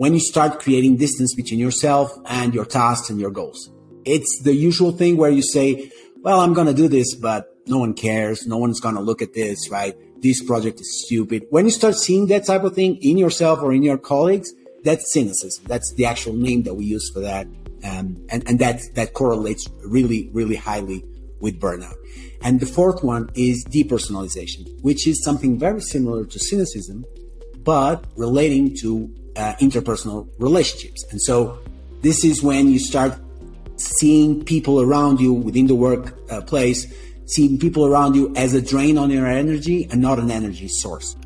when 0.00 0.14
you 0.14 0.18
start 0.18 0.60
creating 0.60 0.96
distance 0.96 1.34
between 1.34 1.60
yourself 1.60 2.10
and 2.24 2.54
your 2.54 2.64
tasks 2.64 3.10
and 3.10 3.20
your 3.20 3.30
goals. 3.30 3.70
It's 4.06 4.40
the 4.44 4.54
usual 4.54 4.92
thing 4.92 5.18
where 5.18 5.30
you 5.30 5.42
say, 5.42 5.92
well, 6.22 6.40
I'm 6.40 6.54
going 6.54 6.68
to 6.68 6.72
do 6.72 6.88
this, 6.88 7.14
but 7.14 7.54
no 7.66 7.80
one 7.80 7.92
cares. 7.92 8.46
No 8.46 8.56
one's 8.56 8.80
going 8.80 8.94
to 8.94 9.02
look 9.02 9.20
at 9.20 9.34
this, 9.34 9.68
right? 9.68 9.94
This 10.22 10.42
project 10.42 10.80
is 10.80 11.04
stupid. 11.04 11.44
When 11.50 11.66
you 11.66 11.70
start 11.70 11.96
seeing 11.96 12.28
that 12.28 12.46
type 12.46 12.64
of 12.64 12.74
thing 12.74 12.96
in 13.02 13.18
yourself 13.18 13.60
or 13.60 13.74
in 13.74 13.82
your 13.82 13.98
colleagues, 13.98 14.54
that's 14.84 15.12
cynicism. 15.12 15.66
That's 15.66 15.92
the 15.92 16.06
actual 16.06 16.32
name 16.32 16.62
that 16.62 16.72
we 16.72 16.86
use 16.86 17.10
for 17.12 17.20
that. 17.20 17.46
Um, 17.84 18.24
and, 18.30 18.42
and 18.48 18.58
that, 18.58 18.80
that 18.94 19.12
correlates 19.12 19.68
really, 19.84 20.30
really 20.32 20.56
highly 20.56 21.04
with 21.40 21.60
burnout. 21.60 21.96
And 22.40 22.58
the 22.58 22.64
fourth 22.64 23.04
one 23.04 23.28
is 23.34 23.66
depersonalization, 23.66 24.80
which 24.80 25.06
is 25.06 25.22
something 25.22 25.58
very 25.58 25.82
similar 25.82 26.24
to 26.24 26.38
cynicism, 26.38 27.04
but 27.64 28.06
relating 28.16 28.74
to 28.78 29.14
uh, 29.40 29.54
interpersonal 29.56 30.28
relationships. 30.38 31.04
And 31.10 31.20
so 31.20 31.58
this 32.02 32.24
is 32.24 32.42
when 32.42 32.68
you 32.68 32.78
start 32.78 33.18
seeing 33.76 34.44
people 34.44 34.80
around 34.80 35.18
you 35.18 35.32
within 35.32 35.66
the 35.66 35.74
workplace, 35.74 36.84
uh, 36.84 36.94
seeing 37.24 37.58
people 37.58 37.86
around 37.86 38.14
you 38.14 38.34
as 38.36 38.52
a 38.52 38.60
drain 38.60 38.98
on 38.98 39.10
your 39.10 39.26
energy 39.26 39.88
and 39.90 40.02
not 40.02 40.18
an 40.18 40.30
energy 40.30 40.68
source. 40.68 41.16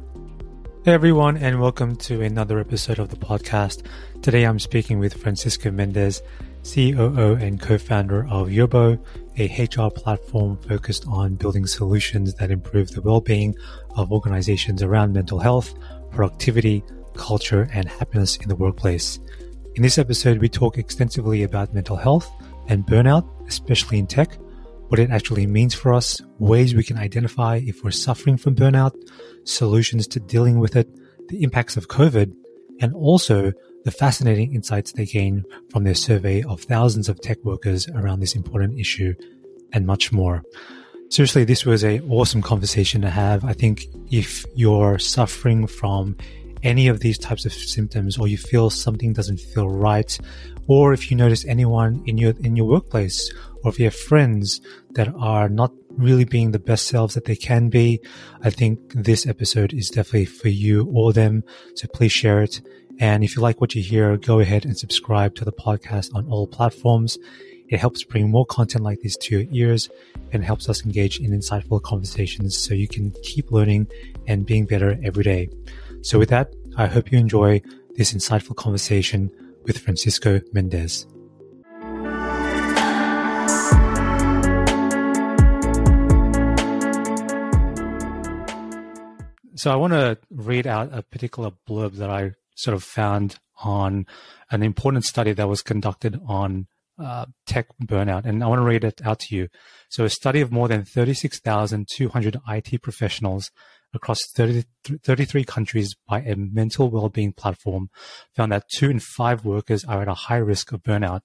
Hey 0.85 0.93
everyone, 0.93 1.39
and 1.39 1.61
welcome 1.61 1.97
to 1.97 2.21
another 2.21 2.61
episode 2.61 2.99
of 2.99 3.09
the 3.09 3.17
podcast. 3.17 3.85
Today 4.23 4.45
I'm 4.45 4.59
speaking 4.59 4.99
with 5.01 5.15
Francisco 5.15 5.71
Mendes, 5.71 6.23
COO 6.63 7.35
and 7.41 7.61
co-founder 7.61 8.27
of 8.29 8.49
Yerbo, 8.49 8.99
a 9.39 9.47
HR 9.65 9.91
platform 9.91 10.57
focused 10.69 11.05
on 11.09 11.35
building 11.35 11.67
solutions 11.67 12.35
that 12.35 12.51
improve 12.51 12.91
the 12.93 13.03
well-being 13.03 13.57
of 13.97 14.13
organizations 14.13 14.83
around 14.83 15.15
mental 15.15 15.39
health, 15.39 15.75
productivity, 16.11 16.85
culture, 17.17 17.69
and 17.73 17.89
happiness 17.89 18.37
in 18.37 18.49
the 18.49 18.57
workplace. 18.57 19.19
In 19.75 19.83
this 19.83 19.99
episode, 19.99 20.39
we 20.39 20.49
talk 20.49 20.79
extensively 20.79 21.43
about 21.43 21.75
mental 21.75 21.97
health 21.97 22.31
and 22.69 22.87
burnout, 22.87 23.29
especially 23.49 23.99
in 23.99 24.07
tech, 24.07 24.39
what 24.89 25.01
it 25.01 25.11
actually 25.11 25.47
means 25.47 25.75
for 25.75 25.93
us, 25.93 26.21
ways 26.39 26.75
we 26.75 26.85
can 26.85 26.99
identify 26.99 27.57
if 27.57 27.83
we're 27.83 27.91
suffering 27.91 28.37
from 28.37 28.55
burnout, 28.55 28.93
solutions 29.45 30.07
to 30.07 30.21
dealing 30.21 30.61
with 30.61 30.77
it, 30.77 30.89
the 31.29 31.43
impacts 31.43 31.77
of 31.77 31.89
COVID, 31.89 32.33
and 32.81 32.95
also 32.95 33.53
the 33.85 33.91
fascinating 33.91 34.55
insights 34.55 34.93
they 34.93 35.07
gain 35.07 35.45
from 35.71 35.85
their 35.85 35.95
survey 35.95 36.43
of 36.43 36.61
thousands 36.63 37.09
of 37.09 37.21
tech 37.21 37.39
workers 37.45 37.89
around 37.89 38.21
this 38.21 38.35
important 38.35 38.79
issue, 38.79 39.15
and 39.73 39.87
much 39.87 40.13
more. 40.13 40.43
Seriously, 41.11 41.45
this 41.45 41.67
was 41.67 41.83
an 41.83 42.01
awesome 42.11 42.43
conversation 42.43 43.03
to 43.03 43.11
have. 43.11 43.45
I 43.45 43.53
think 43.53 43.87
if 44.11 44.45
you're 44.55 44.99
suffering 44.99 45.67
from 45.67 46.17
any 46.65 46.89
of 46.89 47.01
these 47.01 47.19
types 47.19 47.45
of 47.45 47.53
symptoms 47.53 48.19
or 48.19 48.27
you 48.27 48.37
feel 48.37 48.71
something 48.71 49.13
doesn't 49.13 49.39
feel 49.39 49.69
right 49.69 50.19
or 50.67 50.93
if 50.93 51.11
you 51.11 51.17
notice 51.17 51.45
anyone 51.45 52.03
in 52.07 52.19
your 52.19 52.35
in 52.41 52.57
your 52.57 52.67
workplace 52.67 53.33
or 53.63 53.71
if 53.71 53.79
you 53.79 53.85
have 53.85 53.95
friends 53.95 54.61
that 54.93 55.09
are 55.17 55.49
not 55.49 55.73
really 55.91 56.25
being 56.25 56.51
the 56.51 56.59
best 56.59 56.89
selves 56.89 57.15
that 57.15 57.27
they 57.27 57.37
can 57.37 57.69
be 57.69 58.01
i 58.43 58.51
think 58.51 58.81
this 58.95 59.27
episode 59.27 59.73
is 59.73 59.91
definitely 59.91 60.25
for 60.25 60.49
you 60.49 60.91
or 60.95 61.13
them. 61.13 61.43
So 61.75 61.89
please 61.89 62.13
share 62.13 62.43
it. 62.43 62.61
And 63.01 63.25
if 63.25 63.37
you 63.37 63.43
like 63.43 63.61
what 63.61 63.75
you 63.75 63.83
hear 63.83 64.17
go 64.17 64.41
ahead 64.41 64.65
and 64.65 64.79
subscribe 64.79 65.35
to 65.37 65.45
the 65.45 65.53
podcast 65.53 66.15
on 66.15 66.27
all 66.29 66.47
platforms. 66.47 67.19
It 67.69 67.81
helps 67.81 68.05
bring 68.05 68.31
more 68.31 68.47
content 68.47 68.85
like 68.85 69.01
this 69.03 69.17
to 69.17 69.39
your 69.39 69.51
ears 69.51 69.89
and 70.33 70.45
helps 70.45 70.69
us 70.69 70.85
engage 70.85 71.19
in 71.19 71.31
insightful 71.33 71.83
conversations 71.83 72.57
so 72.57 72.75
you 72.75 72.87
can 72.87 73.13
keep 73.23 73.51
learning 73.51 73.89
and 74.29 74.47
being 74.47 74.67
better 74.67 74.99
every 75.03 75.25
day. 75.25 75.49
So 76.05 76.19
with 76.19 76.29
that, 76.29 76.53
I 76.77 76.87
hope 76.87 77.11
you 77.11 77.17
enjoy 77.17 77.63
this 77.97 78.13
insightful 78.13 78.55
conversation 78.55 79.31
with 79.65 79.79
Francisco 79.79 80.43
Mendes. 80.53 81.07
So 89.55 89.71
I 89.71 89.77
want 89.77 89.95
to 89.95 90.19
read 90.31 90.67
out 90.67 90.91
a 90.93 91.03
particular 91.03 91.53
blurb 91.67 91.95
that 91.95 92.11
I 92.11 92.33
sort 92.55 92.75
of 92.75 92.85
found 92.85 93.39
on 93.63 94.05
an 94.51 94.63
important 94.63 95.07
study 95.07 95.33
that 95.33 95.49
was 95.49 95.63
conducted 95.63 96.21
on 96.29 96.67
uh, 96.99 97.25
tech 97.47 97.69
burnout. 97.83 98.27
And 98.27 98.45
I 98.45 98.47
want 98.47 98.61
to 98.61 98.67
read 98.67 98.85
it 98.85 99.01
out 99.07 99.21
to 99.21 99.35
you. 99.35 99.49
So 99.89 100.05
a 100.05 100.11
study 100.11 100.43
of 100.43 100.53
more 100.53 100.69
than 100.69 100.85
36,200 100.85 102.41
IT 102.47 102.83
professionals 102.83 103.51
across 103.95 104.21
30, 104.33 104.65
33 105.03 105.45
countries 105.45 105.95
by 106.09 106.21
a 106.21 106.37
mental 106.37 106.91
well-being 106.91 107.33
platform 107.33 107.91
found 108.35 108.53
that 108.53 108.69
two 108.69 108.91
in 108.91 109.01
five 109.01 109.45
workers 109.45 109.85
are 109.85 110.03
at 110.03 110.09
a 110.09 110.15
high 110.15 110.37
risk 110.37 110.73
of 110.73 110.83
burnout, 110.83 111.23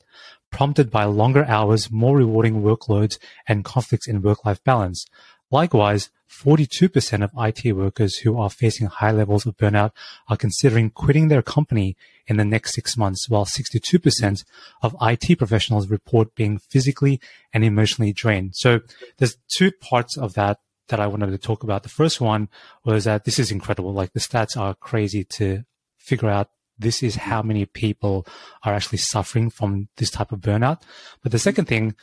prompted 0.51 0.89
by 0.89 1.03
longer 1.03 1.45
hours, 1.45 1.91
more 1.91 2.17
rewarding 2.17 2.61
workloads, 2.61 3.17
and 3.47 3.65
conflicts 3.65 4.07
in 4.07 4.21
work-life 4.21 4.63
balance. 4.63 5.05
Likewise, 5.51 6.09
42% 6.29 7.23
of 7.23 7.31
IT 7.35 7.75
workers 7.75 8.17
who 8.17 8.39
are 8.39 8.49
facing 8.49 8.87
high 8.87 9.11
levels 9.11 9.45
of 9.45 9.57
burnout 9.57 9.91
are 10.27 10.37
considering 10.37 10.91
quitting 10.91 11.27
their 11.27 11.41
company 11.41 11.97
in 12.27 12.37
the 12.37 12.45
next 12.45 12.75
six 12.75 12.95
months, 12.95 13.27
while 13.27 13.45
62% 13.45 14.43
of 14.83 14.95
IT 15.01 15.37
professionals 15.37 15.89
report 15.89 16.35
being 16.35 16.59
physically 16.59 17.19
and 17.51 17.63
emotionally 17.63 18.13
drained. 18.13 18.51
So 18.55 18.81
there's 19.17 19.37
two 19.47 19.71
parts 19.71 20.17
of 20.17 20.33
that 20.35 20.59
that 20.89 20.99
I 20.99 21.07
wanted 21.07 21.31
to 21.31 21.37
talk 21.37 21.63
about. 21.63 21.83
The 21.83 21.89
first 21.89 22.21
one 22.21 22.49
was 22.83 23.05
that 23.05 23.25
this 23.25 23.39
is 23.39 23.51
incredible. 23.51 23.93
Like 23.93 24.13
the 24.13 24.19
stats 24.19 24.57
are 24.57 24.75
crazy 24.75 25.23
to 25.35 25.63
figure 25.97 26.29
out 26.29 26.49
this 26.77 27.03
is 27.03 27.15
how 27.15 27.41
many 27.41 27.65
people 27.65 28.25
are 28.63 28.73
actually 28.73 28.99
suffering 28.99 29.49
from 29.49 29.89
this 29.97 30.09
type 30.09 30.31
of 30.31 30.39
burnout. 30.39 30.81
But 31.21 31.31
the 31.31 31.39
second 31.39 31.65
thing, 31.65 31.95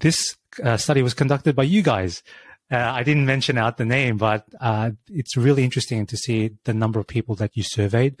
this 0.00 0.36
uh, 0.62 0.76
study 0.76 1.02
was 1.02 1.14
conducted 1.14 1.56
by 1.56 1.64
you 1.64 1.82
guys. 1.82 2.22
Uh, 2.70 2.76
I 2.76 3.02
didn't 3.02 3.26
mention 3.26 3.58
out 3.58 3.76
the 3.76 3.84
name, 3.84 4.16
but 4.16 4.46
uh, 4.60 4.92
it's 5.08 5.36
really 5.36 5.64
interesting 5.64 6.06
to 6.06 6.16
see 6.16 6.52
the 6.64 6.72
number 6.72 6.98
of 6.98 7.06
people 7.06 7.34
that 7.34 7.56
you 7.56 7.62
surveyed. 7.62 8.20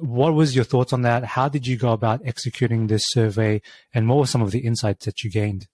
What 0.00 0.34
was 0.34 0.56
your 0.56 0.64
thoughts 0.64 0.92
on 0.92 1.02
that? 1.02 1.22
How 1.24 1.48
did 1.48 1.66
you 1.66 1.76
go 1.76 1.92
about 1.92 2.20
executing 2.24 2.86
this 2.86 3.02
survey, 3.06 3.62
and 3.94 4.08
what 4.08 4.18
were 4.18 4.26
some 4.26 4.42
of 4.42 4.50
the 4.50 4.60
insights 4.60 5.04
that 5.04 5.22
you 5.22 5.30
gained? 5.30 5.68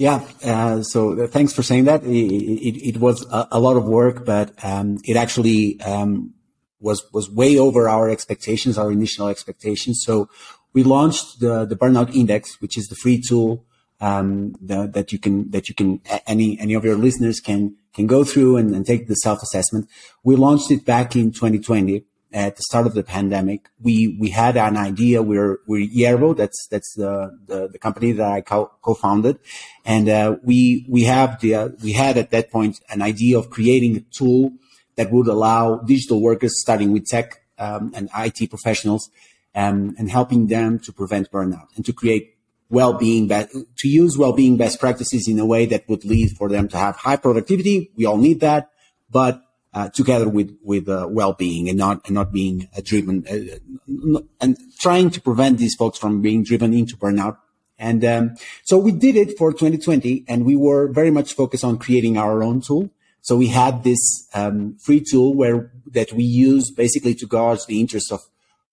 Yeah. 0.00 0.24
Uh, 0.42 0.82
so 0.82 1.26
thanks 1.26 1.52
for 1.52 1.62
saying 1.62 1.84
that. 1.84 2.02
It, 2.04 2.08
it, 2.08 2.88
it 2.88 2.96
was 2.96 3.26
a, 3.30 3.48
a, 3.52 3.60
lot 3.60 3.76
of 3.76 3.84
work, 3.84 4.24
but 4.24 4.50
um, 4.64 4.96
it 5.04 5.14
actually 5.14 5.78
um, 5.82 6.32
was 6.80 7.04
was 7.12 7.30
way 7.30 7.58
over 7.58 7.86
our 7.86 8.08
expectations, 8.08 8.78
our 8.78 8.90
initial 8.90 9.28
expectations. 9.28 10.02
So 10.02 10.30
we 10.72 10.84
launched 10.84 11.40
the 11.40 11.66
the 11.66 11.76
Burnout 11.76 12.14
Index, 12.14 12.62
which 12.62 12.78
is 12.78 12.88
the 12.88 12.94
free 12.94 13.20
tool 13.20 13.66
um, 14.00 14.54
the, 14.62 14.86
that 14.86 15.12
you 15.12 15.18
can 15.18 15.50
that 15.50 15.68
you 15.68 15.74
can 15.74 16.00
any 16.26 16.58
any 16.58 16.72
of 16.72 16.82
your 16.82 16.96
listeners 16.96 17.38
can 17.38 17.76
can 17.92 18.06
go 18.06 18.24
through 18.24 18.56
and, 18.56 18.74
and 18.74 18.86
take 18.86 19.06
the 19.06 19.16
self 19.16 19.42
assessment. 19.42 19.86
We 20.24 20.34
launched 20.34 20.70
it 20.70 20.86
back 20.86 21.14
in 21.14 21.30
2020 21.30 22.06
at 22.32 22.56
the 22.56 22.62
start 22.62 22.86
of 22.86 22.94
the 22.94 23.02
pandemic, 23.02 23.68
we 23.80 24.16
we 24.20 24.30
had 24.30 24.56
an 24.56 24.76
idea. 24.76 25.22
We're 25.22 25.58
we're 25.66 25.86
Yerbo. 25.86 26.36
That's 26.36 26.66
that's 26.70 26.94
the, 26.94 27.38
the, 27.46 27.68
the 27.68 27.78
company 27.78 28.12
that 28.12 28.30
I 28.30 28.40
co- 28.40 28.70
founded 29.00 29.38
and 29.84 30.08
uh, 30.08 30.36
we 30.42 30.86
we 30.88 31.04
have 31.04 31.40
the 31.40 31.54
uh, 31.54 31.68
we 31.82 31.92
had 31.92 32.16
at 32.16 32.30
that 32.30 32.50
point 32.50 32.80
an 32.90 33.02
idea 33.02 33.38
of 33.38 33.50
creating 33.50 33.96
a 33.96 34.00
tool 34.00 34.52
that 34.96 35.10
would 35.10 35.26
allow 35.26 35.78
digital 35.78 36.20
workers, 36.20 36.60
starting 36.60 36.92
with 36.92 37.06
tech 37.06 37.42
um, 37.58 37.92
and 37.94 38.08
IT 38.16 38.50
professionals, 38.50 39.10
um, 39.54 39.94
and 39.98 40.10
helping 40.10 40.48
them 40.48 40.78
to 40.78 40.92
prevent 40.92 41.30
burnout 41.30 41.68
and 41.76 41.84
to 41.86 41.92
create 41.92 42.36
well-being 42.68 43.26
be- 43.26 43.46
to 43.78 43.88
use 43.88 44.16
well-being 44.16 44.56
best 44.56 44.78
practices 44.78 45.26
in 45.26 45.38
a 45.38 45.46
way 45.46 45.66
that 45.66 45.88
would 45.88 46.04
lead 46.04 46.30
for 46.36 46.48
them 46.48 46.68
to 46.68 46.76
have 46.76 46.96
high 46.96 47.16
productivity. 47.16 47.90
We 47.96 48.06
all 48.06 48.18
need 48.18 48.40
that, 48.40 48.70
but 49.10 49.42
uh, 49.72 49.88
together 49.90 50.28
with 50.28 50.56
with 50.62 50.88
uh, 50.88 51.06
well-being 51.08 51.68
and 51.68 51.78
not 51.78 52.04
and 52.06 52.14
not 52.14 52.32
being 52.32 52.68
uh, 52.76 52.80
driven 52.84 53.24
uh, 53.28 54.20
and 54.40 54.58
trying 54.80 55.10
to 55.10 55.20
prevent 55.20 55.58
these 55.58 55.74
folks 55.74 55.98
from 55.98 56.20
being 56.20 56.42
driven 56.42 56.74
into 56.74 56.96
burnout. 56.96 57.36
And 57.78 58.04
um, 58.04 58.36
so 58.64 58.76
we 58.76 58.92
did 58.92 59.16
it 59.16 59.38
for 59.38 59.52
2020, 59.52 60.24
and 60.28 60.44
we 60.44 60.54
were 60.54 60.92
very 60.92 61.10
much 61.10 61.32
focused 61.32 61.64
on 61.64 61.78
creating 61.78 62.18
our 62.18 62.42
own 62.42 62.60
tool. 62.60 62.90
So 63.22 63.36
we 63.36 63.48
had 63.48 63.84
this 63.84 64.28
um, 64.34 64.76
free 64.78 65.00
tool 65.00 65.34
where 65.34 65.72
that 65.92 66.12
we 66.12 66.24
use 66.24 66.70
basically 66.70 67.14
to 67.14 67.26
gauge 67.26 67.64
the 67.66 67.80
interest 67.80 68.12
of 68.12 68.20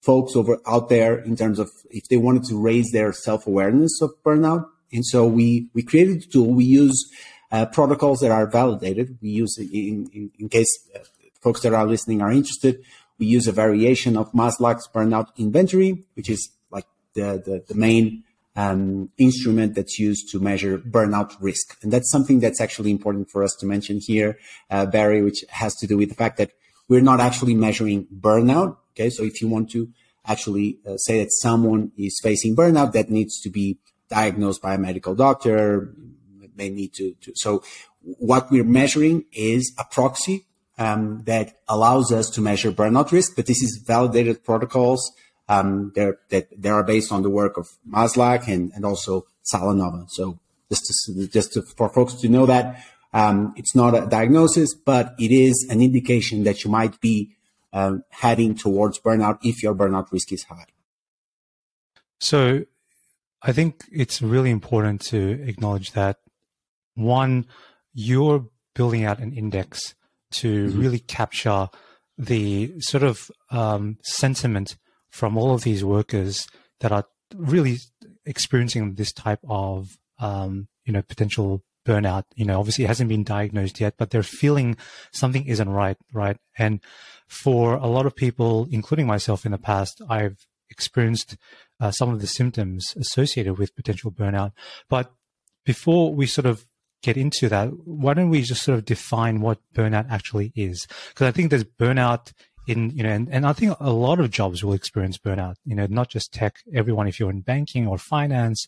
folks 0.02 0.36
over 0.36 0.60
out 0.66 0.90
there 0.90 1.18
in 1.20 1.36
terms 1.36 1.60
of 1.60 1.70
if 1.90 2.08
they 2.10 2.18
wanted 2.18 2.44
to 2.46 2.60
raise 2.60 2.92
their 2.92 3.12
self-awareness 3.14 4.02
of 4.02 4.12
burnout. 4.26 4.66
And 4.92 5.06
so 5.06 5.26
we 5.26 5.70
we 5.74 5.84
created 5.84 6.24
a 6.24 6.28
tool. 6.28 6.54
We 6.54 6.66
use 6.66 7.10
uh, 7.52 7.66
protocols 7.68 8.20
that 8.20 8.32
are 8.32 8.48
validated. 8.48 9.18
We 9.22 9.30
use, 9.30 9.58
in, 9.58 10.10
in, 10.14 10.32
in 10.40 10.50
case 10.50 10.68
uh, 10.96 11.00
folks 11.42 11.62
that 11.62 11.74
are 11.74 11.86
listening 11.86 12.22
are 12.22 12.32
interested, 12.32 12.84
we 13.20 13.26
use 13.26 13.48
a 13.48 13.52
variation 13.52 14.18
of 14.18 14.32
Maslach's 14.34 14.88
burnout 14.94 15.36
inventory, 15.38 16.06
which 16.16 16.30
is 16.30 16.50
like 16.72 16.86
the, 17.14 17.42
the, 17.44 17.64
the 17.68 17.76
main 17.76 18.24
um, 18.56 19.10
instrument 19.18 19.76
that's 19.76 20.00
used 20.00 20.30
to 20.32 20.40
measure 20.40 20.78
burnout 20.78 21.36
risk. 21.40 21.78
And 21.84 21.94
that's 21.94 22.12
something 22.12 22.40
that's 22.40 22.60
actually 22.60 22.92
important 22.92 23.30
for 23.30 23.44
us 23.44 23.56
to 23.60 23.66
mention 23.66 24.00
here, 24.02 24.40
uh, 24.70 24.86
Barry, 24.86 25.22
which 25.22 25.46
has 25.50 25.76
to 25.76 25.88
do 25.88 25.98
with 25.98 26.10
the 26.10 26.16
fact 26.16 26.38
that 26.38 26.52
we're 26.90 27.02
not 27.02 27.20
actually 27.20 27.54
measuring 27.54 28.08
burnout. 28.08 28.78
Okay. 28.94 29.10
So 29.10 29.24
if 29.24 29.42
you 29.42 29.48
want 29.48 29.70
to 29.72 29.90
actually 30.26 30.80
uh, 30.88 30.98
say 30.98 31.20
that 31.20 31.32
someone 31.32 31.92
is 31.98 32.20
facing 32.22 32.56
burnout 32.56 32.94
that 32.94 33.10
needs 33.10 33.40
to 33.42 33.50
be 33.50 33.78
diagnosed 34.10 34.62
by 34.62 34.74
a 34.74 34.78
medical 34.78 35.14
doctor, 35.16 35.94
may 36.58 36.70
need 36.70 36.94
to, 36.94 37.14
to 37.22 37.32
so 37.36 37.64
what 38.02 38.50
we're 38.52 38.64
measuring 38.64 39.26
is 39.34 39.74
a 39.78 39.84
proxy 39.84 40.46
um, 40.78 41.24
that 41.26 41.60
allows 41.68 42.12
us 42.12 42.30
to 42.32 42.42
measure 42.42 42.72
burnout 42.72 43.12
risk, 43.12 43.36
but 43.36 43.46
this 43.46 43.62
is 43.62 43.84
validated 43.86 44.44
protocols 44.44 45.12
um, 45.50 45.92
that 45.96 46.48
they 46.58 46.70
are 46.70 46.84
based 46.84 47.12
on 47.12 47.24
the 47.24 47.30
work 47.30 47.58
of 47.58 47.68
Maslach 47.90 48.48
and, 48.48 48.72
and 48.76 48.86
also 48.86 49.26
Salanova. 49.52 50.10
So 50.10 50.40
just 50.70 50.84
to, 51.06 51.28
just 51.28 51.54
to, 51.54 51.62
for 51.62 51.90
folks 51.90 52.14
to 52.16 52.30
know 52.30 52.46
that 52.46 52.84
um, 53.14 53.54
it's 53.56 53.76
not 53.76 53.96
a 53.96 54.06
diagnosis, 54.06 54.76
but 54.76 55.16
it 55.18 55.32
is 55.32 55.66
an 55.70 55.82
indication 55.82 56.44
that 56.44 56.64
you 56.64 56.70
might 56.70 57.00
be 57.00 57.36
um, 57.74 58.04
heading 58.10 58.56
towards 58.56 59.00
burnout 59.00 59.40
if 59.44 59.64
your 59.64 59.74
burnout 59.74 60.12
risk 60.12 60.32
is 60.32 60.44
high. 60.44 60.66
So 62.20 62.66
I 63.42 63.52
think 63.52 63.84
it's 63.92 64.22
really 64.22 64.52
important 64.52 65.02
to 65.08 65.42
acknowledge 65.44 65.92
that 65.94 66.18
one, 66.98 67.46
you're 67.94 68.48
building 68.76 69.06
out 69.06 69.20
an 69.20 69.34
index 69.34 69.96
to 70.32 70.68
mm-hmm. 70.68 70.80
really 70.80 71.00
capture 71.00 71.70
the 72.18 72.74
sort 72.80 73.04
of 73.04 73.32
um, 73.52 73.98
sentiment 74.04 74.78
from 75.10 75.38
all 75.38 75.54
of 75.54 75.64
these 75.64 75.84
workers 75.84 76.48
that 76.80 76.92
are 76.92 77.06
really 77.36 77.78
experiencing 78.26 78.96
this 78.96 79.12
type 79.12 79.40
of 79.48 79.98
um, 80.20 80.68
you 80.86 80.94
know 80.94 81.02
potential 81.02 81.64
burnout. 81.86 82.24
You 82.36 82.46
know, 82.46 82.60
obviously 82.60 82.84
it 82.84 82.88
hasn't 82.88 83.10
been 83.10 83.24
diagnosed 83.24 83.80
yet, 83.80 83.96
but 83.98 84.10
they're 84.10 84.24
feeling 84.24 84.78
something 85.12 85.46
isn't 85.46 85.70
right, 85.70 85.98
right? 86.12 86.38
And 86.58 86.82
for 87.28 87.76
a 87.76 87.88
lot 87.88 88.06
of 88.06 88.16
people, 88.16 88.68
including 88.72 89.08
myself 89.08 89.46
in 89.46 89.52
the 89.52 89.58
past, 89.58 90.02
I've 90.10 90.46
experienced 90.70 91.38
uh, 91.80 91.92
some 91.92 92.14
of 92.14 92.20
the 92.20 92.28
symptoms 92.28 92.94
associated 92.98 93.58
with 93.58 93.76
potential 93.76 94.12
burnout. 94.12 94.52
But 94.90 95.14
before 95.66 96.14
we 96.14 96.26
sort 96.26 96.46
of 96.46 96.66
get 97.08 97.18
into 97.18 97.48
that, 97.48 97.70
why 97.86 98.14
don't 98.14 98.30
we 98.30 98.42
just 98.42 98.64
sort 98.64 98.78
of 98.78 98.84
define 98.84 99.40
what 99.40 99.60
burnout 99.74 100.12
actually 100.12 100.52
is? 100.56 100.86
Because 101.08 101.28
I 101.28 101.32
think 101.32 101.50
there's 101.50 101.64
burnout 101.64 102.34
in, 102.68 102.90
you 102.90 103.02
know, 103.02 103.10
and, 103.10 103.30
and 103.32 103.46
I 103.46 103.54
think 103.54 103.78
a 103.80 103.92
lot 103.92 104.20
of 104.20 104.30
jobs 104.30 104.62
will 104.62 104.74
experience 104.74 105.18
burnout, 105.18 105.56
you 105.64 105.74
know, 105.74 105.88
not 105.90 106.10
just 106.10 106.34
tech, 106.34 106.58
everyone, 106.74 107.08
if 107.08 107.18
you're 107.18 107.30
in 107.30 107.42
banking 107.42 107.88
or 107.88 107.98
finance, 107.98 108.68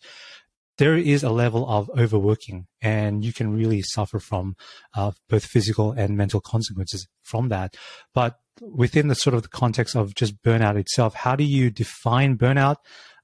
there 0.77 0.95
is 0.95 1.21
a 1.21 1.29
level 1.29 1.69
of 1.69 1.91
overworking 1.97 2.67
and 2.81 3.25
you 3.25 3.33
can 3.33 3.53
really 3.53 3.81
suffer 3.81 4.19
from 4.19 4.55
uh, 4.95 5.11
both 5.27 5.43
physical 5.43 5.91
and 5.91 6.15
mental 6.15 6.39
consequences 6.39 7.09
from 7.21 7.49
that. 7.49 7.75
But 8.13 8.39
within 8.61 9.09
the 9.09 9.15
sort 9.15 9.33
of 9.33 9.41
the 9.41 9.49
context 9.49 9.97
of 9.97 10.15
just 10.15 10.41
burnout 10.41 10.77
itself, 10.77 11.13
how 11.13 11.35
do 11.35 11.43
you 11.43 11.69
define 11.69 12.37
burnout? 12.37 12.77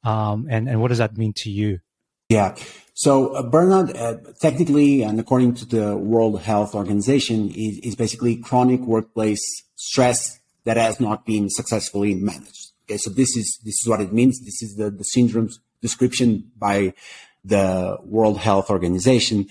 Um, 0.04 0.48
and, 0.52 0.68
and 0.68 0.82
what 0.82 0.90
does 0.90 0.98
that 0.98 1.18
mean 1.18 1.32
to 1.38 1.50
you? 1.50 1.80
Yeah. 2.30 2.56
So 2.94 3.34
uh, 3.36 3.44
burnout, 3.44 3.96
uh, 3.96 4.32
technically, 4.40 5.04
and 5.04 5.20
according 5.20 5.56
to 5.56 5.66
the 5.66 5.98
World 5.98 6.42
Health 6.42 6.74
Organization, 6.74 7.50
is, 7.50 7.80
is 7.80 7.96
basically 7.96 8.38
chronic 8.38 8.82
workplace 8.82 9.44
stress 9.76 10.40
that 10.64 10.78
has 10.78 11.00
not 11.00 11.26
been 11.26 11.50
successfully 11.50 12.16
managed. 12.16 12.72
Okay, 12.86 12.98
so 12.98 13.10
this 13.10 13.36
is 13.36 13.60
this 13.64 13.76
is 13.82 13.88
what 13.88 14.00
it 14.00 14.14
means. 14.14 14.40
This 14.40 14.62
is 14.62 14.76
the 14.76 14.90
the 14.90 15.04
syndrome's 15.04 15.60
description 15.82 16.52
by 16.58 16.94
the 17.44 17.98
World 18.04 18.40
Health 18.40 18.70
Organization. 18.70 19.48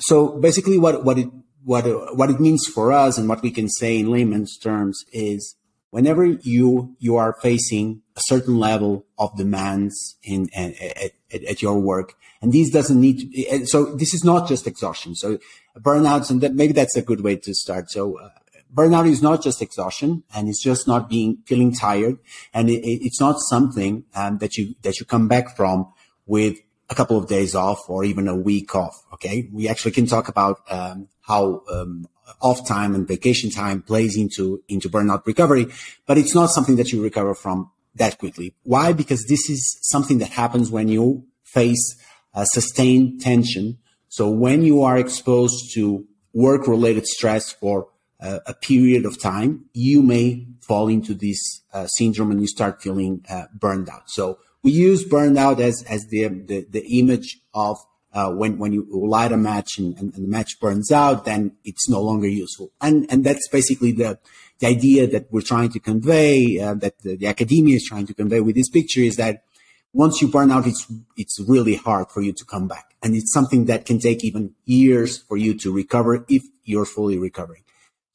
So 0.00 0.38
basically, 0.38 0.78
what 0.78 1.04
what 1.04 1.18
it 1.18 1.28
what 1.64 1.84
what 2.16 2.30
it 2.30 2.40
means 2.40 2.66
for 2.66 2.92
us 2.92 3.18
and 3.18 3.28
what 3.28 3.42
we 3.42 3.50
can 3.50 3.68
say 3.68 3.98
in 3.98 4.10
layman's 4.10 4.56
terms 4.58 5.04
is 5.12 5.56
whenever 5.90 6.24
you 6.24 6.96
you 6.98 7.16
are 7.16 7.36
facing 7.40 8.02
a 8.16 8.20
certain 8.24 8.58
level 8.58 9.06
of 9.18 9.36
demands 9.36 10.16
in 10.22 10.48
at, 10.54 11.12
at, 11.32 11.42
at 11.44 11.62
your 11.62 11.78
work 11.78 12.14
and 12.40 12.52
this 12.52 12.70
doesn't 12.70 13.00
need 13.00 13.32
to 13.32 13.66
so 13.66 13.96
this 13.96 14.14
is 14.14 14.24
not 14.24 14.48
just 14.48 14.66
exhaustion 14.66 15.14
so 15.14 15.38
burnouts 15.78 16.30
and 16.30 16.40
that, 16.40 16.54
maybe 16.54 16.72
that's 16.72 16.96
a 16.96 17.02
good 17.02 17.22
way 17.22 17.36
to 17.36 17.54
start 17.54 17.90
so 17.90 18.18
uh, 18.18 18.30
burnout 18.74 19.08
is 19.08 19.22
not 19.22 19.42
just 19.42 19.62
exhaustion 19.62 20.22
and 20.34 20.48
it's 20.48 20.62
just 20.62 20.86
not 20.86 21.08
being 21.08 21.38
feeling 21.46 21.72
tired 21.72 22.18
and 22.52 22.68
it, 22.68 22.80
it's 22.84 23.20
not 23.20 23.40
something 23.40 24.04
um, 24.14 24.38
that 24.38 24.56
you 24.56 24.74
that 24.82 24.98
you 25.00 25.06
come 25.06 25.28
back 25.28 25.56
from 25.56 25.90
with 26.26 26.58
a 26.90 26.94
couple 26.94 27.18
of 27.18 27.26
days 27.26 27.54
off 27.54 27.88
or 27.88 28.04
even 28.04 28.28
a 28.28 28.36
week 28.36 28.74
off. 28.74 29.02
Okay. 29.12 29.48
We 29.52 29.68
actually 29.68 29.92
can 29.92 30.06
talk 30.06 30.28
about, 30.28 30.60
um, 30.70 31.08
how, 31.22 31.62
um, 31.70 32.08
off 32.40 32.66
time 32.66 32.94
and 32.94 33.08
vacation 33.08 33.50
time 33.50 33.82
plays 33.82 34.16
into, 34.16 34.62
into 34.68 34.88
burnout 34.88 35.26
recovery, 35.26 35.66
but 36.06 36.18
it's 36.18 36.34
not 36.34 36.50
something 36.50 36.76
that 36.76 36.92
you 36.92 37.02
recover 37.02 37.34
from 37.34 37.70
that 37.98 38.18
quickly. 38.18 38.54
Why? 38.62 38.92
Because 38.92 39.24
this 39.26 39.48
is 39.50 39.78
something 39.82 40.18
that 40.18 40.30
happens 40.30 40.70
when 40.70 40.88
you 40.88 41.24
face 41.44 41.96
a 42.34 42.46
sustained 42.46 43.20
tension. 43.20 43.78
So 44.08 44.30
when 44.30 44.62
you 44.62 44.82
are 44.82 44.98
exposed 44.98 45.74
to 45.74 46.06
work 46.32 46.66
related 46.66 47.06
stress 47.06 47.52
for 47.52 47.88
uh, 48.20 48.40
a 48.46 48.54
period 48.54 49.06
of 49.06 49.20
time, 49.20 49.66
you 49.72 50.02
may 50.02 50.46
fall 50.60 50.88
into 50.88 51.14
this 51.14 51.40
uh, 51.72 51.86
syndrome 51.86 52.30
and 52.30 52.40
you 52.40 52.46
start 52.46 52.82
feeling 52.82 53.24
uh, 53.30 53.44
burned 53.54 53.88
out. 53.88 54.10
So 54.10 54.38
we 54.62 54.72
use 54.72 55.04
burnout 55.04 55.60
as 55.60 55.84
as 55.88 56.06
the 56.06 56.28
the, 56.28 56.66
the 56.68 56.98
image 56.98 57.38
of 57.54 57.78
uh, 58.12 58.30
when 58.30 58.58
when 58.58 58.72
you 58.72 58.86
light 58.90 59.32
a 59.32 59.36
match 59.36 59.78
and, 59.78 59.96
and, 59.98 60.14
and, 60.14 60.24
the 60.24 60.28
match 60.28 60.58
burns 60.60 60.90
out, 60.90 61.24
then 61.24 61.52
it's 61.64 61.88
no 61.88 62.00
longer 62.00 62.26
useful. 62.26 62.72
And 62.80 63.06
and 63.10 63.24
that's 63.24 63.48
basically 63.48 63.92
the 63.92 64.18
the 64.60 64.66
idea 64.66 65.06
that 65.06 65.32
we're 65.32 65.42
trying 65.42 65.70
to 65.70 65.80
convey, 65.80 66.58
uh, 66.58 66.74
that 66.74 66.98
the, 67.00 67.16
the, 67.16 67.26
academia 67.26 67.76
is 67.76 67.84
trying 67.84 68.06
to 68.06 68.14
convey 68.14 68.40
with 68.40 68.56
this 68.56 68.68
picture 68.68 69.00
is 69.00 69.16
that 69.16 69.44
once 69.92 70.20
you 70.20 70.28
burn 70.28 70.50
out, 70.50 70.66
it's 70.66 70.86
it's 71.16 71.40
really 71.48 71.76
hard 71.76 72.10
for 72.10 72.20
you 72.20 72.32
to 72.32 72.44
come 72.44 72.68
back, 72.68 72.94
and 73.02 73.14
it's 73.14 73.32
something 73.32 73.64
that 73.66 73.86
can 73.86 73.98
take 73.98 74.22
even 74.24 74.54
years 74.64 75.16
for 75.16 75.36
you 75.36 75.56
to 75.58 75.72
recover 75.72 76.24
if 76.28 76.42
you're 76.64 76.84
fully 76.84 77.18
recovering. 77.18 77.62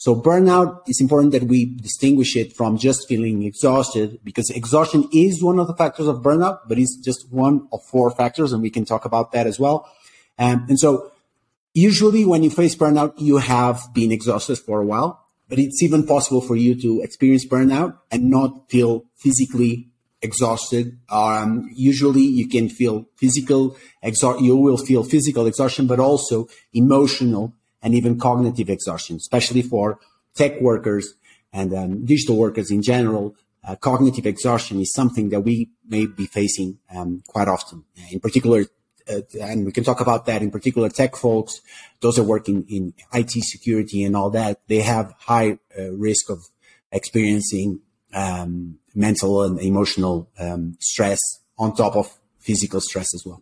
So 0.03 0.19
burnout 0.19 0.81
is 0.85 0.99
important 0.99 1.31
that 1.31 1.43
we 1.43 1.63
distinguish 1.63 2.35
it 2.35 2.51
from 2.51 2.77
just 2.77 3.07
feeling 3.07 3.43
exhausted 3.43 4.19
because 4.21 4.49
exhaustion 4.49 5.07
is 5.13 5.41
one 5.41 5.59
of 5.59 5.67
the 5.67 5.73
factors 5.73 6.07
of 6.07 6.17
burnout, 6.17 6.59
but 6.67 6.77
it's 6.77 6.97
just 6.97 7.31
one 7.31 7.69
of 7.71 7.81
four 7.85 8.11
factors. 8.11 8.51
And 8.51 8.61
we 8.61 8.69
can 8.69 8.83
talk 8.83 9.05
about 9.05 9.31
that 9.31 9.47
as 9.47 9.61
well. 9.61 9.89
Um, 10.37 10.65
and 10.67 10.77
so 10.77 11.09
usually 11.73 12.25
when 12.25 12.43
you 12.43 12.49
face 12.49 12.75
burnout, 12.75 13.13
you 13.17 13.37
have 13.37 13.81
been 13.93 14.11
exhausted 14.11 14.57
for 14.57 14.81
a 14.81 14.85
while, 14.85 15.22
but 15.49 15.59
it's 15.59 15.83
even 15.83 16.05
possible 16.05 16.41
for 16.41 16.55
you 16.55 16.79
to 16.81 17.01
experience 17.01 17.45
burnout 17.45 17.97
and 18.11 18.29
not 18.29 18.69
feel 18.69 19.05
physically 19.17 19.89
exhausted. 20.21 20.97
Um, 21.09 21.69
usually 21.73 22.23
you 22.23 22.47
can 22.47 22.69
feel 22.69 23.05
physical 23.17 23.77
exhaustion. 24.01 24.45
You 24.45 24.55
will 24.55 24.77
feel 24.77 25.03
physical 25.03 25.45
exhaustion, 25.45 25.85
but 25.85 25.99
also 25.99 26.47
emotional 26.73 27.53
and 27.81 27.93
even 27.93 28.17
cognitive 28.17 28.69
exhaustion, 28.69 29.17
especially 29.17 29.61
for 29.61 29.99
tech 30.35 30.59
workers 30.61 31.13
and 31.51 31.73
um, 31.73 32.05
digital 32.05 32.37
workers 32.37 32.71
in 32.71 32.81
general. 32.81 33.35
Uh, 33.65 33.75
cognitive 33.75 34.25
exhaustion 34.25 34.79
is 34.79 34.91
something 34.93 35.29
that 35.29 35.41
we 35.41 35.69
may 35.87 36.05
be 36.05 36.25
facing 36.25 36.79
um, 36.93 37.21
quite 37.27 37.47
often. 37.47 37.83
In 38.11 38.19
particular, 38.19 38.65
and 39.07 39.65
we 39.65 39.71
can 39.71 39.83
talk 39.83 39.99
about 39.99 40.25
that 40.25 40.41
in 40.41 40.51
particular, 40.51 40.89
tech 40.89 41.15
folks, 41.15 41.61
those 42.01 42.19
are 42.19 42.23
working 42.23 42.65
in 42.69 42.93
IT 43.13 43.31
security 43.31 44.03
and 44.03 44.15
all 44.15 44.29
that, 44.29 44.59
they 44.67 44.81
have 44.81 45.13
high 45.19 45.59
uh, 45.77 45.91
risk 45.91 46.29
of 46.29 46.39
experiencing 46.91 47.79
um, 48.13 48.77
mental 48.93 49.43
and 49.43 49.59
emotional 49.59 50.29
um, 50.39 50.77
stress 50.79 51.19
on 51.57 51.75
top 51.75 51.95
of 51.95 52.17
physical 52.39 52.79
stress 52.79 53.13
as 53.13 53.23
well. 53.25 53.41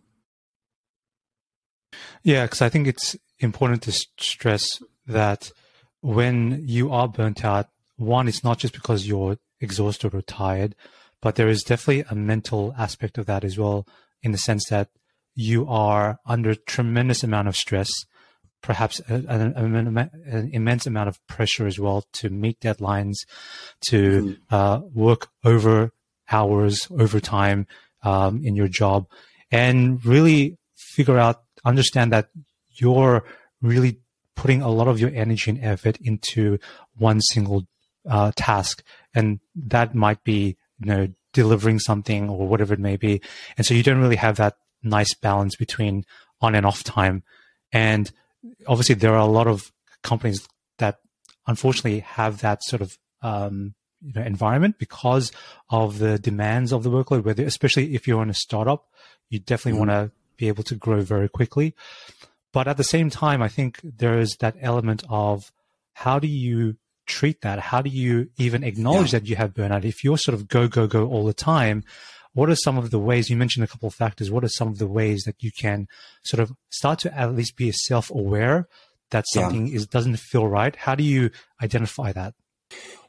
Yeah, 2.22 2.44
because 2.44 2.62
I 2.62 2.68
think 2.68 2.86
it's 2.86 3.16
important 3.40 3.82
to 3.82 3.92
stress 3.92 4.64
that 5.06 5.50
when 6.00 6.62
you 6.66 6.92
are 6.92 7.08
burnt 7.08 7.44
out, 7.44 7.68
one, 7.96 8.28
it's 8.28 8.44
not 8.44 8.58
just 8.58 8.74
because 8.74 9.06
you're 9.06 9.38
exhausted 9.60 10.14
or 10.14 10.22
tired, 10.22 10.74
but 11.20 11.36
there 11.36 11.48
is 11.48 11.62
definitely 11.62 12.04
a 12.10 12.14
mental 12.14 12.74
aspect 12.78 13.18
of 13.18 13.26
that 13.26 13.44
as 13.44 13.58
well, 13.58 13.86
in 14.22 14.32
the 14.32 14.38
sense 14.38 14.68
that 14.68 14.88
you 15.34 15.66
are 15.68 16.18
under 16.26 16.54
tremendous 16.54 17.22
amount 17.22 17.48
of 17.48 17.56
stress, 17.56 17.90
perhaps 18.62 19.00
an, 19.08 19.26
an, 19.28 20.10
an 20.26 20.50
immense 20.52 20.86
amount 20.86 21.08
of 21.08 21.26
pressure 21.26 21.66
as 21.66 21.78
well 21.78 22.04
to 22.12 22.28
meet 22.28 22.60
deadlines, 22.60 23.16
to 23.88 24.36
mm-hmm. 24.50 24.54
uh, 24.54 24.80
work 24.94 25.28
over 25.44 25.90
hours, 26.30 26.86
overtime 26.90 27.66
um, 28.02 28.42
in 28.44 28.56
your 28.56 28.68
job, 28.68 29.06
and 29.50 30.04
really 30.04 30.58
figure 30.76 31.18
out, 31.18 31.42
understand 31.64 32.12
that 32.12 32.28
you're 32.70 33.24
really 33.60 33.98
putting 34.34 34.62
a 34.62 34.70
lot 34.70 34.88
of 34.88 34.98
your 34.98 35.10
energy 35.14 35.50
and 35.50 35.62
effort 35.62 35.98
into 36.00 36.58
one 36.96 37.20
single 37.20 37.66
uh, 38.08 38.32
task, 38.34 38.82
and 39.14 39.40
that 39.54 39.94
might 39.94 40.22
be 40.24 40.56
you 40.80 40.86
know 40.86 41.08
delivering 41.32 41.78
something 41.78 42.28
or 42.28 42.46
whatever 42.46 42.74
it 42.74 42.80
may 42.80 42.96
be, 42.96 43.20
and 43.56 43.66
so 43.66 43.74
you 43.74 43.82
don't 43.82 44.00
really 44.00 44.16
have 44.16 44.36
that 44.36 44.56
nice 44.82 45.14
balance 45.14 45.56
between 45.56 46.04
on 46.40 46.54
and 46.54 46.66
off 46.66 46.82
time, 46.84 47.22
and 47.72 48.10
obviously 48.66 48.94
there 48.94 49.12
are 49.12 49.18
a 49.18 49.26
lot 49.26 49.46
of 49.46 49.72
companies 50.02 50.46
that 50.78 50.98
unfortunately 51.46 52.00
have 52.00 52.40
that 52.40 52.62
sort 52.62 52.82
of 52.82 52.98
um, 53.22 53.74
you 54.00 54.12
know, 54.14 54.22
environment 54.22 54.76
because 54.78 55.32
of 55.70 55.98
the 55.98 56.18
demands 56.18 56.72
of 56.72 56.82
the 56.82 56.90
workload, 56.90 57.24
whether, 57.24 57.44
especially 57.44 57.94
if 57.94 58.06
you're 58.06 58.22
in 58.22 58.30
a 58.30 58.34
startup, 58.34 58.88
you 59.30 59.38
definitely 59.38 59.80
mm-hmm. 59.80 59.90
want 59.90 60.10
to 60.10 60.16
be 60.36 60.48
able 60.48 60.64
to 60.64 60.74
grow 60.74 61.00
very 61.00 61.28
quickly. 61.28 61.74
But 62.52 62.68
at 62.68 62.76
the 62.76 62.84
same 62.84 63.10
time, 63.10 63.40
I 63.42 63.48
think 63.48 63.80
there 63.82 64.18
is 64.18 64.36
that 64.40 64.56
element 64.60 65.04
of 65.08 65.52
how 65.94 66.18
do 66.18 66.26
you 66.26 66.76
treat 67.06 67.40
that? 67.42 67.58
How 67.58 67.80
do 67.80 67.90
you 67.90 68.28
even 68.36 68.64
acknowledge 68.64 69.12
yeah. 69.12 69.20
that 69.20 69.28
you 69.28 69.36
have 69.36 69.54
burnout? 69.54 69.84
If 69.84 70.04
you're 70.04 70.18
sort 70.18 70.34
of 70.34 70.48
go, 70.48 70.68
go, 70.68 70.86
go 70.86 71.08
all 71.08 71.24
the 71.24 71.32
time, 71.32 71.84
what 72.34 72.48
are 72.48 72.56
some 72.56 72.78
of 72.78 72.90
the 72.90 72.98
ways 72.98 73.28
you 73.28 73.36
mentioned 73.36 73.64
a 73.64 73.68
couple 73.68 73.86
of 73.86 73.94
factors? 73.94 74.30
What 74.30 74.44
are 74.44 74.48
some 74.48 74.68
of 74.68 74.78
the 74.78 74.86
ways 74.86 75.24
that 75.24 75.42
you 75.42 75.50
can 75.52 75.86
sort 76.24 76.40
of 76.40 76.52
start 76.70 76.98
to 77.00 77.16
at 77.16 77.34
least 77.34 77.56
be 77.56 77.70
self 77.72 78.10
aware 78.10 78.68
that 79.10 79.24
something 79.28 79.66
yeah. 79.66 79.76
is 79.76 79.86
doesn't 79.86 80.16
feel 80.18 80.46
right? 80.46 80.74
How 80.74 80.94
do 80.94 81.04
you 81.04 81.30
identify 81.62 82.12
that? 82.12 82.34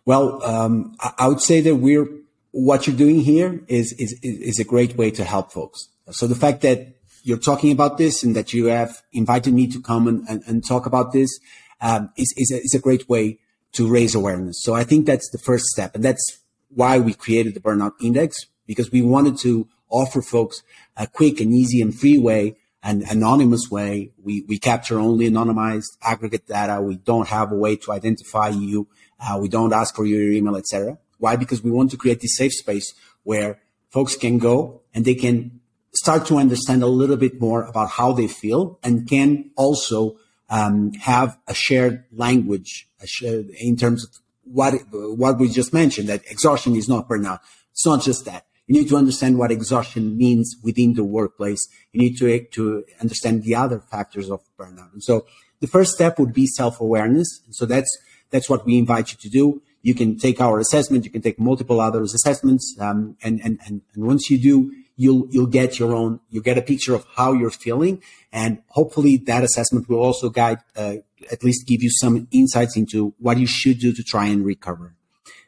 Well, 0.06 0.44
um, 0.44 0.96
I 1.18 1.28
would 1.28 1.42
say 1.42 1.62
that 1.62 1.76
we're 1.78 2.08
what 2.52 2.86
you're 2.86 2.96
doing 2.96 3.22
here 3.22 3.62
is, 3.68 3.94
is 3.94 4.20
is 4.22 4.60
a 4.60 4.64
great 4.64 4.96
way 4.98 5.10
to 5.12 5.24
help 5.24 5.52
folks. 5.52 5.88
So 6.12 6.28
the 6.28 6.36
fact 6.36 6.62
that 6.62 6.96
you're 7.24 7.38
talking 7.38 7.72
about 7.72 7.98
this 7.98 8.24
and 8.24 8.36
that 8.36 8.54
you 8.54 8.66
have 8.66 9.02
invited 9.14 9.54
me 9.54 9.68
to 9.68 9.82
come 9.82 10.08
and, 10.08 10.28
and, 10.28 10.44
and 10.46 10.68
talk 10.68 10.86
about 10.86 11.14
this 11.14 11.40
um, 11.80 12.12
is, 12.18 12.34
is, 12.38 12.52
a, 12.52 12.58
is 12.58 12.74
a 12.76 12.80
great 12.80 13.08
way 13.08 13.40
to 13.72 13.90
raise 13.90 14.14
awareness. 14.14 14.62
So 14.62 14.74
I 14.74 14.84
think 14.84 15.06
that's 15.06 15.30
the 15.32 15.38
first 15.38 15.66
step. 15.68 15.96
And 15.96 16.04
that's 16.04 16.40
why 16.70 17.00
we 17.00 17.14
created 17.14 17.54
the 17.54 17.62
Burnout 17.62 17.94
Index, 18.02 18.46
because 18.66 18.92
we 18.92 19.02
wanted 19.02 19.38
to 19.40 19.68
offer 19.90 20.22
folks 20.22 20.64
a 20.98 21.08
quick 21.08 21.40
and 21.40 21.54
easy 21.54 21.82
and 21.82 21.98
free 21.98 22.18
way 22.18 22.56
and 22.82 23.04
anonymous 23.04 23.70
way. 23.72 24.12
We, 24.22 24.44
we 24.48 24.60
capture 24.60 25.00
only 25.00 25.30
anonymized 25.30 25.98
aggregate 26.02 26.48
data. 26.48 26.82
We 26.82 26.98
don't 26.98 27.28
have 27.30 27.52
a 27.52 27.56
way 27.56 27.76
to 27.78 27.92
identify 27.92 28.50
you. 28.50 28.88
Uh, 29.20 29.40
we 29.42 29.48
don't 29.48 29.74
ask 29.74 29.96
for 29.96 30.06
your 30.06 30.32
email, 30.32 30.58
etc. 30.58 30.98
Why? 31.18 31.36
Because 31.36 31.64
we 31.64 31.72
want 31.72 31.92
to 31.92 31.98
create 31.98 32.20
this 32.20 32.36
safe 32.36 32.54
space 32.54 32.94
where 33.24 33.60
folks 33.90 34.16
can 34.16 34.38
go 34.38 34.82
and 34.94 35.06
they 35.06 35.16
can 35.16 35.62
start 35.94 36.26
to 36.26 36.38
understand 36.38 36.84
a 36.84 36.88
little 36.88 37.16
bit 37.16 37.40
more 37.40 37.64
about 37.64 37.92
how 37.92 38.12
they 38.12 38.28
feel 38.28 38.80
and 38.84 39.08
can 39.08 39.52
also 39.56 40.18
um, 40.50 40.92
have 40.94 41.38
a 41.48 41.54
shared 41.54 42.04
language 42.12 42.88
a 43.02 43.08
shared, 43.08 43.50
in 43.60 43.78
terms 43.78 44.04
of 44.04 44.10
what 44.44 44.74
what 44.92 45.40
we 45.40 45.48
just 45.48 45.74
mentioned 45.74 46.10
that 46.10 46.22
exhaustion 46.30 46.76
is 46.76 46.90
not 46.90 47.08
burnout. 47.08 47.40
It's 47.72 47.86
not 47.86 48.02
just 48.02 48.26
that. 48.26 48.46
You 48.68 48.76
need 48.76 48.90
to 48.90 48.98
understand 48.98 49.38
what 49.38 49.52
exhaustion 49.52 50.18
means 50.18 50.56
within 50.64 50.94
the 50.94 51.04
workplace. 51.04 51.60
You 51.92 52.00
need 52.02 52.18
to 52.18 52.46
to 52.46 52.84
understand 53.02 53.44
the 53.44 53.56
other 53.56 53.80
factors 53.80 54.30
of 54.30 54.42
burnout. 54.58 54.94
And 54.94 55.04
so 55.04 55.26
the 55.60 55.68
first 55.68 55.94
step 55.94 56.18
would 56.20 56.34
be 56.34 56.48
self 56.48 56.80
awareness. 56.80 57.42
So 57.52 57.66
that's 57.66 57.92
that's 58.30 58.50
what 58.50 58.66
we 58.66 58.78
invite 58.78 59.12
you 59.12 59.18
to 59.22 59.30
do. 59.30 59.62
You 59.82 59.94
can 59.94 60.18
take 60.18 60.40
our 60.40 60.60
assessment. 60.60 61.04
You 61.04 61.12
can 61.12 61.22
take 61.22 61.40
multiple 61.40 61.82
other 61.82 62.02
assessments, 62.02 62.76
um, 62.80 63.18
and, 63.22 63.42
and 63.44 63.60
and 63.66 63.82
and 63.94 64.06
once 64.06 64.30
you 64.30 64.38
do, 64.38 64.72
you'll 64.96 65.28
you'll 65.30 65.48
get 65.48 65.80
your 65.80 65.94
own 65.94 66.20
you'll 66.30 66.44
get 66.44 66.58
a 66.58 66.62
picture 66.62 66.94
of 66.94 67.06
how 67.16 67.34
you're 67.34 67.50
feeling 67.50 68.02
and 68.32 68.62
hopefully 68.68 69.18
that 69.18 69.44
assessment 69.44 69.90
will 69.90 70.00
also 70.00 70.30
guide 70.30 70.60
uh, 70.76 70.96
at 71.32 71.44
least 71.44 71.68
give 71.68 71.82
you 71.82 71.90
some 71.90 72.28
insights 72.32 72.78
into 72.78 73.14
what 73.20 73.38
you 73.38 73.48
should 73.48 73.80
do 73.80 73.94
to 73.94 74.04
try 74.04 74.26
and 74.26 74.46
recover 74.46 74.96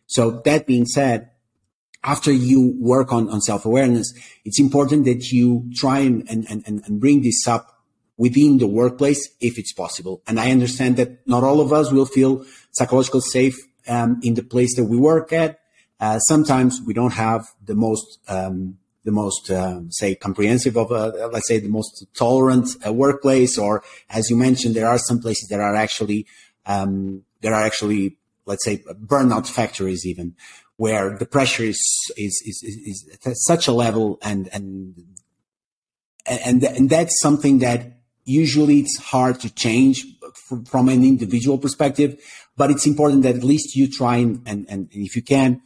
so 0.07 0.31
that 0.45 0.65
being 0.65 0.85
said 0.85 1.29
after 2.05 2.31
you 2.31 2.73
work 2.79 3.11
on, 3.11 3.27
on 3.29 3.41
self-awareness 3.41 4.13
it's 4.45 4.59
important 4.59 5.05
that 5.05 5.31
you 5.31 5.69
try 5.75 5.99
and, 5.99 6.23
and, 6.29 6.45
and, 6.49 6.63
and 6.85 6.99
bring 6.99 7.21
this 7.21 7.47
up 7.47 7.75
within 8.17 8.59
the 8.59 8.67
workplace 8.67 9.29
if 9.41 9.57
it's 9.57 9.73
possible. 9.73 10.21
And 10.27 10.39
i 10.39 10.51
understand 10.51 10.97
that 10.97 11.27
not 11.27 11.43
all 11.43 11.59
of 11.59 11.73
us 11.73 11.91
will 11.91 12.05
feel 12.05 12.45
psychological 12.71 13.21
safe 13.21 13.57
um, 13.87 14.19
in 14.23 14.35
the 14.35 14.43
place 14.43 14.75
that 14.77 14.85
we 14.85 14.97
work 14.97 15.33
at. 15.33 15.59
Uh, 15.99 16.19
sometimes 16.19 16.81
we 16.85 16.93
don't 16.93 17.13
have 17.13 17.47
the 17.63 17.75
most 17.75 18.19
um, 18.27 18.77
the 19.03 19.11
most, 19.11 19.51
uh, 19.51 19.81
say, 19.89 20.15
comprehensive 20.15 20.75
of, 20.75 20.91
uh, 20.91 21.29
let's 21.31 21.47
say, 21.47 21.59
the 21.59 21.69
most 21.69 22.07
tolerant 22.15 22.67
uh, 22.85 22.91
workplace, 22.91 23.55
or 23.55 23.83
as 24.09 24.31
you 24.31 24.35
mentioned, 24.35 24.73
there 24.73 24.87
are 24.87 24.97
some 24.97 25.19
places 25.21 25.47
that 25.49 25.59
are 25.59 25.75
actually, 25.75 26.25
um, 26.65 27.21
there 27.41 27.53
are 27.53 27.63
actually, 27.63 28.17
let's 28.47 28.65
say, 28.65 28.77
burnout 29.05 29.47
factories 29.47 30.07
even, 30.07 30.35
where 30.77 31.17
the 31.17 31.25
pressure 31.25 31.63
is 31.63 31.81
is 32.17 32.41
is, 32.45 32.63
is 32.63 33.17
at 33.25 33.37
such 33.37 33.67
a 33.67 33.71
level, 33.71 34.17
and 34.21 34.49
and 34.51 34.95
and 36.25 36.63
and 36.63 36.89
that's 36.89 37.19
something 37.19 37.59
that 37.59 37.99
usually 38.23 38.79
it's 38.79 38.97
hard 38.97 39.39
to 39.39 39.53
change 39.53 40.05
from, 40.47 40.65
from 40.65 40.89
an 40.89 41.03
individual 41.03 41.57
perspective, 41.57 42.19
but 42.57 42.71
it's 42.71 42.87
important 42.87 43.23
that 43.23 43.35
at 43.35 43.43
least 43.43 43.75
you 43.75 43.89
try 43.89 44.17
and 44.17 44.41
and, 44.45 44.65
and 44.69 44.89
if 44.91 45.15
you 45.15 45.21
can 45.21 45.61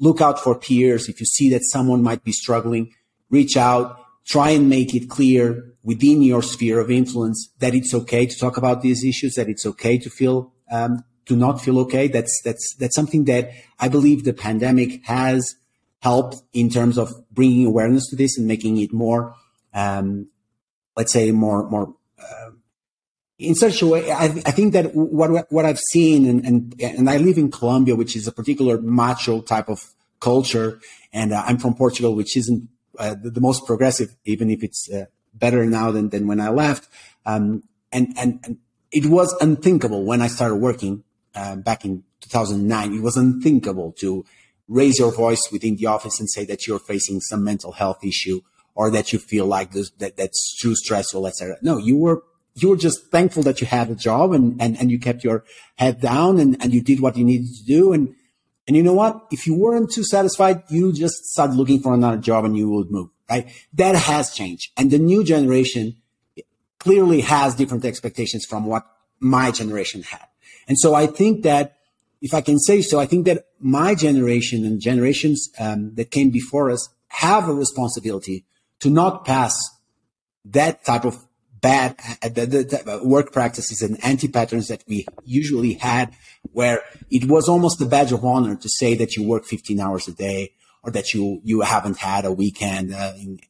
look 0.00 0.20
out 0.20 0.40
for 0.40 0.58
peers. 0.58 1.08
If 1.08 1.20
you 1.20 1.26
see 1.26 1.50
that 1.50 1.62
someone 1.64 2.02
might 2.02 2.24
be 2.24 2.32
struggling, 2.32 2.92
reach 3.28 3.56
out, 3.56 4.00
try 4.26 4.50
and 4.50 4.68
make 4.68 4.94
it 4.94 5.08
clear 5.08 5.74
within 5.84 6.22
your 6.22 6.42
sphere 6.42 6.80
of 6.80 6.90
influence 6.90 7.50
that 7.58 7.74
it's 7.74 7.94
okay 7.94 8.26
to 8.26 8.38
talk 8.38 8.56
about 8.56 8.82
these 8.82 9.04
issues, 9.04 9.34
that 9.34 9.48
it's 9.48 9.66
okay 9.66 9.98
to 9.98 10.10
feel, 10.10 10.52
um, 10.72 11.04
to 11.26 11.36
not 11.36 11.60
feel 11.60 11.78
okay. 11.80 12.08
That's, 12.08 12.40
that's, 12.44 12.74
that's 12.78 12.94
something 12.94 13.24
that 13.24 13.50
I 13.78 13.88
believe 13.88 14.24
the 14.24 14.32
pandemic 14.32 15.04
has 15.06 15.56
helped 16.00 16.42
in 16.52 16.70
terms 16.70 16.98
of 16.98 17.12
bringing 17.30 17.66
awareness 17.66 18.08
to 18.10 18.16
this 18.16 18.38
and 18.38 18.46
making 18.46 18.78
it 18.78 18.92
more, 18.92 19.34
um, 19.74 20.28
let's 20.96 21.12
say 21.12 21.30
more, 21.30 21.68
more, 21.68 21.94
uh, 22.18 22.50
in 23.38 23.54
such 23.54 23.80
a 23.80 23.86
way, 23.86 24.10
I, 24.10 24.24
I, 24.24 24.50
think 24.50 24.74
that 24.74 24.94
what 24.94 25.50
what 25.50 25.64
I've 25.64 25.78
seen, 25.78 26.26
and, 26.26 26.44
and 26.44 26.74
and 26.78 27.08
I 27.08 27.16
live 27.16 27.38
in 27.38 27.50
Colombia, 27.50 27.96
which 27.96 28.14
is 28.14 28.28
a 28.28 28.32
particular 28.32 28.78
macho 28.78 29.40
type 29.40 29.70
of 29.70 29.94
culture, 30.20 30.78
and 31.10 31.32
uh, 31.32 31.42
I'm 31.46 31.56
from 31.56 31.74
Portugal, 31.74 32.14
which 32.14 32.36
isn't 32.36 32.68
uh, 32.98 33.14
the, 33.14 33.30
the, 33.30 33.40
most 33.40 33.66
progressive, 33.66 34.14
even 34.26 34.50
if 34.50 34.62
it's 34.62 34.90
uh, 34.92 35.06
better 35.32 35.64
now 35.64 35.90
than 35.90 36.10
than 36.10 36.26
when 36.26 36.38
I 36.38 36.50
left. 36.50 36.88
Um, 37.24 37.62
and, 37.90 38.14
and 38.18 38.40
and 38.44 38.58
it 38.92 39.06
was 39.06 39.34
unthinkable 39.40 40.04
when 40.04 40.20
I 40.20 40.26
started 40.26 40.56
working 40.56 41.02
uh, 41.34 41.56
back 41.56 41.84
in 41.84 42.04
2009. 42.20 42.94
It 42.94 43.02
was 43.02 43.16
unthinkable 43.16 43.92
to 43.98 44.24
raise 44.68 44.98
your 44.98 45.12
voice 45.12 45.42
within 45.50 45.76
the 45.76 45.86
office 45.86 46.20
and 46.20 46.30
say 46.30 46.44
that 46.44 46.66
you're 46.66 46.78
facing 46.78 47.20
some 47.20 47.42
mental 47.42 47.72
health 47.72 48.04
issue 48.04 48.40
or 48.74 48.90
that 48.90 49.12
you 49.12 49.18
feel 49.18 49.46
like 49.46 49.72
this, 49.72 49.90
that 49.98 50.16
that's 50.16 50.56
too 50.60 50.74
stressful, 50.74 51.26
etc. 51.26 51.56
No, 51.62 51.76
you 51.76 51.96
were 51.96 52.22
you 52.54 52.68
were 52.68 52.76
just 52.76 53.06
thankful 53.10 53.42
that 53.44 53.60
you 53.60 53.66
had 53.66 53.90
a 53.90 53.94
job 53.94 54.32
and, 54.32 54.60
and, 54.60 54.78
and 54.78 54.90
you 54.90 54.98
kept 54.98 55.24
your 55.24 55.44
head 55.76 56.00
down 56.00 56.38
and, 56.38 56.60
and 56.62 56.72
you 56.72 56.82
did 56.82 57.00
what 57.00 57.16
you 57.16 57.24
needed 57.24 57.48
to 57.56 57.64
do. 57.64 57.92
And, 57.92 58.14
and 58.66 58.76
you 58.76 58.82
know 58.82 58.92
what? 58.92 59.26
If 59.30 59.46
you 59.46 59.54
weren't 59.54 59.90
too 59.90 60.04
satisfied, 60.04 60.64
you 60.68 60.92
just 60.92 61.14
start 61.26 61.50
looking 61.52 61.80
for 61.80 61.94
another 61.94 62.16
job 62.16 62.44
and 62.44 62.56
you 62.56 62.68
would 62.70 62.90
move, 62.90 63.08
right? 63.30 63.48
That 63.74 63.94
has 63.94 64.34
changed. 64.34 64.72
And 64.76 64.90
the 64.90 64.98
new 64.98 65.24
generation 65.24 65.96
clearly 66.78 67.20
has 67.20 67.54
different 67.54 67.84
expectations 67.84 68.44
from 68.44 68.66
what 68.66 68.84
my 69.20 69.50
generation 69.50 70.02
had. 70.02 70.26
And 70.70 70.78
so 70.78 70.94
I 70.94 71.08
think 71.08 71.42
that 71.42 71.78
if 72.22 72.32
I 72.32 72.42
can 72.42 72.60
say 72.60 72.80
so, 72.80 73.00
I 73.00 73.06
think 73.06 73.26
that 73.26 73.46
my 73.58 73.96
generation 73.96 74.64
and 74.64 74.80
generations 74.80 75.48
um, 75.58 75.96
that 75.96 76.12
came 76.12 76.30
before 76.30 76.70
us 76.70 76.88
have 77.08 77.48
a 77.48 77.52
responsibility 77.52 78.44
to 78.78 78.88
not 78.88 79.24
pass 79.24 79.52
that 80.44 80.84
type 80.84 81.04
of 81.04 81.26
bad 81.60 81.96
uh, 82.22 82.28
the, 82.28 82.46
the, 82.46 82.62
the 82.62 83.00
work 83.02 83.32
practices 83.32 83.82
and 83.82 84.02
anti-patterns 84.04 84.68
that 84.68 84.84
we 84.86 85.06
usually 85.24 85.72
had 85.72 86.14
where 86.52 86.82
it 87.10 87.24
was 87.24 87.48
almost 87.48 87.82
a 87.82 87.84
badge 87.84 88.12
of 88.12 88.24
honor 88.24 88.54
to 88.54 88.68
say 88.68 88.94
that 88.94 89.16
you 89.16 89.24
work 89.24 89.44
15 89.44 89.80
hours 89.80 90.06
a 90.06 90.12
day 90.12 90.52
or 90.84 90.92
that 90.92 91.12
you 91.12 91.40
you 91.42 91.62
haven't 91.62 91.98
had 91.98 92.24
a 92.24 92.32
weekend 92.32 92.94
uh, 92.94 93.12
in, 93.16 93.40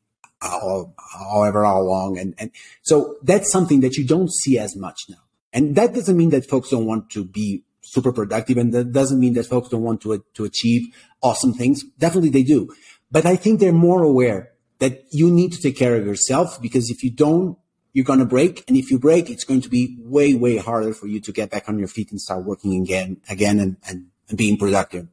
uh, 0.41 0.85
however 1.31 1.67
how 1.67 1.83
long. 1.83 2.17
And 2.19 2.35
and 2.39 2.50
so 2.81 3.17
that's 3.23 3.53
something 3.53 3.81
that 3.81 3.99
you 3.99 4.07
don't 4.07 4.33
see 4.33 4.59
as 4.59 4.75
much 4.75 5.03
now 5.11 5.19
and 5.52 5.76
that 5.76 5.95
doesn't 5.95 6.16
mean 6.16 6.30
that 6.30 6.49
folks 6.49 6.71
don't 6.71 6.87
want 6.87 7.11
to 7.11 7.25
be 7.25 7.64
super 7.83 8.12
productive 8.12 8.57
and 8.57 8.73
that 8.75 8.92
doesn't 8.92 9.19
mean 9.19 9.35
that 9.35 9.47
folks 9.47 9.69
don't 9.69 9.83
want 9.83 10.00
to 10.00 10.25
to 10.35 10.45
achieve 10.45 10.95
awesome 11.23 11.52
things 11.54 11.85
definitely 11.99 12.30
they 12.30 12.42
do 12.42 12.69
but 13.11 13.25
i 13.25 13.37
think 13.37 13.59
they're 13.59 13.73
more 13.73 14.02
aware 14.02 14.50
that 14.78 15.04
you 15.11 15.30
need 15.30 15.52
to 15.52 15.61
take 15.61 15.76
care 15.76 15.97
of 15.97 16.07
yourself 16.07 16.61
because 16.61 16.90
if 16.90 17.02
you 17.02 17.11
don't 17.11 17.57
you're 17.92 18.04
going 18.04 18.19
to 18.19 18.25
break. 18.25 18.64
And 18.69 18.76
if 18.76 18.90
you 18.90 18.99
break, 18.99 19.30
it's 19.30 19.45
going 19.45 19.61
to 19.62 19.69
be 19.69 19.97
way, 20.00 20.35
way 20.35 20.59
harder 20.59 20.95
for 20.95 21.07
you 21.07 21.21
to 21.21 21.33
get 21.33 21.50
back 21.50 21.69
on 21.69 21.78
your 21.78 21.88
feet 21.88 22.11
and 22.11 22.21
start 22.21 22.45
working 22.45 22.80
again, 22.80 23.21
again 23.28 23.59
and, 23.59 23.76
and, 23.88 24.07
and 24.28 24.38
being 24.38 24.57
productive. 24.57 25.09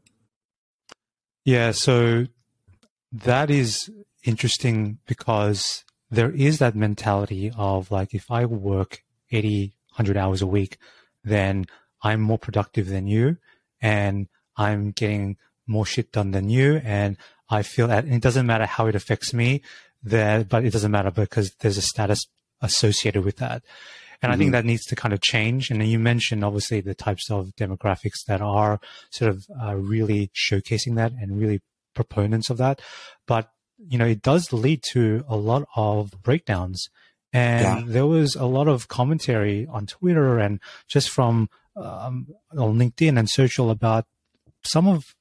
Yeah. 1.44 1.72
So 1.72 2.28
that 3.12 3.50
is 3.50 3.90
interesting 4.24 5.00
because 5.08 5.86
there 6.10 6.32
is 6.32 6.60
that 6.60 6.76
mentality 6.76 7.52
of 7.58 7.90
like, 7.92 8.14
if 8.14 8.30
I 8.30 8.46
work 8.46 9.04
80, 9.32 9.74
100 9.98 10.18
hours 10.18 10.42
a 10.42 10.48
week, 10.48 10.78
then 11.24 11.66
I'm 12.02 12.22
more 12.22 12.38
productive 12.38 12.88
than 12.88 13.08
you 13.08 13.38
and 13.82 14.28
I'm 14.56 14.92
getting 14.92 15.38
more 15.66 15.86
shit 15.86 16.12
done 16.12 16.32
than 16.32 16.50
you. 16.50 16.82
And 16.84 17.18
I 17.50 17.64
feel 17.64 17.88
that 17.88 18.06
it 18.06 18.22
doesn't 18.22 18.46
matter 18.46 18.66
how 18.66 18.88
it 18.88 18.96
affects 18.96 19.34
me 19.34 19.62
there, 20.04 20.44
but 20.44 20.66
it 20.66 20.72
doesn't 20.72 20.92
matter 20.92 21.12
because 21.12 21.54
there's 21.60 21.78
a 21.78 21.82
status 21.82 22.28
associated 22.62 23.24
with 23.24 23.38
that. 23.38 23.64
And 24.22 24.32
mm-hmm. 24.32 24.32
I 24.32 24.38
think 24.38 24.48
mm-hmm. 24.48 24.52
that 24.54 24.66
needs 24.66 24.86
to 24.86 24.96
kind 24.96 25.14
of 25.14 25.22
change. 25.22 25.70
And 25.70 25.82
then 25.82 25.88
you 25.88 26.00
mentioned 26.00 26.44
obviously 26.44 26.82
the 26.82 26.96
types 26.96 27.30
of 27.30 27.52
demographics 27.56 28.26
that 28.28 28.42
are 28.42 28.80
sort 29.12 29.32
of 29.32 29.46
uh, 29.62 29.76
really 29.76 30.32
showcasing 30.36 30.96
that 30.96 31.12
and 31.12 31.40
really 31.40 31.62
proponents 31.94 32.50
of 32.50 32.58
that. 32.58 32.82
But, 33.28 33.50
you 33.78 33.98
know, 33.98 34.06
it 34.06 34.22
does 34.22 34.52
lead 34.52 34.82
to 34.92 35.24
a 35.28 35.36
lot 35.36 35.68
of 35.76 36.12
breakdowns. 36.24 36.90
And 37.38 37.88
yeah. 37.88 37.94
there 37.94 38.08
was 38.08 38.36
a 38.36 38.46
lot 38.46 38.68
of 38.68 38.88
commentary 38.88 39.68
on 39.70 39.86
Twitter 39.86 40.40
and 40.40 40.60
just 40.88 41.10
from 41.10 41.50
um, 41.76 42.28
on 42.58 42.80
LinkedIn 42.80 43.18
and 43.20 43.30
social 43.30 43.70
about 43.70 44.06
some 44.64 44.88
of 44.88 45.16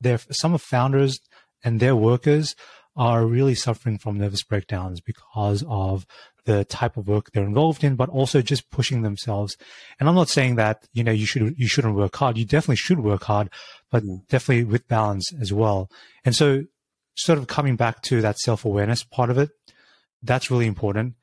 their 0.00 0.18
some 0.30 0.54
of 0.54 0.62
founders 0.62 1.20
and 1.62 1.78
their 1.78 1.94
workers 1.94 2.56
are 2.96 3.26
really 3.26 3.54
suffering 3.54 3.98
from 3.98 4.18
nervous 4.18 4.42
breakdowns 4.42 5.00
because 5.00 5.64
of 5.68 6.06
the 6.44 6.64
type 6.64 6.96
of 6.96 7.08
work 7.08 7.30
they're 7.32 7.44
involved 7.44 7.82
in, 7.82 7.96
but 7.96 8.08
also 8.08 8.42
just 8.42 8.70
pushing 8.70 9.02
themselves. 9.02 9.56
And 9.98 10.08
I'm 10.08 10.14
not 10.14 10.28
saying 10.28 10.56
that, 10.56 10.86
you 10.92 11.02
know, 11.02 11.10
you 11.10 11.26
should, 11.26 11.54
you 11.58 11.66
shouldn't 11.66 11.96
work 11.96 12.14
hard. 12.14 12.36
You 12.36 12.44
definitely 12.44 12.76
should 12.76 13.00
work 13.00 13.24
hard, 13.24 13.50
but 13.90 14.04
mm. 14.04 14.26
definitely 14.28 14.64
with 14.64 14.86
balance 14.86 15.32
as 15.40 15.52
well. 15.52 15.90
And 16.24 16.36
so 16.36 16.64
sort 17.16 17.38
of 17.38 17.46
coming 17.46 17.76
back 17.76 18.02
to 18.02 18.20
that 18.20 18.38
self 18.38 18.64
awareness 18.64 19.02
part 19.04 19.30
of 19.30 19.38
it, 19.38 19.50
that's 20.22 20.50
really 20.50 20.66
important. 20.66 21.14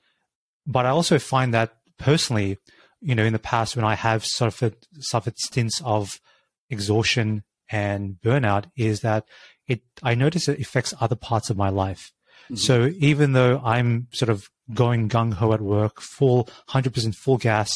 But 0.66 0.86
I 0.86 0.90
also 0.90 1.20
find 1.20 1.54
that 1.54 1.74
personally, 1.98 2.58
you 3.02 3.16
know, 3.16 3.24
in 3.24 3.34
the 3.34 3.40
past 3.40 3.76
when 3.76 3.86
I 3.86 3.96
have 3.96 4.26
suffered, 4.26 4.76
suffered 5.00 5.38
stints 5.38 5.82
of 5.84 6.20
exhaustion 6.70 7.44
and 7.70 8.18
burnout 8.24 8.66
is 8.76 9.02
that 9.02 9.26
it, 9.68 9.82
I 10.04 10.16
notice 10.16 10.48
it 10.48 10.60
affects 10.60 10.94
other 11.00 11.16
parts 11.16 11.50
of 11.50 11.58
my 11.58 11.70
life. 11.70 12.12
Mm-hmm. 12.46 12.56
So 12.56 12.92
even 12.98 13.34
though 13.34 13.62
I'm 13.64 14.08
sort 14.12 14.30
of 14.30 14.50
going 14.74 15.10
gung 15.10 15.34
ho 15.34 15.54
at 15.54 15.62
work, 15.62 16.02
full, 16.02 16.50
100% 16.70 17.16
full 17.16 17.38
gas, 17.38 17.72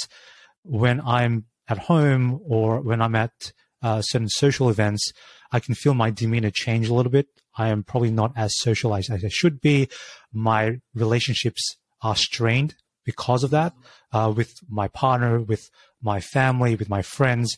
when 0.63 1.01
I'm 1.01 1.45
at 1.67 1.77
home 1.77 2.39
or 2.47 2.81
when 2.81 3.01
I'm 3.01 3.15
at 3.15 3.53
uh, 3.81 4.01
certain 4.01 4.29
social 4.29 4.69
events, 4.69 5.11
I 5.51 5.59
can 5.59 5.75
feel 5.75 5.93
my 5.93 6.09
demeanor 6.09 6.51
change 6.51 6.89
a 6.89 6.93
little 6.93 7.11
bit. 7.11 7.27
I 7.57 7.69
am 7.69 7.83
probably 7.83 8.11
not 8.11 8.33
as 8.35 8.57
socialized 8.57 9.11
as 9.11 9.23
I 9.23 9.29
should 9.29 9.61
be. 9.61 9.87
My 10.33 10.79
relationships 10.93 11.77
are 12.01 12.15
strained 12.15 12.75
because 13.03 13.43
of 13.43 13.51
that, 13.51 13.73
uh, 14.11 14.33
with 14.35 14.53
my 14.69 14.87
partner, 14.87 15.39
with 15.39 15.69
my 16.01 16.19
family, 16.19 16.75
with 16.75 16.89
my 16.89 17.01
friends. 17.01 17.57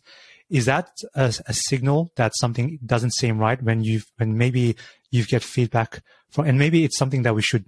Is 0.49 0.65
that 0.65 0.89
a, 1.15 1.33
a, 1.45 1.53
signal 1.53 2.11
that 2.15 2.31
something 2.35 2.79
doesn't 2.85 3.13
seem 3.15 3.37
right 3.37 3.61
when 3.61 3.83
you've, 3.83 4.09
when 4.17 4.37
maybe 4.37 4.77
you 5.11 5.25
get 5.25 5.43
feedback 5.43 6.01
from, 6.29 6.45
and 6.45 6.57
maybe 6.57 6.85
it's 6.85 6.97
something 6.97 7.23
that 7.23 7.35
we 7.35 7.41
should 7.41 7.65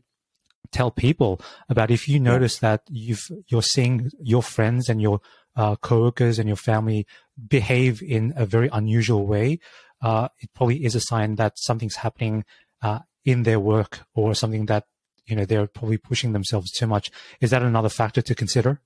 tell 0.72 0.92
people 0.92 1.42
about 1.68 1.92
if 1.92 2.08
you 2.08 2.20
notice 2.20 2.60
that 2.60 2.84
you've, 2.90 3.26
you're 3.48 3.64
seeing 3.64 4.10
your 4.22 4.44
friends 4.44 4.88
and 4.88 5.02
your 5.02 5.20
uh, 5.56 5.76
coworkers 5.78 6.40
and 6.40 6.48
your 6.48 6.56
family 6.56 7.06
behave 7.48 8.02
in 8.02 8.34
a 8.38 8.46
very 8.46 8.70
unusual 8.72 9.26
way, 9.28 9.60
uh, 10.02 10.30
it 10.40 10.50
probably 10.54 10.86
is 10.86 10.96
a 10.96 11.02
sign 11.02 11.36
that 11.36 11.58
something's 11.58 11.98
happening 11.98 12.46
uh, 12.82 13.00
in 13.26 13.44
their 13.44 13.60
work 13.60 14.02
or 14.14 14.34
something 14.34 14.68
that 14.68 14.86
you 15.30 15.36
know 15.36 15.46
they're 15.46 15.68
probably 15.68 15.98
pushing 15.98 16.34
themselves 16.34 16.72
too 16.72 16.88
much. 16.88 17.12
Is 17.42 17.50
that 17.52 17.64
another 17.64 17.90
factor 17.90 18.22
to 18.22 18.36
consider? 18.36 18.82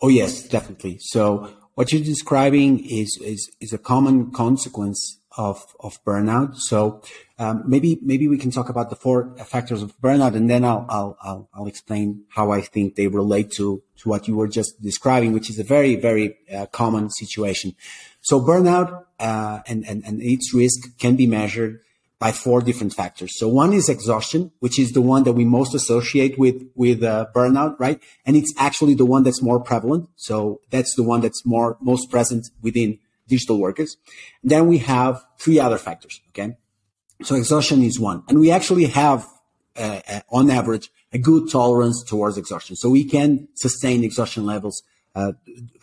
Oh 0.00 0.08
yes, 0.08 0.46
definitely. 0.46 0.98
So 1.00 1.50
what 1.74 1.92
you're 1.92 2.02
describing 2.02 2.84
is 2.84 3.18
is, 3.22 3.50
is 3.60 3.72
a 3.72 3.78
common 3.78 4.30
consequence 4.32 5.18
of 5.36 5.64
of 5.80 6.02
burnout. 6.04 6.56
So 6.56 7.02
um, 7.38 7.62
maybe 7.66 7.98
maybe 8.02 8.26
we 8.28 8.38
can 8.38 8.50
talk 8.50 8.68
about 8.68 8.90
the 8.90 8.96
four 8.96 9.34
factors 9.46 9.82
of 9.82 9.96
burnout, 10.00 10.34
and 10.34 10.50
then 10.50 10.64
I'll 10.64 10.84
I'll 10.88 11.16
I'll, 11.22 11.48
I'll 11.54 11.66
explain 11.66 12.24
how 12.30 12.50
I 12.50 12.60
think 12.60 12.96
they 12.96 13.06
relate 13.06 13.52
to 13.52 13.82
to 13.98 14.08
what 14.08 14.26
you 14.26 14.36
were 14.36 14.48
just 14.48 14.82
describing, 14.82 15.32
which 15.32 15.48
is 15.50 15.58
a 15.58 15.64
very 15.64 15.94
very 15.96 16.36
uh, 16.54 16.66
common 16.66 17.10
situation. 17.10 17.74
So 18.20 18.40
burnout 18.40 19.04
uh, 19.20 19.60
and, 19.66 19.86
and 19.88 20.04
and 20.04 20.20
its 20.20 20.52
risk 20.52 20.98
can 20.98 21.14
be 21.16 21.26
measured 21.26 21.80
by 22.18 22.32
four 22.32 22.60
different 22.60 22.92
factors. 22.92 23.38
So 23.38 23.46
one 23.48 23.72
is 23.72 23.88
exhaustion, 23.88 24.50
which 24.58 24.78
is 24.78 24.92
the 24.92 25.00
one 25.00 25.22
that 25.22 25.34
we 25.34 25.44
most 25.44 25.74
associate 25.74 26.38
with, 26.38 26.62
with 26.74 27.02
uh, 27.02 27.26
burnout, 27.34 27.78
right? 27.78 28.02
And 28.26 28.36
it's 28.36 28.52
actually 28.58 28.94
the 28.94 29.06
one 29.06 29.22
that's 29.22 29.40
more 29.40 29.60
prevalent. 29.60 30.08
So 30.16 30.60
that's 30.70 30.94
the 30.96 31.04
one 31.04 31.20
that's 31.20 31.46
more, 31.46 31.76
most 31.80 32.10
present 32.10 32.48
within 32.60 32.98
digital 33.28 33.60
workers. 33.60 33.96
Then 34.42 34.66
we 34.66 34.78
have 34.78 35.24
three 35.38 35.60
other 35.60 35.78
factors. 35.78 36.20
Okay. 36.30 36.56
So 37.22 37.36
exhaustion 37.36 37.82
is 37.82 38.00
one. 38.00 38.24
And 38.28 38.40
we 38.40 38.50
actually 38.50 38.86
have, 38.86 39.26
uh, 39.76 40.00
uh, 40.08 40.20
on 40.30 40.50
average, 40.50 40.90
a 41.12 41.18
good 41.18 41.50
tolerance 41.50 42.02
towards 42.02 42.36
exhaustion. 42.36 42.74
So 42.74 42.90
we 42.90 43.04
can 43.04 43.48
sustain 43.54 44.02
exhaustion 44.02 44.44
levels, 44.44 44.82
uh, 45.14 45.32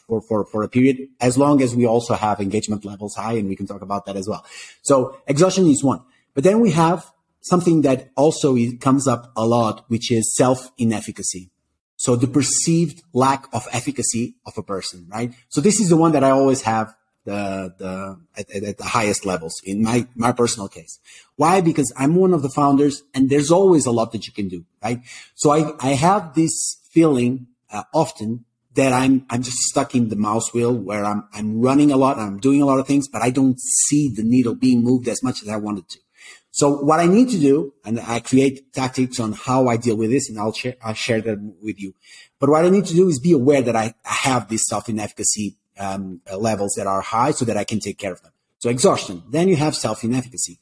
for, 0.08 0.22
for, 0.22 0.46
for 0.46 0.64
a 0.64 0.70
period, 0.70 1.08
as 1.20 1.38
long 1.38 1.62
as 1.62 1.76
we 1.76 1.86
also 1.86 2.14
have 2.14 2.40
engagement 2.40 2.86
levels 2.86 3.16
high, 3.16 3.34
and 3.34 3.50
we 3.50 3.56
can 3.56 3.66
talk 3.66 3.82
about 3.82 4.06
that 4.06 4.16
as 4.16 4.28
well. 4.28 4.46
So 4.84 5.18
exhaustion 5.28 5.66
is 5.68 5.84
one. 5.84 6.02
But 6.36 6.44
then 6.44 6.60
we 6.60 6.72
have 6.72 7.12
something 7.42 7.82
that 7.82 8.12
also 8.16 8.56
comes 8.80 9.08
up 9.08 9.32
a 9.36 9.46
lot, 9.46 9.86
which 9.88 10.12
is 10.12 10.36
self-inefficacy. 10.36 11.50
So 11.96 12.16
the 12.16 12.28
perceived 12.28 13.02
lack 13.14 13.48
of 13.54 13.68
efficacy 13.72 14.36
of 14.46 14.58
a 14.58 14.64
person, 14.64 15.08
right? 15.10 15.34
So 15.50 15.62
this 15.62 15.80
is 15.80 15.90
the 15.90 15.98
one 15.98 16.12
that 16.12 16.24
I 16.24 16.32
always 16.32 16.62
have 16.64 16.94
the, 17.24 17.74
the, 17.78 18.20
at, 18.38 18.52
at, 18.52 18.78
the 18.78 18.84
highest 18.84 19.26
levels 19.26 19.56
in 19.64 19.82
my, 19.82 20.08
my 20.16 20.32
personal 20.32 20.68
case. 20.68 21.00
Why? 21.38 21.62
Because 21.62 21.92
I'm 21.98 22.16
one 22.16 22.34
of 22.34 22.42
the 22.42 22.50
founders 22.50 23.04
and 23.14 23.30
there's 23.30 23.50
always 23.50 23.86
a 23.86 23.92
lot 23.92 24.12
that 24.12 24.28
you 24.28 24.34
can 24.34 24.48
do, 24.48 24.66
right? 24.84 25.00
So 25.34 25.50
I, 25.52 25.74
I 25.80 25.94
have 25.94 26.36
this 26.36 26.78
feeling 26.92 27.48
uh, 27.72 27.84
often 27.94 28.46
that 28.76 28.94
I'm, 28.94 29.26
I'm 29.30 29.42
just 29.42 29.58
stuck 29.58 29.96
in 29.96 30.10
the 30.10 30.16
mouse 30.16 30.54
wheel 30.54 30.74
where 30.74 31.06
I'm, 31.06 31.28
I'm 31.34 31.62
running 31.62 31.92
a 31.92 31.98
lot, 31.98 32.20
I'm 32.20 32.40
doing 32.40 32.62
a 32.62 32.66
lot 32.66 32.80
of 32.80 32.86
things, 32.86 33.08
but 33.08 33.22
I 33.22 33.30
don't 33.30 33.60
see 33.60 34.10
the 34.10 34.24
needle 34.24 34.54
being 34.54 34.84
moved 34.84 35.08
as 35.08 35.24
much 35.24 35.42
as 35.42 35.48
I 35.48 35.58
wanted 35.58 35.88
to. 35.90 36.00
So 36.56 36.70
what 36.70 37.02
I 37.02 37.06
need 37.06 37.28
to 37.32 37.38
do, 37.38 37.74
and 37.84 38.00
I 38.00 38.22
create 38.22 38.72
tactics 38.72 39.20
on 39.20 39.34
how 39.34 39.68
I 39.68 39.76
deal 39.76 39.98
with 39.98 40.10
this, 40.10 40.30
and 40.30 40.40
I'll 40.40 40.54
share, 40.54 40.76
I'll 40.82 40.94
share 40.94 41.20
that 41.20 41.38
with 41.62 41.82
you. 41.82 41.94
But 42.40 42.50
what 42.50 42.64
I 42.64 42.70
need 42.70 42.86
to 42.86 42.94
do 42.94 43.10
is 43.10 43.20
be 43.20 43.34
aware 43.34 43.62
that 43.62 43.76
I 43.76 43.94
have 44.04 44.48
these 44.48 44.64
self-inefficacy 44.66 45.58
um, 45.78 46.22
levels 46.34 46.76
that 46.78 46.88
are 46.88 47.02
high 47.02 47.32
so 47.32 47.44
that 47.44 47.58
I 47.58 47.66
can 47.66 47.82
take 47.82 47.98
care 47.98 48.14
of 48.14 48.22
them. 48.22 48.32
So 48.60 48.70
exhaustion. 48.70 49.24
Then 49.30 49.50
you 49.50 49.58
have 49.58 49.76
self-inefficacy, 49.76 50.58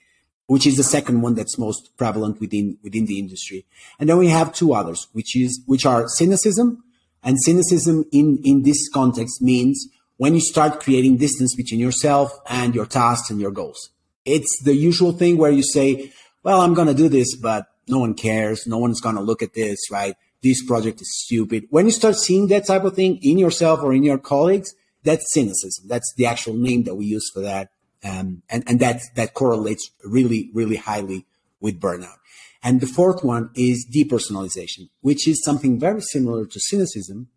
which 0.47 0.65
is 0.65 0.77
the 0.77 0.84
second 0.84 1.21
one 1.21 1.36
that's 1.36 1.60
most 1.60 1.95
prevalent 1.95 2.39
within, 2.39 2.79
within 2.82 3.06
the 3.06 3.19
industry. 3.19 3.67
And 3.99 4.10
then 4.10 4.17
we 4.17 4.29
have 4.29 4.51
two 4.51 4.73
others, 4.73 5.10
which 5.13 5.36
is, 5.36 5.62
which 5.67 5.86
are 5.86 6.08
cynicism. 6.08 6.84
And 7.21 7.38
cynicism 7.39 8.06
in, 8.12 8.39
in 8.43 8.63
this 8.63 8.89
context 8.89 9.43
means 9.43 9.89
when 10.17 10.34
you 10.34 10.41
start 10.41 10.79
creating 10.79 11.17
distance 11.17 11.53
between 11.56 11.79
yourself 11.79 12.36
and 12.49 12.73
your 12.73 12.88
tasks 12.88 13.29
and 13.29 13.39
your 13.39 13.51
goals. 13.51 13.91
It's 14.25 14.62
the 14.63 14.75
usual 14.75 15.12
thing 15.12 15.38
where 15.38 15.51
you 15.51 15.63
say, 15.63 16.12
well, 16.43 16.62
I'm 16.62 16.73
going 16.73 16.88
to 16.88 16.93
do 16.93 17.09
this, 17.09 17.36
but 17.36 17.67
no 17.88 17.99
one 17.99 18.13
cares. 18.13 18.65
No 18.67 18.77
one's 18.77 19.01
going 19.01 19.15
to 19.15 19.21
look 19.21 19.41
at 19.41 19.53
this, 19.53 19.79
right? 19.91 20.15
This 20.41 20.63
project 20.65 21.01
is 21.01 21.23
stupid. 21.23 21.67
When 21.69 21.86
you 21.86 21.91
start 21.91 22.15
seeing 22.15 22.47
that 22.47 22.65
type 22.65 22.83
of 22.83 22.95
thing 22.95 23.19
in 23.21 23.38
yourself 23.38 23.81
or 23.81 23.93
in 23.93 24.03
your 24.03 24.17
colleagues, 24.17 24.73
that's 25.03 25.33
cynicism. 25.33 25.88
That's 25.88 26.13
the 26.15 26.25
actual 26.25 26.55
name 26.55 26.83
that 26.83 26.95
we 26.95 27.05
use 27.05 27.29
for 27.33 27.41
that. 27.41 27.69
Um, 28.03 28.43
and, 28.49 28.63
and 28.67 28.79
that, 28.79 29.01
that 29.15 29.33
correlates 29.33 29.91
really, 30.03 30.49
really 30.53 30.75
highly 30.75 31.25
with 31.62 31.79
burnout. 31.79 32.17
And 32.62 32.79
the 32.79 32.88
fourth 32.88 33.23
one 33.23 33.49
is 33.55 33.86
depersonalization, 33.93 34.89
which 35.01 35.27
is 35.27 35.43
something 35.43 35.79
very 35.79 36.01
similar 36.01 36.45
to 36.45 36.59
cynicism, 36.59 37.27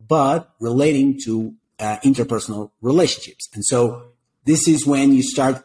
but 0.00 0.52
relating 0.60 1.18
to 1.24 1.54
uh, 1.78 1.98
interpersonal 2.04 2.70
relationships. 2.80 3.48
And 3.54 3.64
so 3.64 4.10
this 4.44 4.68
is 4.68 4.86
when 4.86 5.12
you 5.12 5.22
start 5.22 5.64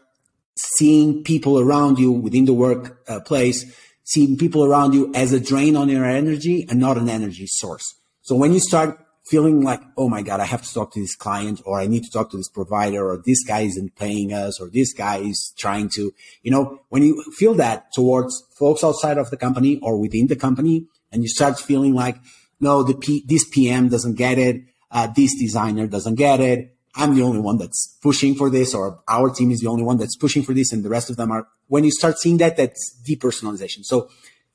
seeing 0.55 1.23
people 1.23 1.59
around 1.59 1.99
you 1.99 2.11
within 2.11 2.45
the 2.45 2.53
workplace, 2.53 3.63
uh, 3.63 3.73
seeing 4.03 4.37
people 4.37 4.63
around 4.63 4.93
you 4.93 5.11
as 5.15 5.33
a 5.33 5.39
drain 5.39 5.75
on 5.75 5.89
your 5.89 6.05
energy 6.05 6.65
and 6.69 6.79
not 6.79 6.97
an 6.97 7.09
energy 7.09 7.47
source. 7.47 7.95
So 8.21 8.35
when 8.35 8.53
you 8.53 8.59
start 8.59 8.99
feeling 9.25 9.61
like, 9.61 9.81
oh 9.97 10.09
my 10.09 10.21
God, 10.21 10.39
I 10.39 10.45
have 10.45 10.63
to 10.63 10.73
talk 10.73 10.93
to 10.93 10.99
this 10.99 11.15
client 11.15 11.61
or 11.65 11.79
I 11.79 11.87
need 11.87 12.03
to 12.03 12.11
talk 12.11 12.31
to 12.31 12.37
this 12.37 12.49
provider 12.49 13.07
or 13.07 13.21
this 13.25 13.43
guy 13.43 13.61
isn't 13.61 13.95
paying 13.95 14.33
us 14.33 14.59
or 14.59 14.69
this 14.69 14.93
guy 14.93 15.17
is 15.17 15.53
trying 15.57 15.89
to, 15.95 16.11
you 16.41 16.51
know, 16.51 16.79
when 16.89 17.03
you 17.03 17.23
feel 17.37 17.53
that 17.55 17.93
towards 17.93 18.43
folks 18.57 18.83
outside 18.83 19.17
of 19.17 19.29
the 19.29 19.37
company 19.37 19.79
or 19.81 19.99
within 19.99 20.27
the 20.27 20.35
company 20.35 20.87
and 21.11 21.23
you 21.23 21.29
start 21.29 21.59
feeling 21.59 21.93
like, 21.93 22.17
no, 22.59 22.83
the 22.83 22.93
P, 22.93 23.23
this 23.25 23.47
PM 23.49 23.89
doesn't 23.89 24.15
get 24.15 24.37
it. 24.37 24.63
Uh, 24.89 25.07
this 25.15 25.39
designer 25.39 25.87
doesn't 25.87 26.15
get 26.15 26.39
it. 26.39 26.70
I'm 26.95 27.15
the 27.15 27.21
only 27.21 27.39
one 27.39 27.57
that's 27.57 27.97
pushing 28.01 28.35
for 28.35 28.49
this, 28.49 28.73
or 28.73 28.99
our 29.07 29.29
team 29.29 29.51
is 29.51 29.59
the 29.59 29.67
only 29.67 29.83
one 29.83 29.97
that's 29.97 30.15
pushing 30.15 30.43
for 30.43 30.53
this, 30.53 30.73
and 30.73 30.83
the 30.83 30.89
rest 30.89 31.09
of 31.09 31.17
them 31.17 31.31
are. 31.31 31.47
When 31.67 31.83
you 31.83 31.91
start 31.91 32.19
seeing 32.19 32.37
that, 32.37 32.57
that's 32.57 32.99
depersonalization. 33.07 33.85
So, 33.85 34.09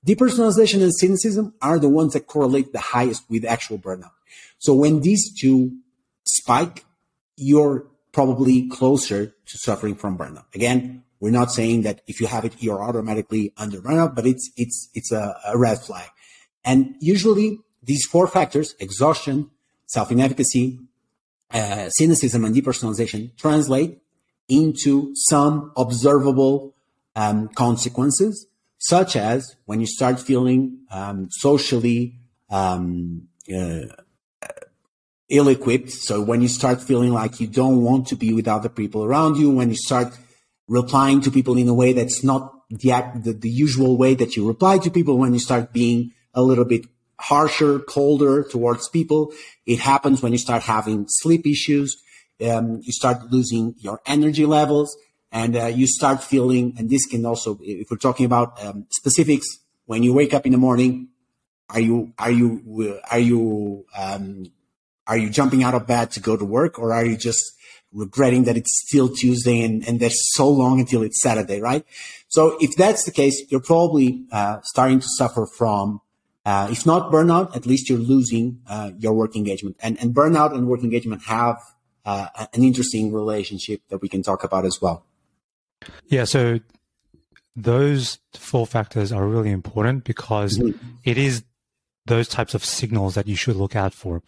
depersonalization 0.06 0.82
and 0.82 0.94
cynicism 0.94 1.54
are 1.62 1.78
the 1.78 1.88
ones 1.88 2.12
that 2.12 2.26
correlate 2.26 2.72
the 2.72 2.80
highest 2.80 3.24
with 3.30 3.44
actual 3.44 3.78
burnout. 3.78 4.10
So, 4.58 4.74
when 4.74 5.00
these 5.00 5.32
two 5.38 5.78
spike, 6.24 6.84
you're 7.36 7.86
probably 8.12 8.68
closer 8.68 9.26
to 9.26 9.58
suffering 9.58 9.94
from 9.94 10.18
burnout. 10.18 10.44
Again, 10.54 11.04
we're 11.20 11.30
not 11.30 11.50
saying 11.50 11.82
that 11.82 12.02
if 12.06 12.20
you 12.20 12.26
have 12.26 12.44
it, 12.44 12.54
you're 12.58 12.82
automatically 12.82 13.52
under 13.56 13.80
burnout, 13.80 14.14
but 14.14 14.26
it's 14.26 14.50
it's 14.56 14.90
it's 14.94 15.10
a, 15.10 15.38
a 15.46 15.56
red 15.56 15.78
flag. 15.78 16.08
And 16.64 16.96
usually, 17.00 17.60
these 17.82 18.04
four 18.04 18.26
factors: 18.26 18.74
exhaustion, 18.78 19.50
self-inefficacy, 19.86 20.80
uh, 21.52 21.88
cynicism, 21.90 22.44
and 22.44 22.54
depersonalization 22.54 23.36
translate 23.36 23.98
into 24.48 25.12
some 25.14 25.72
observable 25.76 26.74
um, 27.14 27.48
consequences, 27.48 28.46
such 28.78 29.16
as 29.16 29.56
when 29.64 29.80
you 29.80 29.86
start 29.86 30.20
feeling 30.20 30.78
um, 30.90 31.28
socially 31.30 32.18
um, 32.50 33.28
uh, 33.54 33.80
ill-equipped. 35.28 35.90
So 35.90 36.22
when 36.22 36.42
you 36.42 36.48
start 36.48 36.80
feeling 36.80 37.12
like 37.12 37.40
you 37.40 37.46
don't 37.46 37.82
want 37.82 38.06
to 38.08 38.16
be 38.16 38.32
with 38.32 38.46
other 38.46 38.68
people 38.68 39.04
around 39.04 39.36
you, 39.36 39.50
when 39.50 39.70
you 39.70 39.76
start 39.76 40.16
replying 40.68 41.20
to 41.22 41.30
people 41.30 41.56
in 41.56 41.68
a 41.68 41.74
way 41.74 41.92
that's 41.92 42.22
not 42.22 42.68
the, 42.70 42.90
the, 43.16 43.32
the 43.32 43.50
usual 43.50 43.96
way 43.96 44.14
that 44.14 44.36
you 44.36 44.46
reply 44.46 44.78
to 44.78 44.90
people, 44.90 45.16
when 45.16 45.32
you 45.32 45.40
start 45.40 45.72
being 45.72 46.12
a 46.34 46.42
little 46.42 46.64
bit 46.64 46.86
harsher, 47.18 47.78
colder 47.78 48.42
towards 48.42 48.88
people. 48.88 49.32
It 49.64 49.78
happens 49.78 50.22
when 50.22 50.32
you 50.32 50.38
start 50.38 50.62
having 50.62 51.06
sleep 51.08 51.46
issues. 51.46 51.96
Um, 52.46 52.80
you 52.82 52.92
start 52.92 53.30
losing 53.30 53.74
your 53.78 54.00
energy 54.06 54.44
levels 54.44 54.96
and 55.32 55.56
uh, 55.56 55.66
you 55.66 55.86
start 55.86 56.22
feeling, 56.22 56.74
and 56.78 56.88
this 56.88 57.06
can 57.06 57.24
also, 57.26 57.58
if 57.62 57.90
we're 57.90 57.96
talking 57.96 58.26
about 58.26 58.62
um, 58.64 58.86
specifics, 58.90 59.46
when 59.86 60.02
you 60.02 60.12
wake 60.12 60.34
up 60.34 60.46
in 60.46 60.52
the 60.52 60.58
morning, 60.58 61.08
are 61.70 61.80
you, 61.80 62.12
are 62.18 62.30
you, 62.30 63.00
are 63.10 63.18
you, 63.18 63.84
um, 63.96 64.46
are 65.06 65.16
you 65.16 65.30
jumping 65.30 65.62
out 65.62 65.74
of 65.74 65.86
bed 65.86 66.10
to 66.12 66.20
go 66.20 66.36
to 66.36 66.44
work 66.44 66.78
or 66.78 66.92
are 66.92 67.04
you 67.04 67.16
just 67.16 67.42
regretting 67.92 68.44
that 68.44 68.56
it's 68.56 68.82
still 68.86 69.08
Tuesday 69.08 69.62
and, 69.62 69.86
and 69.88 70.00
there's 70.00 70.18
so 70.34 70.48
long 70.48 70.80
until 70.80 71.02
it's 71.02 71.20
Saturday, 71.20 71.60
right? 71.60 71.84
So 72.28 72.56
if 72.60 72.76
that's 72.76 73.04
the 73.04 73.10
case, 73.10 73.42
you're 73.48 73.60
probably 73.60 74.26
uh, 74.30 74.60
starting 74.62 75.00
to 75.00 75.06
suffer 75.16 75.46
from 75.46 76.00
uh, 76.46 76.68
if 76.70 76.86
not 76.86 77.10
burnout, 77.10 77.54
at 77.56 77.66
least 77.66 77.90
you're 77.90 77.98
losing 77.98 78.60
uh, 78.68 78.92
your 78.98 79.12
work 79.12 79.34
engagement. 79.34 79.76
And, 79.80 80.00
and 80.00 80.14
burnout 80.14 80.54
and 80.54 80.68
work 80.68 80.84
engagement 80.84 81.22
have 81.24 81.60
uh, 82.04 82.28
an 82.54 82.62
interesting 82.62 83.12
relationship 83.12 83.82
that 83.88 84.00
we 84.00 84.08
can 84.08 84.22
talk 84.22 84.44
about 84.44 84.64
as 84.64 84.80
well. 84.80 85.04
Yeah, 86.06 86.22
so 86.22 86.60
those 87.56 88.20
four 88.32 88.64
factors 88.64 89.10
are 89.10 89.26
really 89.26 89.50
important 89.50 90.04
because 90.04 90.58
mm-hmm. 90.58 90.78
it 91.02 91.18
is 91.18 91.42
those 92.06 92.28
types 92.28 92.54
of 92.54 92.64
signals 92.64 93.16
that 93.16 93.26
you 93.26 93.34
should 93.34 93.56
look 93.56 93.74
out 93.74 93.92
for. 93.92 94.22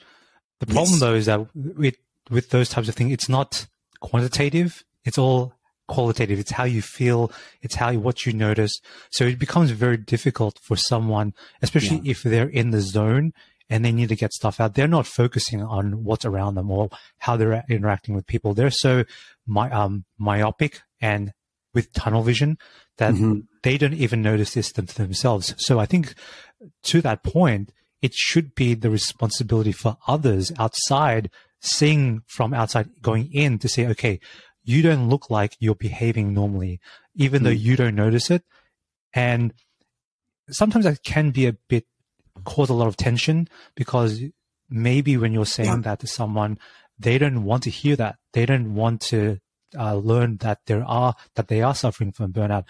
The 0.59 0.67
problem 0.67 0.95
yes. 0.95 1.01
though 1.01 1.15
is 1.15 1.27
that 1.27 1.47
with 1.55 1.95
with 2.31 2.51
those 2.51 2.69
types 2.69 2.89
of 2.89 2.97
things, 2.97 3.13
it's 3.13 3.29
not 3.29 3.67
quantitative. 4.01 4.85
It's 5.05 5.19
all 5.19 5.55
qualitative. 5.89 6.39
It's 6.39 6.53
how 6.53 6.65
you 6.65 6.83
feel. 6.83 7.33
It's 7.63 7.75
how 7.75 7.91
you 7.91 8.01
what 8.01 8.25
you 8.25 8.33
notice. 8.33 8.81
So 9.11 9.25
it 9.25 9.39
becomes 9.39 9.71
very 9.71 9.97
difficult 9.97 10.59
for 10.63 10.77
someone, 10.77 11.35
especially 11.63 12.01
yeah. 12.05 12.13
if 12.13 12.23
they're 12.23 12.49
in 12.49 12.71
the 12.71 12.81
zone 12.81 13.33
and 13.69 13.85
they 13.85 13.93
need 13.93 14.09
to 14.09 14.17
get 14.17 14.33
stuff 14.33 14.61
out. 14.61 14.75
They're 14.75 14.89
not 14.89 15.07
focusing 15.07 15.63
on 15.63 16.05
what's 16.05 16.25
around 16.25 16.55
them 16.55 16.71
or 16.71 16.89
how 17.19 17.37
they're 17.37 17.65
interacting 17.69 18.15
with 18.15 18.27
people. 18.27 18.55
They're 18.55 18.71
so 18.71 19.05
my, 19.47 19.71
um, 19.71 20.05
myopic 20.19 20.81
and 21.01 21.33
with 21.75 21.93
tunnel 21.93 22.23
vision 22.23 22.59
that 22.97 23.15
mm-hmm. 23.15 23.41
they 23.63 23.77
don't 23.79 23.95
even 23.95 24.23
notice 24.23 24.55
this 24.55 24.73
themselves. 24.73 25.55
So 25.59 25.79
I 25.79 25.87
think 25.87 26.15
to 26.85 27.01
that 27.03 27.23
point, 27.23 27.73
it 28.01 28.15
should 28.15 28.55
be 28.55 28.75
the 28.75 28.91
responsibility 28.91 29.73
for 29.73 29.97
others 30.07 30.53
outside 30.59 31.31
seeing 31.61 32.23
from 32.27 32.55
outside 32.55 32.89
going 33.03 33.33
in 33.33 33.59
to 33.59 33.69
say, 33.69 33.87
okay, 33.87 34.21
you 34.69 34.83
don't 34.83 35.09
look 35.09 35.31
like 35.31 35.57
you're 35.61 35.75
behaving 35.75 36.35
normally, 36.35 36.79
even 37.15 37.41
mm. 37.41 37.45
though 37.45 37.51
hmm. 37.53 37.67
you 37.67 37.77
don't 37.77 37.95
notice 37.95 38.31
it. 38.31 38.45
And 39.15 39.55
sometimes 40.51 40.85
that 40.85 41.03
can 41.03 41.31
be 41.31 41.47
a 41.47 41.55
bit 41.55 41.87
cause 42.45 42.69
a 42.69 42.75
lot 42.75 42.87
of 42.87 42.97
tension 42.97 43.49
because 43.75 44.23
maybe 44.69 45.17
when 45.17 45.33
you're 45.33 45.47
saying 45.47 45.69
yeah. 45.69 45.81
that 45.83 46.01
to 46.01 46.07
someone, 46.07 46.59
they 46.99 47.17
don't 47.17 47.45
want 47.45 47.63
to 47.63 47.71
hear 47.71 47.97
that. 47.97 48.17
They 48.35 48.45
don't 48.45 48.75
want 48.75 49.01
to 49.03 49.39
uh, 49.77 49.97
learn 49.97 50.37
that 50.39 50.61
there 50.67 50.85
are 50.85 51.15
that 51.35 51.49
they 51.49 51.63
are 51.63 51.75
suffering 51.75 52.13
from 52.13 52.35
burnout. 52.35 52.65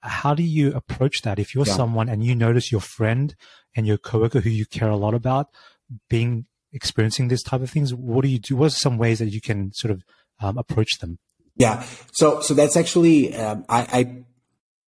How 0.00 0.34
do 0.34 0.42
you 0.42 0.72
approach 0.72 1.20
that 1.22 1.38
if 1.38 1.54
you're 1.54 1.66
yeah. 1.66 1.74
someone 1.74 2.08
and 2.08 2.24
you 2.24 2.34
notice 2.34 2.72
your 2.72 2.80
friend 2.80 3.34
and 3.76 3.86
your 3.86 3.98
coworker 3.98 4.40
who 4.40 4.50
you 4.50 4.64
care 4.64 4.88
a 4.88 4.96
lot 4.96 5.12
about 5.12 5.48
being 6.08 6.46
experiencing 6.72 7.28
this 7.28 7.42
type 7.42 7.60
of 7.60 7.70
things? 7.70 7.92
What 7.92 8.22
do 8.22 8.28
you 8.28 8.38
do? 8.38 8.56
What 8.56 8.68
are 8.68 8.70
some 8.70 8.96
ways 8.96 9.18
that 9.18 9.28
you 9.28 9.42
can 9.42 9.72
sort 9.74 9.92
of 9.92 10.02
um, 10.40 10.56
approach 10.56 10.98
them? 10.98 11.18
Yeah. 11.56 11.84
So, 12.12 12.40
so 12.40 12.54
that's 12.54 12.76
actually, 12.76 13.34
um, 13.34 13.64
I, 13.68 13.80
I, 13.80 14.24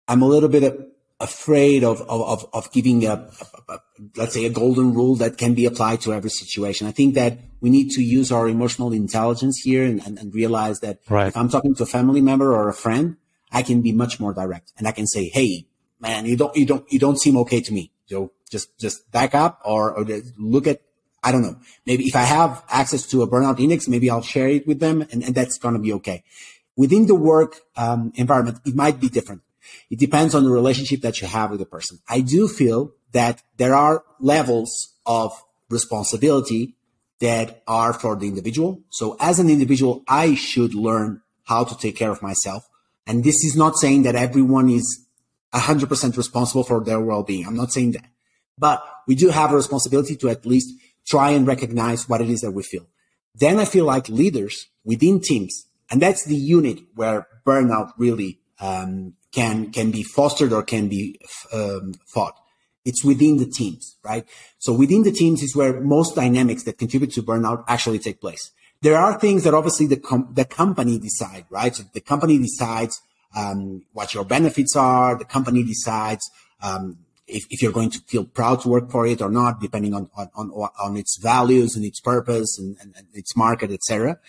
I'm 0.08 0.22
a 0.22 0.28
little 0.28 0.50
bit 0.50 0.94
afraid 1.20 1.84
of, 1.84 2.02
of, 2.02 2.48
of 2.54 2.72
giving 2.72 3.06
a, 3.06 3.14
a, 3.14 3.74
a, 3.74 3.80
let's 4.16 4.34
say 4.34 4.46
a 4.46 4.50
golden 4.50 4.94
rule 4.94 5.16
that 5.16 5.38
can 5.38 5.54
be 5.54 5.66
applied 5.66 6.02
to 6.02 6.14
every 6.14 6.30
situation. 6.30 6.88
I 6.88 6.92
think 6.92 7.16
that 7.16 7.40
we 7.60 7.70
need 7.70 7.92
to 7.92 8.02
use 8.02 8.32
our 8.32 8.48
emotional 8.48 8.92
intelligence 8.92 9.60
here 9.64 9.84
and, 9.84 10.06
and, 10.06 10.18
and 10.20 10.34
realize 10.34 10.80
that 10.82 11.00
right. 11.10 11.28
if 11.28 11.38
I'm 11.38 11.50
talking 11.50 11.76
to 11.76 11.84
a 11.84 11.88
family 11.88 12.22
member 12.22 12.54
or 12.54 12.70
a 12.70 12.74
friend, 12.74 13.18
I 13.52 13.64
can 13.64 13.82
be 13.82 13.92
much 13.92 14.20
more 14.20 14.34
direct 14.34 14.74
and 14.78 14.88
I 14.88 14.92
can 14.92 15.08
say, 15.08 15.30
Hey, 15.30 15.68
man, 16.00 16.26
you 16.26 16.38
don't, 16.38 16.56
you 16.56 16.66
don't, 16.66 16.92
you 16.92 17.00
don't 17.00 17.20
seem 17.20 17.38
okay 17.38 17.62
to 17.62 17.74
me. 17.74 17.92
So 18.06 18.32
just, 18.50 18.78
just 18.80 19.12
back 19.12 19.34
up 19.34 19.62
or, 19.66 19.94
or 19.98 20.06
look 20.38 20.68
at 20.68 20.82
I 21.24 21.32
don't 21.32 21.42
know. 21.42 21.58
Maybe 21.86 22.06
if 22.06 22.16
I 22.16 22.22
have 22.22 22.64
access 22.70 23.06
to 23.08 23.22
a 23.22 23.28
burnout 23.28 23.60
index, 23.60 23.88
maybe 23.88 24.10
I'll 24.10 24.22
share 24.22 24.48
it 24.48 24.68
with 24.68 24.80
them 24.80 25.06
and, 25.12 25.24
and 25.24 25.36
that's 25.36 25.58
going 25.58 25.74
to 25.74 25.80
be 25.80 25.94
okay. 25.94 26.24
Within 26.76 27.08
the 27.08 27.16
work 27.16 27.62
um, 27.76 28.12
environment, 28.16 28.60
it 28.66 28.76
might 28.76 29.00
be 29.00 29.10
different. 29.10 29.42
It 29.90 30.00
depends 30.00 30.36
on 30.36 30.44
the 30.44 30.52
relationship 30.52 31.02
that 31.02 31.22
you 31.22 31.28
have 31.28 31.50
with 31.52 31.60
the 31.60 31.66
person. 31.66 32.00
I 32.08 32.22
do 32.22 32.48
feel 32.48 32.94
that 33.12 33.42
there 33.58 33.74
are 33.74 34.04
levels 34.20 34.96
of 35.06 35.32
responsibility 35.70 36.76
that 37.20 37.64
are 37.68 37.94
for 37.94 38.16
the 38.16 38.28
individual. 38.28 38.82
So 38.90 39.18
as 39.20 39.40
an 39.40 39.50
individual, 39.50 40.04
I 40.08 40.36
should 40.36 40.76
learn 40.76 41.22
how 41.46 41.64
to 41.64 41.78
take 41.78 41.96
care 41.96 42.12
of 42.12 42.22
myself. 42.22 42.68
And 43.08 43.24
this 43.24 43.44
is 43.44 43.56
not 43.56 43.78
saying 43.78 44.04
that 44.04 44.16
everyone 44.16 44.70
is 44.70 45.06
100% 45.54 46.18
responsible 46.18 46.64
for 46.64 46.84
their 46.84 47.00
well-being. 47.00 47.48
I'm 47.48 47.56
not 47.56 47.72
saying 47.72 47.94
that. 47.94 48.06
But 48.58 48.84
we 49.08 49.16
do 49.16 49.30
have 49.30 49.52
a 49.52 49.56
responsibility 49.56 50.16
to 50.18 50.30
at 50.30 50.46
least 50.46 50.74
try 51.08 51.32
and 51.32 51.48
recognize 51.48 52.08
what 52.10 52.22
it 52.22 52.30
is 52.30 52.42
that 52.42 52.52
we 52.52 52.64
feel. 52.64 52.88
Then 53.34 53.60
I 53.60 53.66
feel 53.66 53.86
like 53.86 54.10
leaders 54.10 54.68
within 54.84 55.22
teams, 55.22 55.68
and 55.92 56.02
that's 56.02 56.26
the 56.26 56.36
unit 56.36 56.80
where 56.96 57.28
burnout 57.46 57.92
really 57.98 58.40
um, 58.60 59.14
can 59.32 59.72
can 59.72 59.92
be 59.92 60.04
fostered 60.04 60.52
or 60.52 60.64
can 60.64 60.88
be 60.88 61.20
um, 61.54 61.94
fought. 62.08 62.36
It's 62.84 63.04
within 63.04 63.38
the 63.38 63.46
teams, 63.46 63.98
right? 64.04 64.26
So 64.60 64.74
within 64.74 65.04
the 65.04 65.12
teams 65.12 65.44
is 65.44 65.56
where 65.56 65.82
most 65.82 66.16
dynamics 66.16 66.64
that 66.64 66.78
contribute 66.78 67.12
to 67.14 67.22
burnout 67.22 67.66
actually 67.68 68.00
take 68.00 68.22
place. 68.22 68.52
There 68.82 68.98
are 68.98 69.20
things 69.20 69.44
that 69.44 69.54
obviously 69.54 69.88
the 69.88 69.98
com- 69.98 70.30
the 70.34 70.46
company 70.46 70.98
decide, 70.98 71.46
right? 71.50 71.76
So 71.76 71.84
the 71.94 72.02
company 72.02 72.38
decides 72.38 73.00
um, 73.36 73.84
what 73.94 74.14
your 74.14 74.26
benefits 74.26 74.76
are. 74.76 75.18
The 75.18 75.26
company 75.26 75.64
decides 75.64 76.30
um, 76.62 77.00
if, 77.28 77.46
if 77.50 77.62
you're 77.62 77.72
going 77.72 77.90
to 77.90 78.00
feel 78.08 78.24
proud 78.24 78.62
to 78.62 78.70
work 78.70 78.90
for 78.90 79.06
it 79.06 79.22
or 79.22 79.30
not, 79.30 79.60
depending 79.60 79.94
on, 79.94 80.10
on, 80.16 80.30
on, 80.36 80.70
on 80.82 80.98
its 80.98 81.18
values 81.18 81.76
and 81.76 81.86
its 81.86 82.00
purpose 82.00 82.58
and, 82.58 82.78
and, 82.82 82.94
and 82.96 83.08
its 83.14 83.36
market, 83.36 83.72
etc. 83.72 84.20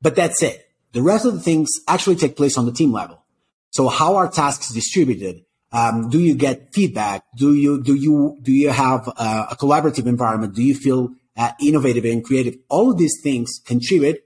But 0.00 0.16
that's 0.16 0.42
it. 0.42 0.68
The 0.92 1.02
rest 1.02 1.24
of 1.24 1.34
the 1.34 1.40
things 1.40 1.68
actually 1.88 2.16
take 2.16 2.36
place 2.36 2.56
on 2.56 2.66
the 2.66 2.72
team 2.72 2.92
level. 2.92 3.22
So 3.70 3.88
how 3.88 4.16
are 4.16 4.30
tasks 4.30 4.72
distributed? 4.72 5.44
Um, 5.72 6.08
do 6.08 6.20
you 6.20 6.36
get 6.36 6.72
feedback? 6.72 7.24
Do 7.36 7.52
you, 7.54 7.82
do 7.82 7.94
you, 7.96 8.38
do 8.40 8.52
you 8.52 8.70
have 8.70 9.08
a, 9.08 9.56
collaborative 9.58 10.06
environment? 10.06 10.54
Do 10.54 10.62
you 10.62 10.74
feel 10.74 11.10
uh, 11.36 11.50
innovative 11.60 12.04
and 12.04 12.22
creative? 12.22 12.56
All 12.68 12.92
of 12.92 12.98
these 12.98 13.20
things 13.20 13.60
contribute 13.66 14.22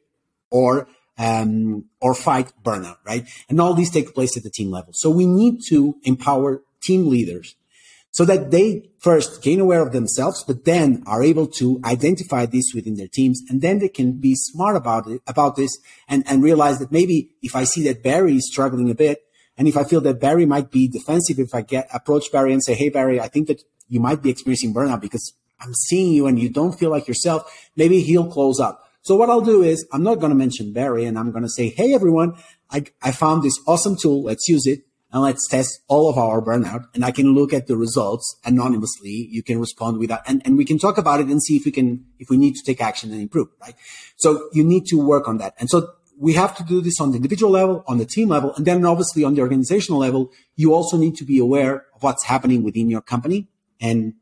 or, 0.50 0.88
um, 1.16 1.86
or 2.02 2.14
fight 2.14 2.52
burnout, 2.62 2.98
right? 3.06 3.26
And 3.48 3.58
all 3.62 3.72
these 3.72 3.90
take 3.90 4.14
place 4.14 4.36
at 4.36 4.42
the 4.42 4.50
team 4.50 4.70
level. 4.70 4.92
So 4.92 5.08
we 5.08 5.24
need 5.24 5.60
to 5.68 5.96
empower 6.04 6.62
team 6.82 7.08
leaders 7.08 7.54
so 8.18 8.24
that 8.24 8.50
they 8.50 8.82
first 8.98 9.42
gain 9.42 9.60
aware 9.60 9.80
of 9.80 9.92
themselves, 9.92 10.42
but 10.44 10.64
then 10.64 11.04
are 11.06 11.22
able 11.22 11.46
to 11.46 11.80
identify 11.84 12.46
this 12.46 12.72
within 12.74 12.96
their 12.96 13.06
teams. 13.06 13.40
And 13.48 13.62
then 13.62 13.78
they 13.78 13.88
can 13.88 14.14
be 14.14 14.34
smart 14.34 14.74
about 14.74 15.06
it, 15.06 15.22
about 15.28 15.54
this 15.54 15.78
and, 16.08 16.24
and 16.26 16.42
realize 16.42 16.80
that 16.80 16.90
maybe 16.90 17.30
if 17.42 17.54
I 17.54 17.62
see 17.62 17.84
that 17.84 18.02
Barry 18.02 18.34
is 18.34 18.50
struggling 18.50 18.90
a 18.90 18.94
bit, 18.96 19.22
and 19.56 19.68
if 19.68 19.76
I 19.76 19.84
feel 19.84 20.00
that 20.00 20.20
Barry 20.20 20.46
might 20.46 20.72
be 20.72 20.88
defensive, 20.88 21.38
if 21.38 21.54
I 21.54 21.60
get 21.60 21.86
approach 21.94 22.32
Barry 22.32 22.52
and 22.52 22.60
say, 22.60 22.74
Hey, 22.74 22.88
Barry, 22.88 23.20
I 23.20 23.28
think 23.28 23.46
that 23.46 23.62
you 23.88 24.00
might 24.00 24.20
be 24.20 24.30
experiencing 24.30 24.74
burnout 24.74 25.00
because 25.00 25.34
I'm 25.60 25.72
seeing 25.72 26.12
you 26.12 26.26
and 26.26 26.40
you 26.40 26.48
don't 26.48 26.76
feel 26.76 26.90
like 26.90 27.06
yourself. 27.06 27.70
Maybe 27.76 28.00
he'll 28.00 28.28
close 28.28 28.58
up. 28.58 28.82
So 29.02 29.14
what 29.14 29.30
I'll 29.30 29.42
do 29.42 29.62
is 29.62 29.86
I'm 29.92 30.02
not 30.02 30.16
going 30.16 30.30
to 30.30 30.36
mention 30.36 30.72
Barry 30.72 31.04
and 31.04 31.16
I'm 31.16 31.30
going 31.30 31.44
to 31.44 31.48
say, 31.48 31.68
Hey, 31.68 31.94
everyone, 31.94 32.34
I, 32.68 32.84
I 33.00 33.12
found 33.12 33.44
this 33.44 33.60
awesome 33.68 33.96
tool. 33.96 34.24
Let's 34.24 34.48
use 34.48 34.66
it 34.66 34.87
and 35.12 35.22
let's 35.22 35.48
test 35.48 35.80
all 35.88 36.10
of 36.10 36.18
our 36.18 36.42
burnout 36.42 36.86
and 36.94 37.04
I 37.04 37.10
can 37.10 37.34
look 37.34 37.52
at 37.52 37.66
the 37.66 37.76
results 37.76 38.36
anonymously. 38.44 39.28
You 39.30 39.42
can 39.42 39.58
respond 39.58 39.98
with 39.98 40.10
that 40.10 40.22
and, 40.26 40.42
and 40.44 40.56
we 40.56 40.64
can 40.64 40.78
talk 40.78 40.98
about 40.98 41.20
it 41.20 41.28
and 41.28 41.42
see 41.42 41.56
if 41.56 41.64
we 41.64 41.72
can, 41.72 42.04
if 42.18 42.28
we 42.28 42.36
need 42.36 42.54
to 42.56 42.62
take 42.64 42.80
action 42.80 43.10
and 43.12 43.20
improve, 43.20 43.48
right? 43.60 43.74
So 44.16 44.48
you 44.52 44.64
need 44.64 44.86
to 44.86 44.96
work 44.96 45.26
on 45.28 45.38
that. 45.38 45.54
And 45.58 45.70
so 45.70 45.88
we 46.18 46.34
have 46.34 46.56
to 46.56 46.64
do 46.64 46.80
this 46.80 47.00
on 47.00 47.12
the 47.12 47.16
individual 47.16 47.52
level, 47.52 47.84
on 47.86 47.98
the 47.98 48.04
team 48.04 48.28
level, 48.28 48.52
and 48.54 48.66
then 48.66 48.84
obviously 48.84 49.24
on 49.24 49.34
the 49.34 49.40
organizational 49.40 50.00
level, 50.00 50.32
you 50.56 50.74
also 50.74 50.96
need 50.96 51.16
to 51.16 51.24
be 51.24 51.38
aware 51.38 51.86
of 51.94 52.02
what's 52.02 52.24
happening 52.24 52.62
within 52.62 52.90
your 52.90 53.00
company. 53.00 53.48
And 53.80 54.14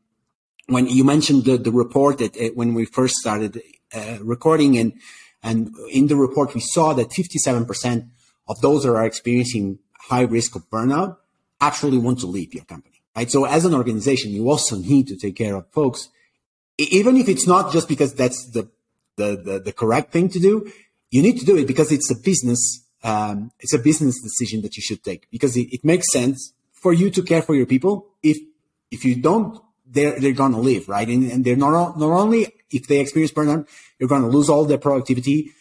when 0.67 0.87
you 0.87 1.03
mentioned 1.03 1.45
the, 1.45 1.57
the 1.57 1.71
report 1.71 2.19
that 2.19 2.37
it, 2.37 2.55
when 2.55 2.73
we 2.73 2.85
first 2.85 3.15
started, 3.15 3.61
uh, 3.95 4.17
recording 4.21 4.77
and 4.77 4.93
and 5.43 5.73
in 5.89 6.07
the 6.07 6.15
report 6.15 6.53
we 6.53 6.59
saw 6.59 6.91
that 6.93 7.09
57% 7.09 8.09
of 8.49 8.59
those 8.61 8.83
that 8.83 8.89
are 8.89 9.05
experiencing 9.05 9.79
high 10.07 10.21
risk 10.21 10.55
of 10.55 10.69
burnout 10.69 11.17
actually 11.59 11.97
want 11.97 12.19
to 12.19 12.27
leave 12.27 12.53
your 12.53 12.65
company. 12.65 13.01
Right. 13.15 13.31
So 13.31 13.45
as 13.45 13.65
an 13.65 13.73
organization, 13.73 14.31
you 14.31 14.49
also 14.49 14.75
need 14.77 15.07
to 15.07 15.15
take 15.17 15.35
care 15.35 15.55
of 15.55 15.67
folks, 15.71 16.09
even 16.77 17.17
if 17.17 17.27
it's 17.27 17.47
not 17.47 17.73
just 17.73 17.87
because 17.87 18.13
that's 18.13 18.51
the 18.51 18.69
the, 19.15 19.35
the, 19.35 19.59
the 19.59 19.73
correct 19.73 20.11
thing 20.11 20.29
to 20.29 20.39
do. 20.39 20.71
You 21.09 21.23
need 21.23 21.39
to 21.39 21.45
do 21.45 21.57
it 21.57 21.65
because 21.65 21.91
it's 21.91 22.11
a 22.11 22.15
business. 22.15 22.85
Um, 23.03 23.51
it's 23.59 23.73
a 23.73 23.79
business 23.79 24.21
decision 24.21 24.61
that 24.61 24.75
you 24.77 24.81
should 24.81 25.03
take 25.03 25.27
because 25.31 25.57
it, 25.57 25.73
it 25.73 25.83
makes 25.83 26.11
sense 26.11 26.53
for 26.73 26.93
you 26.93 27.09
to 27.09 27.23
care 27.23 27.41
for 27.41 27.55
your 27.55 27.65
people. 27.65 28.07
If 28.21 28.37
if 28.91 29.03
you 29.03 29.15
don't, 29.15 29.59
they're 29.85 30.19
they're 30.19 30.33
gonna 30.33 30.59
leave, 30.59 30.87
right? 30.87 31.07
And, 31.07 31.31
and 31.31 31.43
they're 31.43 31.55
not 31.55 31.97
not 31.97 32.11
only 32.11 32.53
if 32.69 32.87
they 32.87 32.99
experience 32.99 33.31
burnout, 33.31 33.67
you're 33.97 34.09
gonna 34.09 34.27
lose 34.29 34.49
all 34.49 34.65
their 34.65 34.77
productivity 34.77 35.51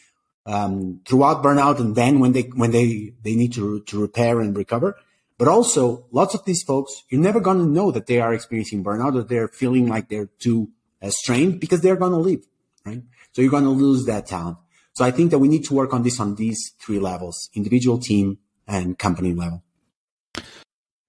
um, 0.47 1.01
throughout 1.07 1.43
burnout, 1.43 1.81
and 1.81 1.95
then 1.95 2.21
when 2.21 2.33
they 2.33 2.43
when 2.43 2.71
they 2.71 3.13
they 3.23 3.35
need 3.35 3.53
to 3.55 3.81
to 3.81 4.01
repair 4.01 4.41
and 4.41 4.57
recover. 4.57 4.97
But 5.39 5.49
also, 5.49 6.07
lots 6.13 6.35
of 6.35 6.45
these 6.47 6.63
folks, 6.63 7.03
you're 7.11 7.21
never 7.21 7.41
going 7.41 7.59
to 7.59 7.67
know 7.67 7.91
that 7.91 8.07
they 8.07 8.21
are 8.21 8.33
experiencing 8.33 8.83
burnout 8.83 9.15
or 9.17 9.23
they're 9.23 9.49
feeling 9.49 9.87
like 9.87 10.09
they're 10.09 10.31
too 10.39 10.71
uh, 11.03 11.11
strained 11.11 11.61
because 11.61 11.83
they're 11.83 11.97
going 11.97 12.13
to 12.13 12.19
leave, 12.19 12.47
right? 12.87 13.03
So 13.33 13.43
you're 13.43 13.51
going 13.51 13.65
to 13.65 13.71
lose 13.71 14.07
that 14.07 14.27
talent. 14.27 14.57
So 14.95 15.05
I 15.05 15.11
think 15.11 15.31
that 15.33 15.39
we 15.39 15.49
need 15.49 15.65
to 15.67 15.75
work 15.75 15.93
on 15.93 16.05
this 16.05 16.19
on 16.21 16.37
these 16.37 16.73
three 16.81 16.99
levels, 16.99 17.51
individual, 17.55 17.99
team, 17.99 18.39
and 18.67 18.99
company 18.99 19.35
level. 19.35 19.63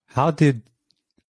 How 0.07 0.31
did 0.31 0.63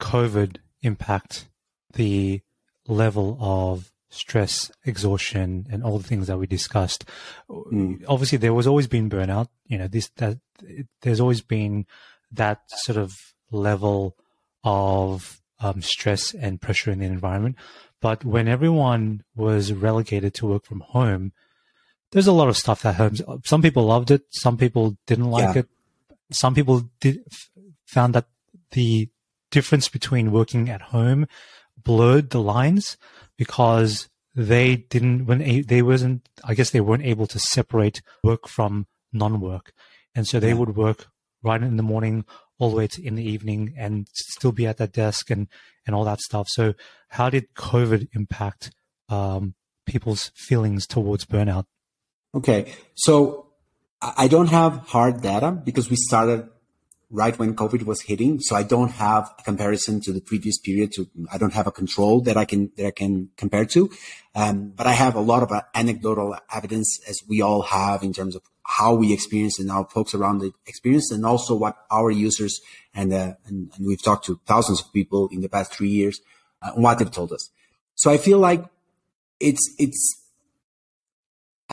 COVID 0.01 0.57
impact 0.81 1.49
the 1.93 2.41
level 2.87 3.37
of 3.39 3.91
stress, 4.09 4.71
exhaustion, 4.85 5.67
and 5.69 5.83
all 5.83 5.97
the 5.97 6.07
things 6.07 6.27
that 6.27 6.37
we 6.37 6.47
discussed. 6.47 7.05
Mm. 7.49 8.03
Obviously, 8.07 8.37
there 8.37 8.53
was 8.53 8.67
always 8.67 8.87
been 8.87 9.09
burnout. 9.09 9.47
You 9.65 9.77
know, 9.77 9.87
this 9.87 10.09
that 10.17 10.39
there's 11.01 11.19
always 11.19 11.41
been 11.41 11.85
that 12.31 12.61
sort 12.67 12.97
of 12.97 13.15
level 13.51 14.15
of 14.63 15.41
um, 15.59 15.81
stress 15.81 16.33
and 16.33 16.61
pressure 16.61 16.91
in 16.91 16.99
the 16.99 17.05
environment. 17.05 17.55
But 18.01 18.23
when 18.23 18.47
everyone 18.47 19.23
was 19.35 19.73
relegated 19.73 20.33
to 20.35 20.47
work 20.47 20.65
from 20.65 20.81
home, 20.81 21.31
there's 22.11 22.27
a 22.27 22.31
lot 22.33 22.47
of 22.47 22.57
stuff 22.57 22.83
that 22.83 22.95
homes. 22.95 23.21
Some 23.43 23.61
people 23.61 23.85
loved 23.85 24.11
it. 24.11 24.23
Some 24.29 24.57
people 24.57 24.97
didn't 25.07 25.31
like 25.31 25.55
yeah. 25.55 25.61
it. 25.61 25.67
Some 26.31 26.53
people 26.53 26.89
did 26.99 27.23
found 27.85 28.13
that 28.15 28.27
the 28.71 29.09
difference 29.49 29.89
between 29.89 30.31
working 30.31 30.69
at 30.69 30.81
home 30.81 31.27
blurred 31.87 32.29
the 32.29 32.41
lines 32.41 32.97
because 33.37 34.09
they 34.35 34.75
didn't 34.75 35.25
when 35.25 35.39
they 35.65 35.81
wasn't 35.81 36.29
I 36.43 36.53
guess 36.53 36.69
they 36.69 36.81
weren't 36.81 37.05
able 37.05 37.27
to 37.27 37.39
separate 37.39 38.01
work 38.23 38.47
from 38.47 38.85
non-work, 39.11 39.73
and 40.13 40.27
so 40.27 40.39
they 40.39 40.53
would 40.53 40.75
work 40.75 41.07
right 41.41 41.61
in 41.63 41.77
the 41.77 41.83
morning 41.83 42.25
all 42.59 42.69
the 42.69 42.75
way 42.75 42.87
to 42.87 43.03
in 43.03 43.15
the 43.15 43.23
evening 43.23 43.73
and 43.77 44.07
still 44.13 44.51
be 44.51 44.67
at 44.67 44.77
that 44.77 44.91
desk 44.91 45.31
and 45.31 45.47
and 45.85 45.95
all 45.95 46.03
that 46.03 46.19
stuff. 46.19 46.47
So 46.49 46.73
how 47.09 47.29
did 47.29 47.53
COVID 47.55 48.09
impact 48.13 48.71
um, 49.09 49.55
people's 49.85 50.31
feelings 50.35 50.85
towards 50.85 51.25
burnout? 51.25 51.65
Okay, 52.35 52.73
so 52.95 53.47
I 54.01 54.27
don't 54.27 54.47
have 54.47 54.73
hard 54.87 55.21
data 55.21 55.51
because 55.51 55.89
we 55.89 55.95
started 55.95 56.49
right 57.09 57.37
when 57.39 57.55
COVID 57.55 57.83
was 57.83 58.01
hitting. 58.01 58.39
So 58.39 58.55
I 58.55 58.63
don't 58.63 58.91
have 58.91 59.33
a 59.39 59.43
comparison 59.43 60.01
to 60.01 60.11
the 60.11 60.21
previous 60.21 60.57
period. 60.57 60.91
To 60.93 61.07
I 61.31 61.37
don't 61.37 61.53
have 61.53 61.67
a 61.67 61.71
control 61.71 62.21
that 62.21 62.37
I 62.37 62.45
can 62.45 62.71
that 62.77 62.85
I 62.85 62.91
can 62.91 63.29
compare 63.37 63.65
to. 63.65 63.89
Um, 64.35 64.73
but 64.75 64.87
I 64.87 64.91
have 64.91 65.15
a 65.15 65.21
lot 65.21 65.43
of 65.43 65.51
uh, 65.51 65.61
anecdotal 65.73 66.37
evidence, 66.53 66.99
as 67.07 67.21
we 67.27 67.41
all 67.41 67.63
have, 67.63 68.03
in 68.03 68.13
terms 68.13 68.35
of 68.35 68.43
how 68.63 68.93
we 68.93 69.13
experience 69.13 69.59
and 69.59 69.71
how 69.71 69.85
folks 69.85 70.13
around 70.13 70.39
the 70.39 70.51
experience, 70.65 71.11
and 71.11 71.25
also 71.25 71.55
what 71.55 71.77
our 71.89 72.11
users 72.11 72.59
and 72.93 73.13
uh, 73.13 73.33
and, 73.45 73.71
and, 73.75 73.87
we've 73.87 74.03
talked 74.03 74.25
to 74.25 74.39
thousands 74.45 74.81
of 74.81 74.91
people 74.91 75.29
in 75.31 75.41
the 75.41 75.49
past 75.49 75.73
three 75.73 75.89
years, 75.89 76.19
uh, 76.61 76.71
what 76.71 76.99
they've 76.99 77.11
told 77.11 77.31
us. 77.31 77.49
So 77.95 78.11
I 78.11 78.17
feel 78.17 78.39
like 78.39 78.65
it's 79.39 79.73
it's 79.79 80.23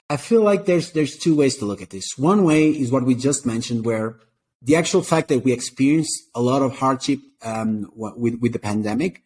I 0.09 0.16
feel 0.16 0.42
like 0.42 0.66
there's 0.66 0.92
there's 0.92 1.16
two 1.18 1.35
ways 1.35 1.57
to 1.59 1.64
look 1.64 1.83
at 1.83 1.90
this. 1.90 2.16
One 2.16 2.44
way 2.44 2.68
is 2.68 2.92
what 2.92 3.05
we 3.05 3.14
just 3.14 3.44
mentioned, 3.44 3.85
where 3.85 4.16
the 4.64 4.77
actual 4.77 5.03
fact 5.03 5.29
that 5.29 5.44
we 5.44 5.53
experienced 5.53 6.29
a 6.35 6.40
lot 6.40 6.62
of 6.62 6.79
hardship 6.79 7.20
um, 7.42 7.90
with, 7.94 8.40
with 8.40 8.53
the 8.53 8.59
pandemic 8.59 9.22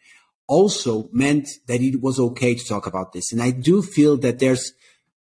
also 0.49 1.09
meant 1.13 1.49
that 1.67 1.81
it 1.81 2.01
was 2.01 2.19
okay 2.19 2.55
to 2.55 2.65
talk 2.65 2.87
about 2.87 3.13
this. 3.13 3.33
And 3.33 3.41
I 3.41 3.51
do 3.51 3.83
feel 3.83 4.17
that 4.19 4.41
there's 4.41 4.73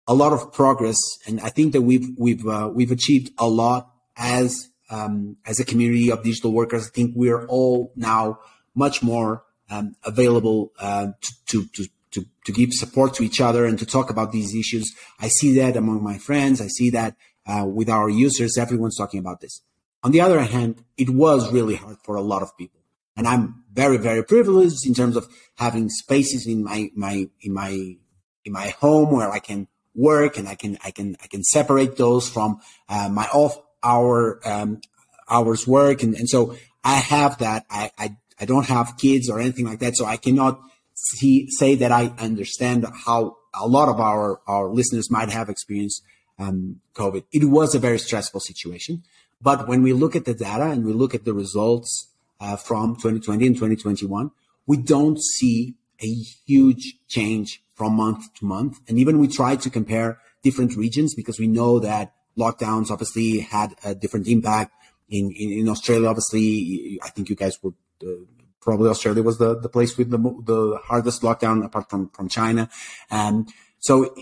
a 0.07 0.14
lot 0.14 0.33
of 0.33 0.53
progress, 0.53 0.98
and 1.27 1.40
I 1.40 1.48
think 1.48 1.72
that 1.72 1.83
we've 1.83 2.09
we've 2.18 2.46
uh, 2.46 2.70
we've 2.72 2.90
achieved 2.90 3.33
a 3.38 3.48
lot 3.48 3.90
as 4.16 4.68
um, 4.90 5.37
as 5.46 5.59
a 5.59 5.64
community 5.64 6.11
of 6.11 6.22
digital 6.22 6.53
workers. 6.53 6.87
I 6.87 6.90
think 6.90 7.12
we're 7.16 7.46
all 7.46 7.92
now 7.96 8.38
much 8.74 9.03
more 9.03 9.44
um, 9.70 9.96
available 10.05 10.72
uh, 10.79 11.09
to, 11.46 11.64
to, 11.66 11.87
to 12.11 12.27
to 12.44 12.53
give 12.53 12.72
support 12.72 13.14
to 13.14 13.22
each 13.22 13.40
other 13.40 13.64
and 13.64 13.79
to 13.79 13.87
talk 13.87 14.11
about 14.11 14.31
these 14.31 14.55
issues. 14.55 14.94
I 15.18 15.29
see 15.29 15.57
that 15.59 15.74
among 15.77 16.03
my 16.03 16.18
friends. 16.18 16.61
I 16.61 16.68
see 16.68 16.90
that 16.90 17.16
uh, 17.46 17.64
with 17.66 17.88
our 17.88 18.11
users. 18.11 18.59
Everyone's 18.59 18.98
talking 18.98 19.20
about 19.20 19.40
this. 19.40 19.62
On 20.05 20.12
the 20.12 20.21
other 20.21 20.40
hand, 20.40 20.85
it 20.99 21.09
was 21.09 21.51
really 21.51 21.77
hard 21.77 21.97
for 22.05 22.14
a 22.14 22.21
lot 22.21 22.43
of 22.43 22.57
people. 22.59 22.81
And 23.17 23.27
I'm 23.27 23.64
very, 23.73 23.97
very 23.97 24.23
privileged 24.23 24.87
in 24.87 24.93
terms 24.93 25.17
of 25.17 25.27
having 25.57 25.88
spaces 25.88 26.47
in 26.47 26.62
my, 26.62 26.90
my, 26.95 27.29
in 27.40 27.53
my, 27.55 27.97
in 28.45 28.53
my 28.53 28.69
home 28.69 29.11
where 29.11 29.31
I 29.31 29.38
can 29.38 29.67
work 29.95 30.37
and 30.37 30.47
I 30.47 30.57
can, 30.57 30.77
I 30.85 30.90
can, 30.90 31.17
I 31.23 31.27
can 31.27 31.43
separate 31.43 31.97
those 31.97 32.29
from 32.29 32.61
uh, 32.88 33.09
my 33.09 33.25
off 33.33 33.59
hour, 33.83 34.40
um, 34.45 34.81
hours 35.29 35.67
work. 35.67 36.03
And, 36.03 36.14
and 36.14 36.29
so 36.29 36.55
I 36.83 36.97
have 36.97 37.38
that. 37.38 37.64
I, 37.71 37.90
I, 37.97 38.17
I 38.38 38.45
don't 38.45 38.67
have 38.67 38.99
kids 38.99 39.31
or 39.31 39.40
anything 39.40 39.64
like 39.64 39.79
that. 39.79 39.97
So 39.97 40.05
I 40.05 40.19
cannot 40.19 40.61
see, 40.93 41.49
say 41.49 41.77
that 41.77 41.93
I 41.93 42.12
understand 42.19 42.85
how 43.07 43.37
a 43.55 43.67
lot 43.67 43.88
of 43.88 44.01
our, 44.01 44.40
our 44.47 44.69
listeners 44.69 45.11
might 45.11 45.31
have 45.31 45.49
experienced 45.49 46.03
um, 46.38 46.81
COVID. 46.95 47.25
It 47.33 47.45
was 47.45 47.75
a 47.75 47.79
very 47.79 47.99
stressful 47.99 48.40
situation. 48.40 49.05
But 49.44 49.68
when 49.68 49.83
we 49.83 49.92
look 49.92 50.16
at 50.16 50.24
the 50.24 50.33
data 50.33 50.64
and 50.64 50.87
we 50.87 50.94
look 50.94 51.14
at 51.14 51.26
the 51.26 51.35
results 51.35 52.09
uh, 52.40 52.57
from 52.57 52.96
2020 52.96 53.46
and 53.46 53.54
2021, 53.54 54.30
we 54.66 54.78
don't 54.78 55.20
see 55.22 55.74
a 56.00 56.12
huge 56.46 56.96
change 57.09 57.62
from 57.74 57.94
month 57.94 58.33
to 58.37 58.46
month. 58.46 58.80
And 58.88 58.98
even 58.98 59.18
we 59.18 59.28
try 59.28 59.57
to 59.57 59.68
compare 59.68 60.18
different 60.42 60.76
regions 60.76 61.14
because 61.14 61.38
we 61.38 61.46
know 61.46 61.78
that 61.78 62.14
lockdowns 62.38 62.90
obviously 62.90 63.40
had 63.40 63.74
a 63.85 63.94
different 63.94 64.28
impact 64.28 64.72
in, 65.11 65.30
in, 65.38 65.52
in 65.52 65.68
Australia. 65.68 66.09
Obviously, 66.09 66.98
I 67.02 67.11
think 67.11 67.28
you 67.28 67.37
guys 67.37 67.62
were 67.62 67.74
uh, 68.02 68.24
probably 68.62 68.88
Australia 68.88 69.22
was 69.22 69.37
the, 69.37 69.61
the 69.61 69.68
place 69.68 69.98
with 69.98 70.11
the, 70.11 70.18
the 70.18 70.80
hardest 70.85 71.20
lockdown 71.20 71.62
apart 71.64 71.90
from, 71.90 72.09
from 72.09 72.30
China. 72.30 72.70
Um, 73.11 73.46
so, 73.85 74.14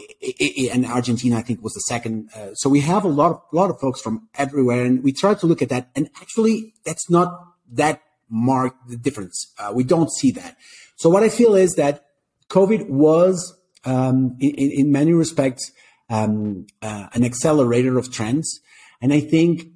and 0.72 0.85
Argentina, 0.87 1.37
I 1.37 1.42
think, 1.42 1.62
was 1.62 1.72
the 1.72 1.85
second. 1.87 2.31
Uh, 2.35 2.53
so 2.55 2.68
we 2.68 2.81
have 2.81 3.05
a 3.05 3.09
lot 3.09 3.31
of 3.31 3.42
lot 3.53 3.70
of 3.70 3.79
folks 3.79 4.01
from 4.01 4.29
everywhere, 4.35 4.85
and 4.85 5.05
we 5.05 5.12
try 5.12 5.35
to 5.35 5.46
look 5.46 5.62
at 5.62 5.68
that. 5.68 5.88
And 5.94 6.11
actually, 6.20 6.75
that's 6.85 7.09
not 7.09 7.29
that 7.70 8.03
marked 8.29 8.88
the 8.88 8.96
difference. 8.96 9.53
Uh, 9.61 9.70
we 9.72 9.85
don't 9.85 10.11
see 10.11 10.33
that. 10.33 10.57
So 10.96 11.09
what 11.09 11.22
I 11.22 11.29
feel 11.29 11.55
is 11.55 11.75
that 11.75 12.07
COVID 12.48 12.88
was, 12.88 13.57
um, 13.85 14.37
in, 14.40 14.51
in, 14.81 14.90
many 14.90 15.12
respects, 15.12 15.70
um, 16.11 16.66
uh, 16.83 17.07
an 17.12 17.22
accelerator 17.22 17.98
of 17.98 18.12
trends, 18.12 18.59
and 19.01 19.12
I 19.12 19.20
think 19.20 19.68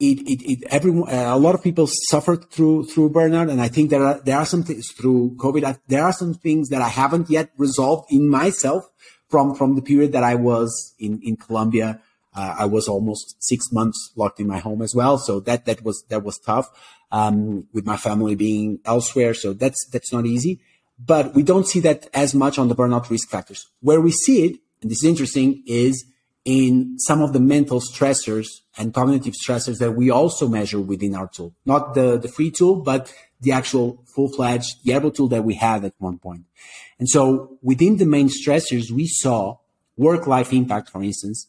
it, 0.00 0.18
it, 0.26 0.42
it 0.50 0.64
everyone, 0.68 1.14
uh, 1.14 1.32
a 1.32 1.38
lot 1.38 1.54
of 1.54 1.62
people 1.62 1.88
suffered 2.10 2.50
through, 2.50 2.86
through 2.86 3.10
burnout. 3.10 3.50
And 3.50 3.60
I 3.60 3.68
think 3.68 3.90
there 3.90 4.02
are, 4.02 4.20
there 4.20 4.36
are 4.36 4.46
some 4.46 4.64
things 4.64 4.90
through 4.92 5.36
COVID. 5.36 5.78
there 5.86 6.04
are 6.04 6.12
some 6.12 6.34
things 6.34 6.70
that 6.70 6.82
I 6.82 6.88
haven't 6.88 7.30
yet 7.30 7.50
resolved 7.56 8.12
in 8.12 8.28
myself 8.28 8.84
from 9.28 9.54
from 9.54 9.74
the 9.74 9.82
period 9.82 10.12
that 10.12 10.24
I 10.24 10.34
was 10.34 10.94
in 10.98 11.20
in 11.22 11.36
Colombia. 11.36 12.00
Uh, 12.34 12.54
I 12.60 12.66
was 12.66 12.88
almost 12.88 13.36
six 13.40 13.72
months 13.72 14.12
locked 14.14 14.38
in 14.38 14.46
my 14.46 14.58
home 14.58 14.82
as 14.82 14.94
well, 14.94 15.18
so 15.18 15.40
that 15.40 15.64
that 15.66 15.82
was 15.82 16.04
that 16.08 16.22
was 16.22 16.38
tough. 16.38 16.68
Um, 17.10 17.66
with 17.72 17.86
my 17.86 17.96
family 17.96 18.34
being 18.34 18.80
elsewhere, 18.84 19.32
so 19.32 19.54
that's 19.54 19.86
that's 19.90 20.12
not 20.12 20.26
easy. 20.26 20.60
But 20.98 21.34
we 21.34 21.42
don't 21.42 21.66
see 21.66 21.80
that 21.80 22.08
as 22.12 22.34
much 22.34 22.58
on 22.58 22.68
the 22.68 22.74
burnout 22.74 23.08
risk 23.08 23.30
factors. 23.30 23.66
Where 23.80 24.00
we 24.00 24.10
see 24.10 24.44
it, 24.44 24.60
and 24.82 24.90
this 24.90 25.02
is 25.02 25.08
interesting, 25.08 25.62
is 25.66 26.04
in 26.44 26.98
some 26.98 27.22
of 27.22 27.32
the 27.32 27.40
mental 27.40 27.80
stressors 27.80 28.46
and 28.76 28.94
cognitive 28.94 29.34
stressors 29.34 29.78
that 29.78 29.92
we 29.92 30.10
also 30.10 30.48
measure 30.48 30.80
within 30.80 31.14
our 31.14 31.28
tool. 31.28 31.54
Not 31.66 31.94
the, 31.94 32.18
the 32.18 32.28
free 32.28 32.50
tool, 32.50 32.76
but 32.76 33.12
the 33.40 33.52
actual 33.52 34.04
full-fledged 34.14 34.84
Yerbo 34.84 35.14
tool 35.14 35.28
that 35.28 35.44
we 35.44 35.54
had 35.54 35.84
at 35.84 35.94
one 35.98 36.18
point. 36.18 36.44
And 36.98 37.08
so 37.08 37.58
within 37.62 37.96
the 37.96 38.06
main 38.06 38.28
stressors, 38.28 38.90
we 38.90 39.06
saw 39.06 39.58
work-life 39.96 40.52
impact, 40.52 40.90
for 40.90 41.02
instance, 41.02 41.48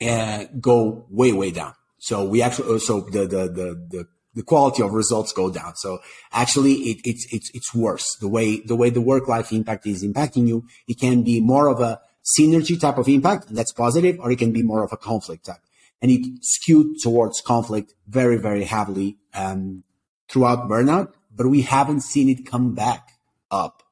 uh, 0.00 0.44
go 0.60 1.06
way, 1.10 1.32
way 1.32 1.50
down. 1.50 1.74
So 1.98 2.24
we 2.24 2.42
actually, 2.42 2.78
so 2.80 3.00
the, 3.00 3.20
the, 3.20 3.48
the, 3.48 3.86
the, 3.88 4.08
the 4.34 4.42
quality 4.42 4.82
of 4.82 4.92
results 4.92 5.32
go 5.32 5.50
down. 5.50 5.76
So 5.76 5.98
actually 6.32 6.74
it, 6.74 6.98
it's, 7.04 7.26
it's, 7.32 7.50
it's 7.54 7.74
worse. 7.74 8.06
The 8.20 8.28
way, 8.28 8.60
the 8.60 8.76
way 8.76 8.90
the 8.90 9.00
work-life 9.00 9.52
impact 9.52 9.86
is 9.86 10.04
impacting 10.04 10.46
you, 10.46 10.66
it 10.86 11.00
can 11.00 11.22
be 11.22 11.40
more 11.40 11.68
of 11.68 11.80
a 11.80 12.00
synergy 12.38 12.78
type 12.78 12.98
of 12.98 13.08
impact, 13.08 13.48
and 13.48 13.56
that's 13.56 13.72
positive, 13.72 14.18
or 14.20 14.30
it 14.30 14.38
can 14.38 14.52
be 14.52 14.62
more 14.62 14.84
of 14.84 14.92
a 14.92 14.96
conflict 14.96 15.46
type. 15.46 15.62
And 16.02 16.10
it 16.10 16.26
skewed 16.42 16.96
towards 17.02 17.40
conflict 17.40 17.94
very, 18.06 18.36
very 18.36 18.64
heavily 18.64 19.16
um, 19.32 19.84
throughout 20.28 20.68
burnout, 20.68 21.12
but 21.34 21.46
we 21.46 21.62
haven't 21.62 22.00
seen 22.00 22.28
it 22.28 22.46
come 22.46 22.74
back 22.74 23.10
up 23.50 23.82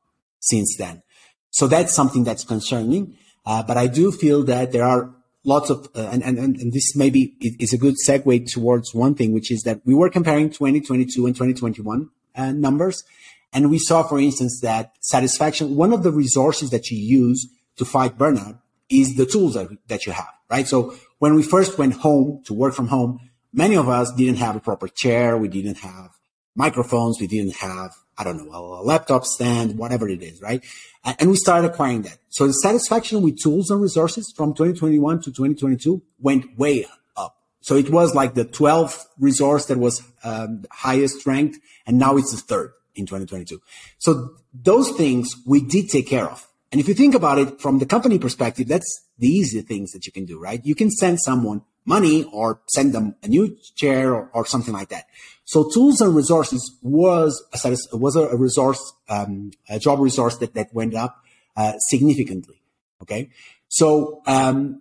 since 0.40 0.76
then. 0.76 1.02
So 1.50 1.66
that's 1.66 1.94
something 1.94 2.24
that's 2.24 2.44
concerning. 2.44 3.16
Uh, 3.46 3.62
but 3.62 3.76
I 3.76 3.86
do 3.86 4.10
feel 4.10 4.42
that 4.44 4.72
there 4.72 4.84
are 4.84 5.14
lots 5.44 5.70
of, 5.70 5.88
uh, 5.94 6.08
and, 6.10 6.22
and, 6.22 6.38
and 6.38 6.72
this 6.72 6.96
maybe 6.96 7.34
is 7.40 7.72
a 7.72 7.78
good 7.78 7.94
segue 8.06 8.50
towards 8.50 8.94
one 8.94 9.14
thing, 9.14 9.32
which 9.32 9.50
is 9.50 9.62
that 9.62 9.80
we 9.84 9.94
were 9.94 10.10
comparing 10.10 10.48
2022 10.48 11.26
and 11.26 11.34
2021 11.34 12.08
uh, 12.34 12.52
numbers. 12.52 13.04
And 13.52 13.70
we 13.70 13.78
saw, 13.78 14.02
for 14.02 14.18
instance, 14.18 14.60
that 14.62 14.94
satisfaction, 15.00 15.76
one 15.76 15.92
of 15.92 16.02
the 16.02 16.10
resources 16.10 16.70
that 16.70 16.90
you 16.90 16.98
use 16.98 17.46
to 17.76 17.84
fight 17.84 18.18
burnout 18.18 18.58
is 18.90 19.14
the 19.14 19.26
tools 19.26 19.54
that, 19.54 19.68
that 19.88 20.06
you 20.06 20.12
have, 20.12 20.32
right? 20.50 20.66
So 20.66 20.94
when 21.18 21.34
we 21.34 21.42
first 21.42 21.78
went 21.78 21.94
home 21.94 22.42
to 22.46 22.54
work 22.54 22.74
from 22.74 22.88
home, 22.88 23.20
many 23.52 23.76
of 23.76 23.88
us 23.88 24.12
didn't 24.12 24.38
have 24.38 24.56
a 24.56 24.60
proper 24.60 24.88
chair. 24.88 25.38
We 25.38 25.48
didn't 25.48 25.78
have 25.78 26.10
microphones. 26.54 27.20
We 27.20 27.26
didn't 27.26 27.56
have, 27.56 27.92
I 28.16 28.24
don't 28.24 28.50
know, 28.50 28.74
a 28.74 28.82
laptop 28.82 29.24
stand, 29.24 29.78
whatever 29.78 30.08
it 30.08 30.22
is, 30.22 30.40
right? 30.40 30.64
And 31.04 31.30
we 31.30 31.36
started 31.36 31.70
acquiring 31.70 32.02
that. 32.02 32.18
So 32.30 32.46
the 32.46 32.52
satisfaction 32.52 33.22
with 33.22 33.40
tools 33.40 33.70
and 33.70 33.80
resources 33.80 34.32
from 34.34 34.54
2021 34.54 35.18
to 35.18 35.24
2022 35.30 36.02
went 36.20 36.58
way 36.58 36.86
up. 37.16 37.36
So 37.60 37.76
it 37.76 37.90
was 37.90 38.14
like 38.14 38.34
the 38.34 38.44
12th 38.44 39.06
resource 39.18 39.66
that 39.66 39.78
was 39.78 40.02
um, 40.22 40.64
highest 40.70 41.26
ranked, 41.26 41.58
and 41.86 41.98
now 41.98 42.16
it's 42.16 42.30
the 42.30 42.38
third 42.38 42.72
in 42.94 43.06
2022. 43.06 43.60
So 43.98 44.34
those 44.52 44.90
things 44.92 45.34
we 45.46 45.60
did 45.60 45.88
take 45.88 46.08
care 46.08 46.28
of. 46.28 46.48
And 46.72 46.80
if 46.80 46.88
you 46.88 46.94
think 46.94 47.14
about 47.14 47.38
it 47.38 47.60
from 47.60 47.78
the 47.78 47.86
company 47.86 48.18
perspective, 48.18 48.66
that's 48.66 49.04
the 49.18 49.28
easy 49.28 49.60
things 49.60 49.92
that 49.92 50.06
you 50.06 50.12
can 50.12 50.24
do, 50.24 50.38
right? 50.40 50.60
You 50.64 50.74
can 50.74 50.90
send 50.90 51.20
someone 51.20 51.62
money 51.84 52.24
or 52.32 52.60
send 52.68 52.92
them 52.92 53.14
a 53.22 53.28
new 53.28 53.56
chair 53.74 54.14
or, 54.14 54.30
or 54.32 54.46
something 54.46 54.72
like 54.72 54.88
that. 54.88 55.06
So 55.44 55.68
tools 55.72 56.00
and 56.00 56.14
resources 56.14 56.76
was 56.82 57.42
a, 57.64 57.96
was 57.96 58.16
a 58.16 58.36
resource, 58.36 58.92
um, 59.08 59.52
a 59.68 59.78
job 59.78 60.00
resource 60.00 60.38
that, 60.38 60.54
that 60.54 60.72
went 60.72 60.94
up 60.94 61.22
uh, 61.56 61.74
significantly. 61.78 62.60
Okay. 63.02 63.30
So, 63.68 64.22
um, 64.26 64.80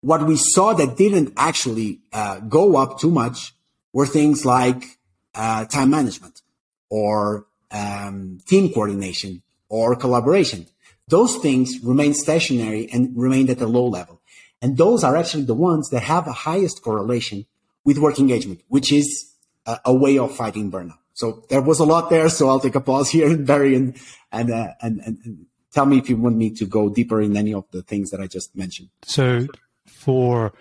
what 0.00 0.26
we 0.26 0.36
saw 0.36 0.74
that 0.74 0.98
didn't 0.98 1.32
actually 1.34 2.00
uh, 2.12 2.40
go 2.40 2.76
up 2.76 3.00
too 3.00 3.10
much 3.10 3.54
were 3.94 4.06
things 4.06 4.44
like 4.44 4.98
uh, 5.34 5.64
time 5.64 5.88
management 5.88 6.42
or 6.90 7.46
um, 7.70 8.38
team 8.46 8.70
coordination 8.70 9.42
or 9.70 9.96
collaboration. 9.96 10.66
Those 11.08 11.36
things 11.38 11.82
remained 11.82 12.16
stationary 12.16 12.88
and 12.92 13.16
remained 13.16 13.48
at 13.48 13.62
a 13.62 13.66
low 13.66 13.86
level. 13.86 14.20
And 14.64 14.78
those 14.78 15.04
are 15.04 15.14
actually 15.14 15.42
the 15.44 15.54
ones 15.54 15.90
that 15.90 16.00
have 16.00 16.24
the 16.24 16.32
highest 16.32 16.80
correlation 16.80 17.44
with 17.84 17.98
work 17.98 18.18
engagement, 18.18 18.62
which 18.68 18.92
is 18.92 19.30
a, 19.66 19.78
a 19.84 19.92
way 19.94 20.16
of 20.16 20.34
fighting 20.34 20.72
burnout. 20.72 20.96
So 21.12 21.44
there 21.50 21.60
was 21.60 21.80
a 21.80 21.84
lot 21.84 22.08
there. 22.08 22.30
So 22.30 22.48
I'll 22.48 22.60
take 22.60 22.74
a 22.74 22.80
pause 22.80 23.10
here 23.10 23.28
and 23.28 23.46
Barry 23.50 23.74
and, 23.74 23.94
and, 24.32 24.50
uh, 24.50 24.68
and, 24.80 25.00
and, 25.00 25.18
and 25.22 25.46
tell 25.70 25.84
me 25.84 25.98
if 25.98 26.08
you 26.08 26.16
want 26.16 26.36
me 26.36 26.48
to 26.54 26.64
go 26.64 26.88
deeper 26.88 27.20
in 27.20 27.36
any 27.36 27.52
of 27.52 27.66
the 27.72 27.82
things 27.82 28.10
that 28.10 28.22
I 28.22 28.26
just 28.26 28.56
mentioned. 28.56 28.88
So 29.02 29.48
for 29.84 30.54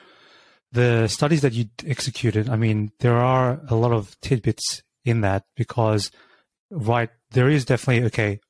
the 0.74 1.08
studies 1.08 1.40
that 1.40 1.54
you 1.54 1.68
executed, 1.88 2.50
I 2.50 2.58
mean, 2.58 2.92
there 3.00 3.16
are 3.16 3.62
a 3.70 3.76
lot 3.76 3.94
of 3.94 4.20
tidbits 4.20 4.84
in 5.06 5.22
that 5.22 5.46
because, 5.56 6.12
right, 6.70 7.10
there 7.32 7.48
is 7.48 7.64
definitely, 7.64 8.06
okay, 8.08 8.42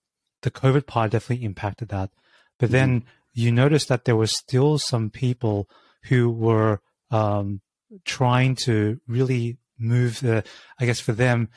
the 0.42 0.50
COVID 0.50 0.88
part 0.88 1.12
definitely 1.12 1.46
impacted 1.46 1.90
that. 1.90 2.10
But 2.58 2.72
then 2.72 3.02
mm-hmm. 3.02 3.08
You 3.34 3.52
notice 3.52 3.86
that 3.86 4.06
there 4.06 4.16
was 4.16 4.32
still 4.32 4.78
some 4.78 5.10
people 5.10 5.68
who 6.04 6.30
were 6.30 6.82
um, 7.12 7.62
trying 8.06 8.56
to 8.56 9.00
really 9.08 9.58
move 9.78 10.20
the, 10.20 10.44
I 10.80 10.86
guess 10.86 11.00
for 11.00 11.14
them, 11.14 11.50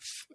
f- 0.00 0.26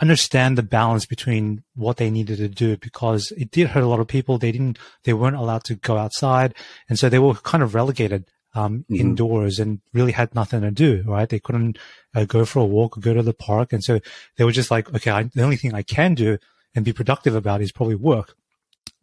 understand 0.00 0.56
the 0.58 0.62
balance 0.62 1.06
between 1.06 1.62
what 1.74 1.98
they 1.98 2.10
needed 2.10 2.38
to 2.38 2.48
do 2.48 2.76
because 2.76 3.32
it 3.36 3.50
did 3.50 3.68
hurt 3.68 3.82
a 3.82 3.86
lot 3.86 4.00
of 4.00 4.08
people. 4.08 4.38
They 4.38 4.52
didn't, 4.52 4.78
they 5.04 5.12
weren't 5.12 5.36
allowed 5.36 5.64
to 5.64 5.76
go 5.76 5.96
outside. 5.96 6.54
And 6.88 6.98
so 6.98 7.08
they 7.08 7.18
were 7.18 7.34
kind 7.34 7.62
of 7.62 7.74
relegated 7.74 8.30
um, 8.54 8.80
mm-hmm. 8.80 8.96
indoors 8.96 9.58
and 9.58 9.80
really 9.92 10.12
had 10.12 10.34
nothing 10.34 10.62
to 10.62 10.70
do, 10.70 11.04
right? 11.06 11.28
They 11.28 11.38
couldn't 11.38 11.78
uh, 12.14 12.24
go 12.24 12.44
for 12.44 12.60
a 12.60 12.64
walk 12.64 12.96
or 12.96 13.00
go 13.00 13.14
to 13.14 13.22
the 13.22 13.34
park. 13.34 13.72
And 13.72 13.84
so 13.84 14.00
they 14.36 14.44
were 14.44 14.52
just 14.52 14.70
like, 14.70 14.92
okay, 14.94 15.10
I, 15.10 15.22
the 15.24 15.42
only 15.42 15.56
thing 15.56 15.74
I 15.74 15.82
can 15.82 16.14
do 16.14 16.38
and 16.74 16.84
be 16.84 16.92
productive 16.92 17.34
about 17.34 17.60
is 17.60 17.72
probably 17.72 17.94
work. 17.94 18.34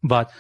But 0.08 0.32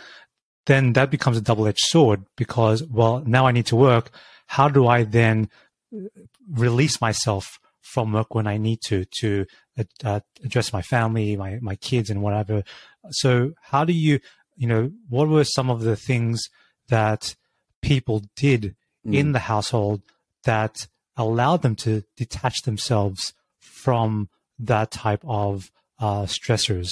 then 0.66 0.94
that 0.94 1.12
becomes 1.12 1.38
a 1.38 1.42
double 1.42 1.68
edged 1.68 1.80
sword 1.80 2.26
because, 2.36 2.84
well, 2.84 3.24
now 3.26 3.46
I 3.46 3.52
need 3.52 3.68
to 3.68 3.76
work. 3.76 4.12
How 4.48 4.70
do 4.70 4.88
I 4.88 5.04
then 5.04 5.50
uh, 5.96 6.08
release 6.50 7.02
myself 7.02 7.60
from 7.86 8.12
work 8.12 8.34
when 8.34 8.48
I 8.48 8.58
need 8.58 8.82
to, 8.88 9.06
to 9.20 9.46
uh, 9.78 9.84
uh, 10.04 10.20
address 10.44 10.74
my 10.74 10.82
family, 10.82 11.38
my, 11.38 11.60
my 11.62 11.76
kids 11.76 12.10
and 12.10 12.22
whatever. 12.22 12.64
So 13.12 13.54
how 13.62 13.86
do 13.86 13.94
you, 13.94 14.20
you 14.58 14.68
know, 14.68 14.92
what 15.08 15.28
were 15.28 15.44
some 15.44 15.70
of 15.70 15.82
the 15.82 15.96
things 15.96 16.42
that 16.90 17.36
people 17.82 18.24
did 18.36 18.76
mm. 19.06 19.16
in 19.16 19.32
the 19.32 19.40
household 19.40 20.02
that 20.44 20.88
allowed 21.16 21.62
them 21.62 21.76
to 21.76 22.04
detach 22.18 22.64
themselves 22.64 23.34
from 23.60 24.30
that 24.60 24.92
type 24.92 25.24
of 25.24 25.72
uh, 26.00 26.24
stressors? 26.24 26.90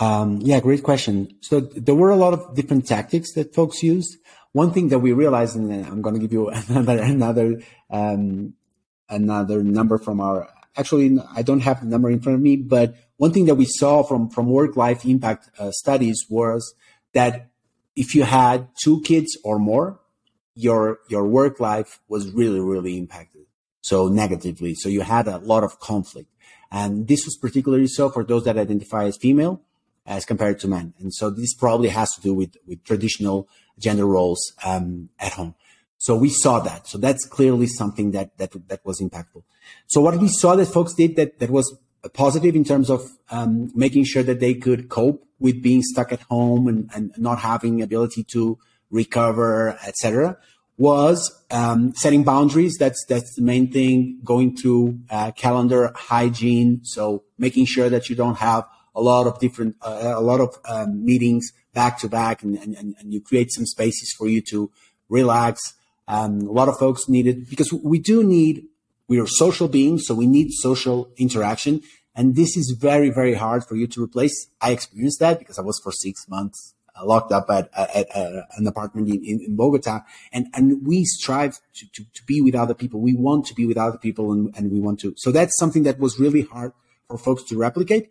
Um, 0.00 0.40
yeah, 0.40 0.60
great 0.60 0.82
question. 0.82 1.36
So 1.42 1.60
there 1.60 1.94
were 1.94 2.10
a 2.10 2.16
lot 2.16 2.32
of 2.32 2.54
different 2.54 2.86
tactics 2.86 3.34
that 3.34 3.54
folks 3.54 3.82
used. 3.82 4.16
One 4.52 4.72
thing 4.72 4.88
that 4.88 4.98
we 4.98 5.12
realized, 5.12 5.56
and 5.56 5.70
I'm 5.86 6.00
going 6.00 6.14
to 6.14 6.20
give 6.20 6.32
you 6.32 6.48
another 6.68 6.98
another 6.98 7.62
um, 7.90 8.54
another 9.08 9.62
number 9.62 9.98
from 9.98 10.20
our. 10.20 10.48
Actually, 10.76 11.18
I 11.34 11.42
don't 11.42 11.60
have 11.60 11.80
the 11.80 11.86
number 11.86 12.10
in 12.10 12.20
front 12.20 12.36
of 12.36 12.42
me, 12.42 12.56
but 12.56 12.94
one 13.18 13.32
thing 13.32 13.44
that 13.44 13.56
we 13.56 13.66
saw 13.66 14.02
from 14.02 14.30
from 14.30 14.46
work 14.46 14.74
life 14.76 15.04
impact 15.04 15.50
uh, 15.58 15.70
studies 15.70 16.24
was 16.30 16.74
that 17.12 17.50
if 17.94 18.14
you 18.14 18.22
had 18.22 18.68
two 18.82 19.02
kids 19.02 19.36
or 19.44 19.58
more, 19.58 20.00
your 20.54 21.00
your 21.08 21.26
work 21.26 21.60
life 21.60 22.00
was 22.08 22.32
really 22.32 22.60
really 22.60 22.96
impacted 22.96 23.44
so 23.82 24.08
negatively. 24.08 24.74
So 24.74 24.88
you 24.88 25.02
had 25.02 25.28
a 25.28 25.38
lot 25.38 25.62
of 25.62 25.78
conflict. 25.78 26.28
And 26.72 27.08
this 27.08 27.24
was 27.24 27.36
particularly 27.36 27.88
so 27.88 28.10
for 28.10 28.22
those 28.22 28.44
that 28.44 28.56
identify 28.56 29.04
as 29.04 29.16
female 29.16 29.60
as 30.10 30.24
compared 30.24 30.58
to 30.58 30.66
men. 30.66 30.92
And 30.98 31.14
so 31.14 31.30
this 31.30 31.54
probably 31.54 31.88
has 31.88 32.10
to 32.16 32.20
do 32.20 32.34
with, 32.34 32.56
with 32.66 32.82
traditional 32.84 33.48
gender 33.78 34.06
roles 34.06 34.52
um, 34.64 35.08
at 35.20 35.32
home. 35.34 35.54
So 35.98 36.16
we 36.16 36.30
saw 36.30 36.58
that. 36.60 36.88
So 36.88 36.98
that's 36.98 37.24
clearly 37.26 37.68
something 37.68 38.10
that, 38.10 38.36
that, 38.38 38.50
that 38.68 38.84
was 38.84 39.00
impactful. 39.00 39.44
So 39.86 40.00
what 40.00 40.16
we 40.16 40.26
saw 40.28 40.56
that 40.56 40.66
folks 40.66 40.94
did 40.94 41.14
that, 41.14 41.38
that 41.38 41.50
was 41.50 41.78
positive 42.12 42.56
in 42.56 42.64
terms 42.64 42.90
of 42.90 43.08
um, 43.30 43.70
making 43.74 44.04
sure 44.04 44.24
that 44.24 44.40
they 44.40 44.54
could 44.54 44.88
cope 44.88 45.24
with 45.38 45.62
being 45.62 45.82
stuck 45.82 46.12
at 46.12 46.22
home 46.22 46.66
and, 46.66 46.90
and 46.92 47.12
not 47.16 47.38
having 47.38 47.80
ability 47.80 48.24
to 48.32 48.58
recover, 48.90 49.78
etc 49.86 50.38
was 50.76 51.30
um, 51.50 51.92
setting 51.94 52.24
boundaries. 52.24 52.78
That's 52.78 53.04
that's 53.06 53.34
the 53.36 53.42
main 53.42 53.70
thing. 53.70 54.18
Going 54.24 54.56
through 54.56 55.00
uh, 55.10 55.30
calendar 55.32 55.92
hygiene, 55.94 56.80
so 56.84 57.24
making 57.36 57.66
sure 57.66 57.90
that 57.90 58.08
you 58.08 58.16
don't 58.16 58.38
have 58.38 58.64
a 58.94 59.00
lot 59.00 59.26
of 59.26 59.38
different 59.38 59.76
uh, 59.82 60.14
a 60.16 60.20
lot 60.20 60.40
of 60.40 60.58
um, 60.68 61.04
meetings 61.04 61.52
back 61.74 61.98
to 62.00 62.08
back, 62.08 62.42
and, 62.42 62.56
and 62.56 62.76
and 62.76 63.12
you 63.12 63.20
create 63.20 63.52
some 63.52 63.66
spaces 63.66 64.14
for 64.16 64.28
you 64.28 64.40
to 64.50 64.70
relax. 65.08 65.74
Um, 66.08 66.40
a 66.40 66.52
lot 66.52 66.68
of 66.68 66.78
folks 66.78 67.08
need 67.08 67.26
it 67.26 67.48
because 67.48 67.72
we 67.72 67.98
do 67.98 68.24
need 68.24 68.66
we 69.08 69.18
are 69.18 69.26
social 69.26 69.68
beings, 69.68 70.06
so 70.06 70.14
we 70.14 70.26
need 70.26 70.52
social 70.52 71.10
interaction. 71.16 71.82
And 72.14 72.34
this 72.36 72.56
is 72.56 72.76
very, 72.78 73.10
very 73.10 73.34
hard 73.34 73.64
for 73.64 73.76
you 73.76 73.86
to 73.88 74.02
replace. 74.02 74.48
I 74.60 74.72
experienced 74.72 75.20
that 75.20 75.38
because 75.38 75.58
I 75.58 75.62
was 75.62 75.80
for 75.82 75.92
six 75.92 76.28
months 76.28 76.74
locked 77.04 77.32
up 77.32 77.48
at, 77.50 77.70
at, 77.76 77.90
at 77.96 78.16
uh, 78.16 78.42
an 78.56 78.66
apartment 78.66 79.08
in, 79.08 79.24
in, 79.24 79.56
Bogota. 79.56 80.00
And, 80.32 80.48
and 80.54 80.86
we 80.86 81.04
strive 81.04 81.58
to, 81.74 81.86
to, 81.92 82.04
to, 82.04 82.24
be 82.24 82.40
with 82.40 82.54
other 82.54 82.74
people. 82.74 83.00
We 83.00 83.14
want 83.14 83.46
to 83.46 83.54
be 83.54 83.66
with 83.66 83.78
other 83.78 83.98
people 83.98 84.32
and, 84.32 84.54
and 84.56 84.70
we 84.70 84.80
want 84.80 85.00
to. 85.00 85.14
So 85.16 85.32
that's 85.32 85.56
something 85.58 85.84
that 85.84 85.98
was 85.98 86.18
really 86.18 86.42
hard 86.42 86.72
for 87.08 87.18
folks 87.18 87.44
to 87.44 87.56
replicate. 87.56 88.10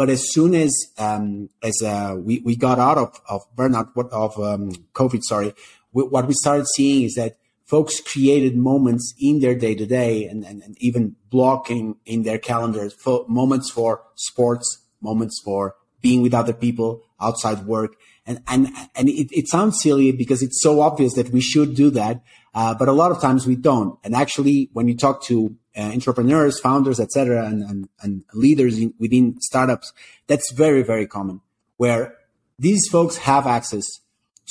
But 0.00 0.08
as 0.08 0.32
soon 0.32 0.54
as 0.54 0.72
um, 0.96 1.50
as 1.62 1.82
uh, 1.82 2.16
we, 2.16 2.38
we 2.38 2.56
got 2.56 2.78
out 2.78 2.96
of, 2.96 3.20
of 3.28 3.42
burnout, 3.54 3.90
of 4.10 4.40
um, 4.40 4.72
COVID, 4.94 5.20
sorry, 5.22 5.52
we, 5.92 6.04
what 6.04 6.26
we 6.26 6.32
started 6.32 6.66
seeing 6.68 7.04
is 7.04 7.16
that 7.16 7.36
folks 7.66 8.00
created 8.00 8.56
moments 8.56 9.12
in 9.20 9.40
their 9.40 9.54
day 9.54 9.74
to 9.74 9.84
day 9.84 10.24
and 10.24 10.74
even 10.78 11.16
blocking 11.28 11.96
in 12.06 12.22
their 12.22 12.38
calendars 12.38 12.94
for 12.94 13.26
moments 13.28 13.70
for 13.70 14.02
sports, 14.14 14.78
moments 15.02 15.38
for 15.44 15.76
being 16.00 16.22
with 16.22 16.32
other 16.32 16.54
people 16.54 17.02
outside 17.20 17.66
work. 17.66 17.92
And, 18.24 18.40
and, 18.48 18.68
and 18.94 19.10
it, 19.10 19.28
it 19.30 19.48
sounds 19.48 19.82
silly 19.82 20.12
because 20.12 20.42
it's 20.42 20.62
so 20.62 20.80
obvious 20.80 21.12
that 21.12 21.28
we 21.28 21.42
should 21.42 21.74
do 21.74 21.90
that. 21.90 22.22
Uh, 22.54 22.72
but 22.72 22.88
a 22.88 22.92
lot 22.92 23.10
of 23.10 23.20
times 23.20 23.46
we 23.46 23.54
don't. 23.54 23.98
And 24.02 24.16
actually, 24.16 24.70
when 24.72 24.88
you 24.88 24.96
talk 24.96 25.22
to 25.24 25.54
entrepreneurs, 25.84 26.60
founders, 26.60 27.00
etc., 27.00 27.44
and, 27.46 27.62
and, 27.62 27.88
and 28.02 28.24
leaders 28.34 28.78
in, 28.78 28.94
within 28.98 29.40
startups, 29.40 29.92
that's 30.26 30.52
very, 30.52 30.82
very 30.82 31.06
common 31.06 31.40
where 31.76 32.14
these 32.58 32.86
folks 32.90 33.16
have 33.16 33.46
access 33.46 33.84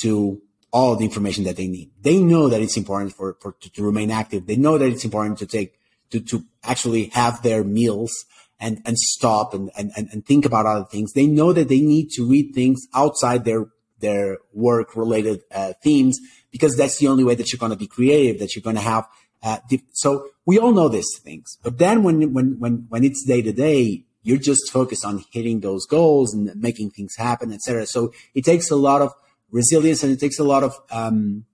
to 0.00 0.42
all 0.72 0.96
the 0.96 1.04
information 1.04 1.44
that 1.44 1.56
they 1.56 1.68
need. 1.68 1.90
They 2.00 2.18
know 2.18 2.48
that 2.48 2.60
it's 2.60 2.76
important 2.76 3.14
for, 3.14 3.36
for 3.40 3.52
to, 3.60 3.70
to, 3.70 3.82
remain 3.82 4.10
active. 4.10 4.46
They 4.46 4.56
know 4.56 4.78
that 4.78 4.88
it's 4.88 5.04
important 5.04 5.38
to 5.38 5.46
take 5.46 5.78
to 6.10 6.20
to 6.20 6.44
actually 6.64 7.04
have 7.06 7.42
their 7.42 7.64
meals 7.64 8.12
and 8.58 8.80
and 8.84 8.98
stop 8.98 9.54
and 9.54 9.70
and 9.76 9.92
and 9.96 10.26
think 10.26 10.44
about 10.44 10.66
other 10.66 10.84
things. 10.84 11.12
They 11.12 11.26
know 11.26 11.52
that 11.52 11.68
they 11.68 11.80
need 11.80 12.10
to 12.12 12.28
read 12.28 12.52
things 12.54 12.80
outside 12.94 13.44
their 13.44 13.66
their 14.00 14.38
work 14.52 14.96
related 14.96 15.42
uh, 15.52 15.74
themes 15.82 16.18
because 16.50 16.76
that's 16.76 16.98
the 16.98 17.08
only 17.08 17.24
way 17.24 17.34
that 17.34 17.52
you're 17.52 17.58
going 17.58 17.70
to 17.70 17.76
be 17.76 17.86
creative. 17.86 18.40
That 18.40 18.54
you're 18.54 18.62
going 18.62 18.76
to 18.76 18.82
have. 18.82 19.06
Uh, 19.42 19.58
so 19.92 20.28
we 20.44 20.58
all 20.58 20.72
know 20.72 20.88
these 20.88 21.18
things, 21.18 21.58
but 21.62 21.78
then 21.78 22.02
when 22.02 22.34
when 22.34 22.58
when 22.58 22.86
when 22.88 23.04
it's 23.04 23.24
day 23.24 23.40
to 23.40 23.52
day, 23.52 24.04
you're 24.22 24.38
just 24.38 24.70
focused 24.70 25.04
on 25.04 25.24
hitting 25.32 25.60
those 25.60 25.86
goals 25.86 26.34
and 26.34 26.54
making 26.56 26.90
things 26.90 27.16
happen, 27.16 27.52
etc. 27.52 27.86
So 27.86 28.12
it 28.34 28.44
takes 28.44 28.70
a 28.70 28.76
lot 28.76 29.00
of 29.00 29.14
resilience 29.50 30.02
and 30.02 30.12
it 30.12 30.20
takes 30.20 30.38
a 30.38 30.44
lot 30.44 30.62
of 30.62 30.78
um, 30.90 31.46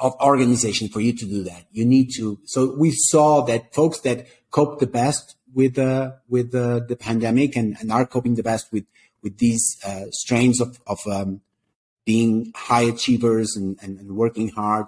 of 0.00 0.14
organization 0.20 0.88
for 0.88 1.00
you 1.00 1.12
to 1.12 1.26
do 1.26 1.42
that. 1.44 1.66
You 1.72 1.84
need 1.84 2.10
to. 2.16 2.38
So 2.46 2.74
we 2.76 2.90
saw 2.92 3.42
that 3.42 3.74
folks 3.74 4.00
that 4.00 4.26
cope 4.50 4.80
the 4.80 4.86
best 4.86 5.36
with 5.54 5.78
uh, 5.78 6.12
with 6.28 6.54
uh, 6.54 6.80
the 6.88 6.96
pandemic 6.96 7.56
and, 7.56 7.76
and 7.80 7.92
are 7.92 8.06
coping 8.06 8.34
the 8.34 8.42
best 8.42 8.72
with 8.72 8.84
with 9.22 9.38
these 9.38 9.76
uh, 9.84 10.04
strains 10.10 10.60
of 10.60 10.80
of 10.86 10.98
um, 11.06 11.40
being 12.04 12.52
high 12.56 12.82
achievers 12.82 13.56
and, 13.56 13.78
and, 13.82 13.98
and, 13.98 14.16
working 14.16 14.48
hard 14.48 14.86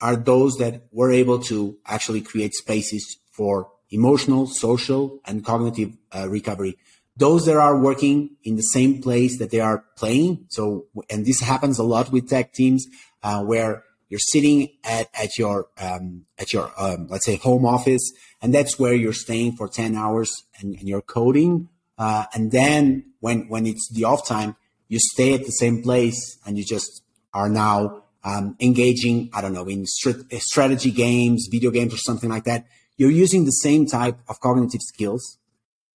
are 0.00 0.16
those 0.16 0.56
that 0.56 0.82
were 0.92 1.12
able 1.12 1.38
to 1.40 1.76
actually 1.86 2.20
create 2.20 2.54
spaces 2.54 3.18
for 3.30 3.70
emotional, 3.90 4.46
social, 4.46 5.20
and 5.24 5.44
cognitive 5.44 5.96
uh, 6.14 6.28
recovery 6.28 6.76
those 7.18 7.46
that 7.46 7.56
are 7.56 7.76
working 7.76 8.30
in 8.44 8.54
the 8.54 8.62
same 8.62 9.02
place 9.02 9.38
that 9.40 9.50
they 9.50 9.60
are 9.60 9.84
playing. 9.96 10.46
So, 10.48 10.86
and 11.10 11.26
this 11.26 11.40
happens 11.40 11.78
a 11.78 11.82
lot 11.82 12.12
with 12.12 12.28
tech 12.28 12.52
teams, 12.52 12.86
uh, 13.24 13.42
where 13.42 13.82
you're 14.08 14.20
sitting 14.20 14.70
at, 14.84 15.08
at 15.12 15.36
your, 15.36 15.66
um, 15.78 16.24
at 16.38 16.52
your, 16.52 16.72
um, 16.78 17.08
let's 17.08 17.26
say 17.26 17.36
home 17.36 17.66
office, 17.66 18.12
and 18.40 18.54
that's 18.54 18.78
where 18.78 18.94
you're 18.94 19.12
staying 19.12 19.56
for 19.56 19.68
10 19.68 19.96
hours 19.96 20.44
and, 20.60 20.76
and 20.76 20.88
you're 20.88 21.02
coding. 21.02 21.68
Uh, 21.98 22.24
and 22.32 22.52
then 22.52 23.04
when, 23.18 23.48
when 23.48 23.66
it's 23.66 23.90
the 23.92 24.04
off 24.04 24.26
time, 24.26 24.54
you 24.86 24.98
stay 25.00 25.34
at 25.34 25.44
the 25.44 25.50
same 25.50 25.82
place 25.82 26.38
and 26.46 26.56
you 26.56 26.64
just 26.64 27.02
are 27.34 27.48
now, 27.48 28.04
um, 28.24 28.56
engaging, 28.60 29.30
I 29.32 29.40
don't 29.40 29.52
know, 29.52 29.66
in 29.66 29.86
strategy 29.86 30.90
games, 30.90 31.48
video 31.50 31.70
games 31.70 31.94
or 31.94 31.98
something 31.98 32.30
like 32.30 32.44
that. 32.44 32.66
You're 32.96 33.10
using 33.10 33.44
the 33.44 33.50
same 33.50 33.86
type 33.86 34.18
of 34.28 34.40
cognitive 34.40 34.80
skills 34.82 35.38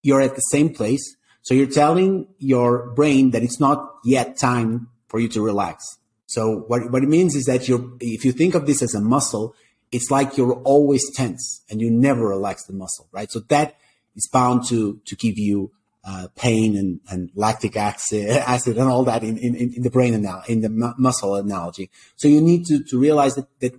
you're 0.03 0.21
at 0.21 0.35
the 0.35 0.41
same 0.41 0.73
place. 0.73 1.15
So 1.41 1.53
you're 1.53 1.65
telling 1.65 2.27
your 2.37 2.91
brain 2.91 3.31
that 3.31 3.41
it's 3.41 3.59
not 3.59 3.95
yet 4.05 4.37
time 4.37 4.89
for 5.07 5.19
you 5.19 5.27
to 5.29 5.41
relax. 5.41 5.83
So 6.27 6.63
what, 6.67 6.91
what 6.91 7.03
it 7.03 7.09
means 7.09 7.35
is 7.35 7.45
that 7.45 7.67
you're, 7.67 7.89
if 7.99 8.23
you 8.23 8.31
think 8.31 8.53
of 8.53 8.65
this 8.65 8.81
as 8.81 8.93
a 8.93 9.01
muscle, 9.01 9.55
it's 9.91 10.11
like 10.11 10.37
you're 10.37 10.53
always 10.61 11.03
tense 11.15 11.63
and 11.69 11.81
you 11.81 11.89
never 11.89 12.27
relax 12.27 12.65
the 12.65 12.73
muscle, 12.73 13.07
right? 13.11 13.31
So 13.31 13.39
that 13.49 13.77
is 14.15 14.27
bound 14.31 14.67
to, 14.67 14.99
to 15.05 15.15
give 15.15 15.37
you 15.37 15.71
uh, 16.05 16.27
pain 16.35 16.75
and, 16.75 16.99
and 17.09 17.31
lactic 17.35 17.77
acid, 17.77 18.27
acid 18.47 18.77
and 18.77 18.89
all 18.89 19.03
that 19.03 19.23
in, 19.23 19.37
in, 19.37 19.55
in 19.55 19.83
the 19.83 19.89
brain 19.89 20.13
anal- 20.13 20.43
in 20.47 20.61
the 20.61 20.69
mu- 20.69 20.93
muscle 20.97 21.35
analogy. 21.35 21.89
So 22.15 22.27
you 22.27 22.41
need 22.41 22.65
to, 22.65 22.83
to 22.83 22.99
realize 22.99 23.35
that, 23.35 23.47
that 23.59 23.73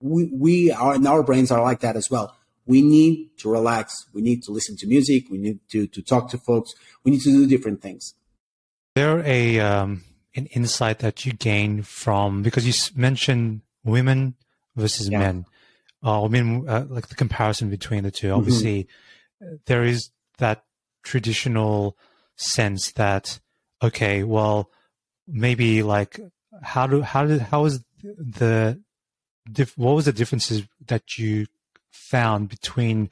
we, 0.00 0.30
we 0.32 0.70
are, 0.70 0.94
and 0.94 1.06
our 1.06 1.22
brains 1.22 1.50
are 1.50 1.62
like 1.62 1.80
that 1.80 1.96
as 1.96 2.10
well 2.10 2.36
we 2.66 2.82
need 2.82 3.30
to 3.38 3.50
relax. 3.50 4.06
We 4.12 4.22
need 4.22 4.42
to 4.44 4.52
listen 4.52 4.76
to 4.78 4.86
music. 4.86 5.30
We 5.30 5.38
need 5.38 5.60
to, 5.70 5.86
to 5.86 6.02
talk 6.02 6.30
to 6.30 6.38
folks. 6.38 6.74
We 7.04 7.12
need 7.12 7.20
to 7.22 7.30
do 7.30 7.46
different 7.46 7.80
things. 7.80 8.14
There 8.94 9.22
a 9.24 9.60
um, 9.60 10.02
an 10.34 10.46
insight 10.46 10.98
that 10.98 11.24
you 11.24 11.32
gain 11.32 11.82
from 11.82 12.42
because 12.42 12.66
you 12.66 12.72
mentioned 13.00 13.60
women 13.84 14.34
versus 14.74 15.08
yeah. 15.08 15.18
men, 15.18 15.46
uh, 16.02 16.24
I 16.24 16.28
mean, 16.28 16.68
uh, 16.68 16.86
like 16.88 17.08
the 17.08 17.14
comparison 17.14 17.70
between 17.70 18.02
the 18.02 18.10
2 18.10 18.26
mm-hmm. 18.26 18.36
Obviously, 18.36 18.88
there 19.66 19.84
is 19.84 20.10
that 20.38 20.64
traditional 21.06 21.96
sense 22.36 22.92
that 22.92 23.38
okay, 23.82 24.24
well, 24.24 24.70
maybe 25.26 25.82
like 25.82 26.20
how 26.62 26.86
do 26.86 27.00
how 27.02 27.24
did 27.24 27.40
how 27.40 27.64
is 27.64 27.82
the 28.02 28.78
what 29.76 29.92
was 29.92 30.06
the 30.06 30.12
differences 30.12 30.64
that 30.86 31.16
you 31.16 31.46
found 31.90 32.48
between 32.48 33.08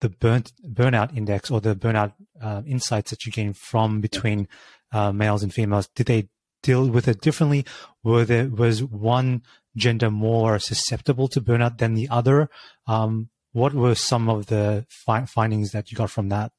the 0.00 0.08
burnt 0.08 0.52
burnout 0.62 1.16
index 1.16 1.50
or 1.50 1.60
the 1.60 1.74
burnout 1.74 2.12
uh, 2.40 2.62
insights 2.66 3.10
that 3.10 3.24
you 3.24 3.32
gain 3.32 3.52
from 3.52 4.00
between 4.00 4.46
uh, 4.92 5.10
males 5.10 5.42
and 5.42 5.52
females? 5.52 5.88
Did 5.94 6.06
they 6.06 6.28
deal 6.62 6.88
with 6.88 7.08
it 7.08 7.20
differently? 7.22 7.64
Were 8.04 8.24
there 8.24 8.48
was 8.48 8.84
one 8.84 9.42
gender 9.76 10.10
more 10.10 10.58
susceptible 10.58 11.28
to 11.28 11.40
burnout 11.40 11.78
than 11.78 11.94
the 11.94 12.08
other? 12.10 12.50
Um, 12.86 13.30
what 13.52 13.72
were 13.72 13.94
some 13.94 14.28
of 14.28 14.46
the 14.46 14.84
fi- 14.88 15.24
findings 15.24 15.72
that 15.72 15.90
you 15.90 15.96
got 15.96 16.10
from 16.10 16.28
that? 16.28 16.52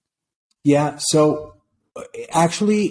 Yeah, 0.64 0.98
so 1.00 1.56
uh, 1.96 2.04
actually, 2.32 2.88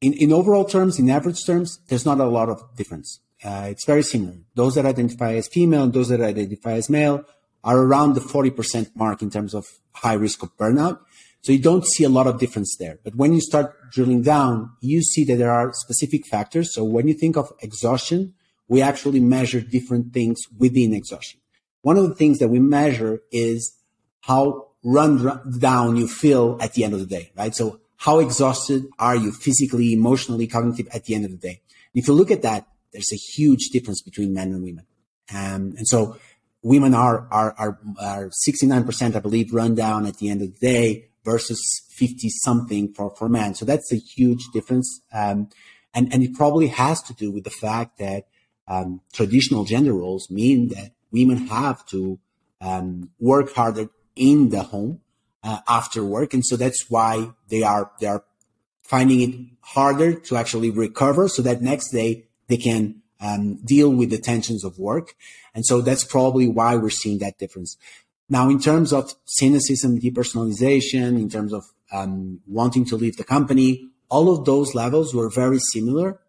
in, 0.00 0.12
in 0.12 0.32
overall 0.32 0.64
terms, 0.64 0.98
in 0.98 1.10
average 1.10 1.44
terms, 1.44 1.78
there's 1.88 2.06
not 2.06 2.20
a 2.20 2.26
lot 2.26 2.48
of 2.48 2.62
difference. 2.76 3.20
Uh, 3.44 3.66
it's 3.70 3.84
very 3.84 4.02
similar. 4.02 4.34
Those 4.54 4.76
that 4.76 4.86
identify 4.86 5.34
as 5.34 5.48
female 5.48 5.84
and 5.84 5.92
those 5.92 6.08
that 6.08 6.20
identify 6.20 6.72
as 6.72 6.88
male 6.88 7.24
are 7.64 7.78
around 7.78 8.14
the 8.14 8.20
40% 8.20 8.94
mark 8.94 9.22
in 9.22 9.30
terms 9.30 9.54
of 9.54 9.66
high 9.94 10.14
risk 10.14 10.42
of 10.42 10.56
burnout. 10.56 11.00
So 11.42 11.50
you 11.50 11.58
don't 11.58 11.84
see 11.84 12.04
a 12.04 12.08
lot 12.08 12.28
of 12.28 12.38
difference 12.38 12.76
there. 12.78 12.98
But 13.02 13.16
when 13.16 13.32
you 13.32 13.40
start 13.40 13.90
drilling 13.90 14.22
down, 14.22 14.70
you 14.80 15.02
see 15.02 15.24
that 15.24 15.36
there 15.36 15.50
are 15.50 15.72
specific 15.74 16.26
factors. 16.26 16.72
So 16.72 16.84
when 16.84 17.08
you 17.08 17.14
think 17.14 17.36
of 17.36 17.52
exhaustion, 17.60 18.34
we 18.68 18.80
actually 18.80 19.20
measure 19.20 19.60
different 19.60 20.12
things 20.12 20.40
within 20.56 20.94
exhaustion. 20.94 21.40
One 21.82 21.96
of 21.96 22.08
the 22.08 22.14
things 22.14 22.38
that 22.38 22.48
we 22.48 22.60
measure 22.60 23.22
is 23.32 23.76
how 24.20 24.68
run 24.82 25.58
down 25.58 25.96
you 25.96 26.08
feel 26.08 26.58
at 26.60 26.74
the 26.74 26.84
end 26.84 26.94
of 26.94 27.00
the 27.00 27.06
day, 27.06 27.30
right? 27.36 27.54
So 27.54 27.80
how 27.98 28.18
exhausted 28.18 28.88
are 28.98 29.14
you 29.14 29.32
physically, 29.32 29.92
emotionally, 29.92 30.46
cognitive 30.46 30.88
at 30.92 31.04
the 31.04 31.14
end 31.14 31.24
of 31.24 31.30
the 31.30 31.36
day? 31.36 31.60
If 31.94 32.08
you 32.08 32.14
look 32.14 32.30
at 32.30 32.42
that, 32.42 32.66
there's 32.92 33.12
a 33.12 33.16
huge 33.16 33.68
difference 33.68 34.02
between 34.02 34.34
men 34.34 34.52
and 34.52 34.62
women. 34.62 34.86
Um, 35.32 35.74
and 35.76 35.86
so 35.86 36.16
women 36.62 36.94
are, 36.94 37.28
are, 37.30 37.54
are, 37.58 37.78
are 38.00 38.30
69%, 38.48 39.16
I 39.16 39.20
believe, 39.20 39.54
run 39.54 39.74
down 39.74 40.06
at 40.06 40.18
the 40.18 40.28
end 40.30 40.42
of 40.42 40.52
the 40.52 40.58
day 40.58 41.08
versus 41.24 41.60
50 41.90 42.28
something 42.42 42.92
for, 42.92 43.14
for 43.16 43.28
men. 43.28 43.54
So 43.54 43.64
that's 43.64 43.92
a 43.92 43.96
huge 43.96 44.48
difference. 44.52 45.00
Um, 45.12 45.48
and, 45.94 46.12
and 46.12 46.22
it 46.22 46.34
probably 46.34 46.68
has 46.68 47.02
to 47.02 47.14
do 47.14 47.30
with 47.30 47.44
the 47.44 47.50
fact 47.50 47.98
that, 47.98 48.26
um, 48.68 49.00
traditional 49.12 49.64
gender 49.64 49.92
roles 49.92 50.30
mean 50.30 50.68
that 50.68 50.92
women 51.10 51.46
have 51.48 51.84
to, 51.86 52.18
um, 52.60 53.10
work 53.18 53.52
harder 53.54 53.90
in 54.16 54.50
the 54.50 54.62
home, 54.62 55.00
uh, 55.42 55.60
after 55.68 56.04
work. 56.04 56.34
And 56.34 56.44
so 56.44 56.56
that's 56.56 56.86
why 56.88 57.30
they 57.48 57.62
are, 57.62 57.90
they 58.00 58.06
are 58.06 58.24
finding 58.82 59.20
it 59.20 59.34
harder 59.60 60.14
to 60.14 60.36
actually 60.36 60.70
recover 60.70 61.28
so 61.28 61.42
that 61.42 61.62
next 61.62 61.90
day 61.90 62.26
they 62.48 62.56
can 62.56 63.02
um, 63.20 63.56
deal 63.64 63.90
with 63.90 64.10
the 64.10 64.18
tensions 64.18 64.64
of 64.64 64.78
work. 64.78 65.14
And 65.54 65.64
so 65.64 65.80
that's 65.80 66.04
probably 66.04 66.48
why 66.48 66.76
we're 66.76 66.90
seeing 66.90 67.18
that 67.18 67.38
difference. 67.38 67.76
Now, 68.28 68.48
in 68.48 68.60
terms 68.60 68.92
of 68.92 69.14
cynicism, 69.24 70.00
depersonalization, 70.00 71.18
in 71.20 71.28
terms 71.28 71.52
of 71.52 71.64
um, 71.92 72.40
wanting 72.46 72.84
to 72.86 72.96
leave 72.96 73.16
the 73.16 73.24
company, 73.24 73.88
all 74.08 74.32
of 74.34 74.44
those 74.44 74.74
levels 74.74 75.14
were 75.14 75.30
very 75.30 75.58
similar. 75.58 76.20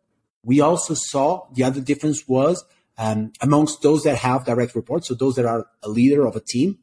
We 0.44 0.60
also 0.60 0.94
saw 0.94 1.48
the 1.54 1.64
other 1.64 1.82
difference 1.82 2.28
was 2.28 2.64
um, 2.98 3.32
amongst 3.42 3.82
those 3.82 4.04
that 4.04 4.18
have 4.18 4.46
direct 4.46 4.76
reports, 4.76 5.08
so 5.08 5.16
those 5.16 5.36
that 5.36 5.46
are 5.46 5.68
a 5.82 5.90
leader 5.90 6.26
of 6.26 6.36
a 6.36 6.42
team, 6.42 6.80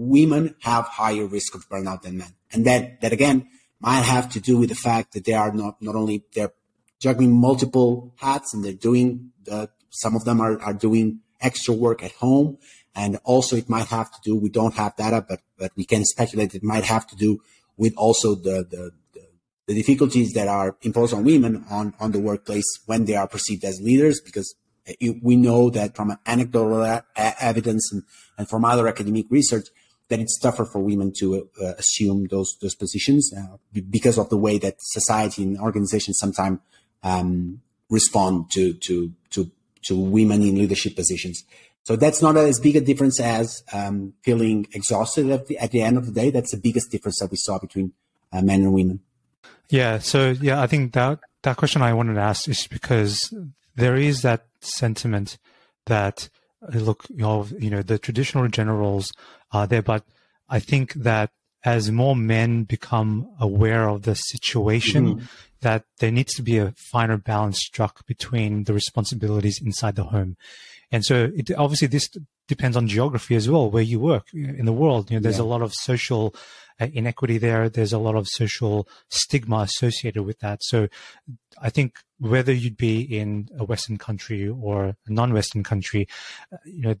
women 0.00 0.54
have 0.60 0.86
higher 0.86 1.26
risk 1.26 1.54
of 1.54 1.68
burnout 1.68 2.02
than 2.02 2.18
men. 2.18 2.34
And 2.52 2.64
that, 2.64 3.00
that 3.02 3.12
again, 3.12 3.48
might 3.80 4.02
have 4.02 4.30
to 4.30 4.40
do 4.40 4.56
with 4.58 4.68
the 4.68 4.74
fact 4.74 5.12
that 5.12 5.24
they 5.24 5.32
are 5.32 5.52
not, 5.52 5.80
not 5.80 5.94
only, 5.94 6.24
they're 6.34 6.52
juggling 6.98 7.32
multiple 7.32 8.14
hats 8.16 8.54
and 8.54 8.64
they're 8.64 8.72
doing 8.72 9.32
the, 9.44 9.70
some 9.90 10.14
of 10.16 10.24
them 10.24 10.40
are, 10.40 10.60
are 10.60 10.74
doing 10.74 11.20
extra 11.40 11.74
work 11.74 12.02
at 12.02 12.12
home. 12.12 12.58
And 12.94 13.18
also 13.24 13.56
it 13.56 13.68
might 13.68 13.86
have 13.86 14.10
to 14.10 14.18
do, 14.22 14.36
we 14.36 14.48
don't 14.48 14.74
have 14.74 14.96
data, 14.96 15.24
but, 15.26 15.40
but 15.58 15.72
we 15.76 15.84
can 15.84 16.04
speculate 16.04 16.54
it 16.54 16.62
might 16.62 16.84
have 16.84 17.06
to 17.08 17.16
do 17.16 17.40
with 17.76 17.94
also 17.96 18.34
the, 18.34 18.66
the, 18.68 18.90
the, 19.14 19.26
the 19.66 19.74
difficulties 19.74 20.32
that 20.32 20.48
are 20.48 20.76
imposed 20.82 21.14
on 21.14 21.24
women 21.24 21.64
on, 21.70 21.94
on 22.00 22.12
the 22.12 22.18
workplace 22.18 22.66
when 22.86 23.04
they 23.04 23.14
are 23.14 23.28
perceived 23.28 23.64
as 23.64 23.80
leaders, 23.80 24.20
because 24.20 24.54
uh, 24.88 25.12
we 25.22 25.36
know 25.36 25.70
that 25.70 25.94
from 25.94 26.16
anecdotal 26.26 26.82
uh, 26.82 27.02
evidence 27.16 27.90
and, 27.92 28.02
and 28.36 28.48
from 28.48 28.64
other 28.64 28.88
academic 28.88 29.26
research, 29.30 29.68
that 30.10 30.20
it's 30.20 30.38
tougher 30.38 30.66
for 30.66 30.80
women 30.80 31.12
to 31.18 31.48
uh, 31.62 31.72
assume 31.78 32.26
those 32.30 32.56
those 32.60 32.74
positions 32.74 33.32
uh, 33.36 33.56
because 33.88 34.18
of 34.18 34.28
the 34.28 34.36
way 34.36 34.58
that 34.58 34.74
society 34.78 35.42
and 35.42 35.58
organizations 35.58 36.18
sometimes 36.18 36.58
um, 37.02 37.62
respond 37.88 38.50
to 38.50 38.74
to 38.74 39.12
to 39.30 39.50
to 39.82 39.98
women 39.98 40.42
in 40.42 40.56
leadership 40.56 40.94
positions. 40.94 41.44
So 41.84 41.96
that's 41.96 42.20
not 42.20 42.36
as 42.36 42.60
big 42.60 42.76
a 42.76 42.80
difference 42.80 43.18
as 43.18 43.64
um, 43.72 44.12
feeling 44.22 44.66
exhausted 44.74 45.30
at 45.30 45.46
the, 45.46 45.56
at 45.56 45.70
the 45.70 45.80
end 45.80 45.96
of 45.96 46.04
the 46.04 46.12
day. 46.12 46.30
That's 46.30 46.50
the 46.50 46.58
biggest 46.58 46.90
difference 46.90 47.18
that 47.20 47.30
we 47.30 47.38
saw 47.38 47.58
between 47.58 47.92
uh, 48.32 48.42
men 48.42 48.60
and 48.60 48.74
women. 48.74 49.00
Yeah. 49.70 49.98
So 49.98 50.30
yeah, 50.30 50.60
I 50.60 50.66
think 50.66 50.92
that 50.92 51.20
that 51.42 51.56
question 51.56 51.80
I 51.80 51.94
wanted 51.94 52.14
to 52.14 52.20
ask 52.20 52.48
is 52.48 52.66
because 52.66 53.32
there 53.76 53.96
is 53.96 54.22
that 54.22 54.46
sentiment 54.60 55.38
that 55.86 56.28
look, 56.74 57.06
you 57.08 57.22
know, 57.22 57.46
you 57.58 57.70
know, 57.70 57.82
the 57.82 57.98
traditional 57.98 58.46
gender 58.48 58.74
roles 58.74 59.12
are 59.52 59.66
there, 59.66 59.82
but 59.82 60.04
I 60.48 60.58
think 60.60 60.94
that 60.94 61.30
as 61.64 61.90
more 61.90 62.16
men 62.16 62.64
become 62.64 63.28
aware 63.38 63.88
of 63.88 64.02
the 64.02 64.14
situation, 64.14 65.16
mm-hmm. 65.16 65.24
that 65.60 65.84
there 65.98 66.10
needs 66.10 66.32
to 66.34 66.42
be 66.42 66.58
a 66.58 66.72
finer 66.76 67.18
balance 67.18 67.58
struck 67.58 68.06
between 68.06 68.64
the 68.64 68.72
responsibilities 68.72 69.60
inside 69.62 69.96
the 69.96 70.04
home. 70.04 70.36
And 70.90 71.04
so 71.04 71.30
it, 71.36 71.50
obviously 71.56 71.88
this 71.88 72.10
depends 72.48 72.76
on 72.76 72.88
geography 72.88 73.36
as 73.36 73.48
well, 73.48 73.70
where 73.70 73.82
you 73.82 74.00
work 74.00 74.26
in 74.32 74.64
the 74.64 74.72
world. 74.72 75.10
You 75.10 75.18
know, 75.18 75.22
there's 75.22 75.36
yeah. 75.36 75.44
a 75.44 75.52
lot 75.54 75.62
of 75.62 75.72
social 75.74 76.34
uh, 76.80 76.88
inequity 76.92 77.38
there. 77.38 77.68
There's 77.68 77.92
a 77.92 77.98
lot 77.98 78.16
of 78.16 78.26
social 78.26 78.88
stigma 79.08 79.58
associated 79.58 80.22
with 80.22 80.40
that. 80.40 80.64
So 80.64 80.88
I 81.60 81.70
think 81.70 81.98
whether 82.18 82.52
you'd 82.52 82.76
be 82.76 83.02
in 83.02 83.48
a 83.56 83.64
Western 83.64 83.98
country 83.98 84.48
or 84.48 84.84
a 84.86 84.96
non-Western 85.06 85.62
country, 85.62 86.08
uh, 86.52 86.56
you 86.64 86.82
know, 86.82 86.94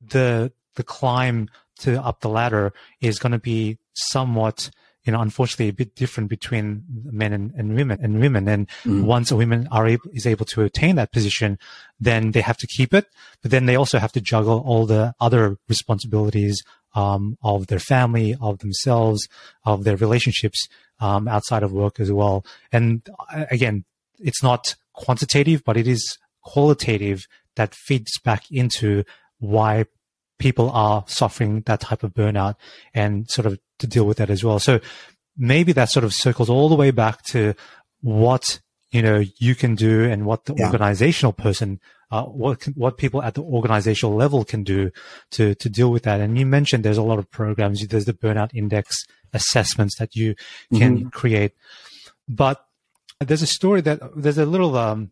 the, 0.00 0.52
the 0.76 0.84
climb 0.84 1.48
to 1.80 2.02
up 2.02 2.20
the 2.20 2.28
ladder 2.28 2.72
is 3.00 3.18
going 3.18 3.32
to 3.32 3.38
be 3.38 3.78
somewhat 3.94 4.70
you 5.04 5.12
know, 5.12 5.20
unfortunately, 5.20 5.68
a 5.68 5.72
bit 5.72 5.94
different 5.94 6.30
between 6.30 6.82
men 7.04 7.32
and, 7.32 7.52
and 7.54 7.76
women 7.76 7.98
and 8.02 8.20
women. 8.20 8.48
And 8.48 8.68
mm. 8.84 9.04
once 9.04 9.30
a 9.30 9.36
woman 9.36 9.68
are 9.70 9.86
able, 9.86 10.08
is 10.14 10.26
able 10.26 10.46
to 10.46 10.62
attain 10.62 10.96
that 10.96 11.12
position, 11.12 11.58
then 12.00 12.30
they 12.30 12.40
have 12.40 12.56
to 12.56 12.66
keep 12.66 12.94
it. 12.94 13.06
But 13.42 13.50
then 13.50 13.66
they 13.66 13.76
also 13.76 13.98
have 13.98 14.12
to 14.12 14.20
juggle 14.20 14.62
all 14.66 14.86
the 14.86 15.14
other 15.20 15.58
responsibilities 15.68 16.62
um, 16.94 17.36
of 17.42 17.66
their 17.66 17.78
family, 17.78 18.34
of 18.40 18.60
themselves, 18.60 19.28
of 19.64 19.84
their 19.84 19.96
relationships 19.96 20.68
um, 21.00 21.28
outside 21.28 21.62
of 21.62 21.72
work 21.72 22.00
as 22.00 22.10
well. 22.10 22.46
And 22.72 23.06
uh, 23.34 23.44
again, 23.50 23.84
it's 24.18 24.42
not 24.42 24.74
quantitative, 24.94 25.64
but 25.64 25.76
it 25.76 25.86
is 25.86 26.16
qualitative 26.42 27.26
that 27.56 27.74
feeds 27.74 28.18
back 28.20 28.50
into 28.50 29.04
why 29.38 29.84
people 30.38 30.70
are 30.70 31.04
suffering 31.06 31.62
that 31.66 31.80
type 31.80 32.02
of 32.02 32.12
burnout 32.14 32.56
and 32.92 33.30
sort 33.30 33.46
of 33.46 33.58
to 33.78 33.86
deal 33.86 34.04
with 34.04 34.18
that 34.18 34.30
as 34.30 34.44
well. 34.44 34.58
So 34.58 34.80
maybe 35.36 35.72
that 35.72 35.90
sort 35.90 36.04
of 36.04 36.14
circles 36.14 36.50
all 36.50 36.68
the 36.68 36.74
way 36.74 36.90
back 36.90 37.22
to 37.22 37.54
what 38.00 38.60
you 38.90 39.02
know 39.02 39.24
you 39.38 39.54
can 39.54 39.74
do 39.74 40.04
and 40.04 40.24
what 40.24 40.44
the 40.44 40.54
yeah. 40.56 40.66
organizational 40.66 41.32
person 41.32 41.80
uh, 42.10 42.24
what 42.24 42.62
what 42.76 42.96
people 42.96 43.22
at 43.22 43.34
the 43.34 43.42
organizational 43.42 44.14
level 44.14 44.44
can 44.44 44.62
do 44.62 44.90
to 45.30 45.54
to 45.56 45.68
deal 45.68 45.90
with 45.90 46.04
that 46.04 46.20
and 46.20 46.38
you 46.38 46.46
mentioned 46.46 46.84
there's 46.84 46.98
a 46.98 47.02
lot 47.02 47.18
of 47.18 47.30
programs 47.30 47.84
there's 47.88 48.04
the 48.04 48.12
burnout 48.12 48.54
index 48.54 49.04
assessments 49.32 49.98
that 49.98 50.14
you 50.14 50.34
can 50.72 50.98
mm-hmm. 50.98 51.08
create 51.08 51.52
but 52.28 52.66
there's 53.20 53.42
a 53.42 53.46
story 53.46 53.80
that 53.80 54.00
there's 54.14 54.38
a 54.38 54.46
little 54.46 54.76
um 54.76 55.10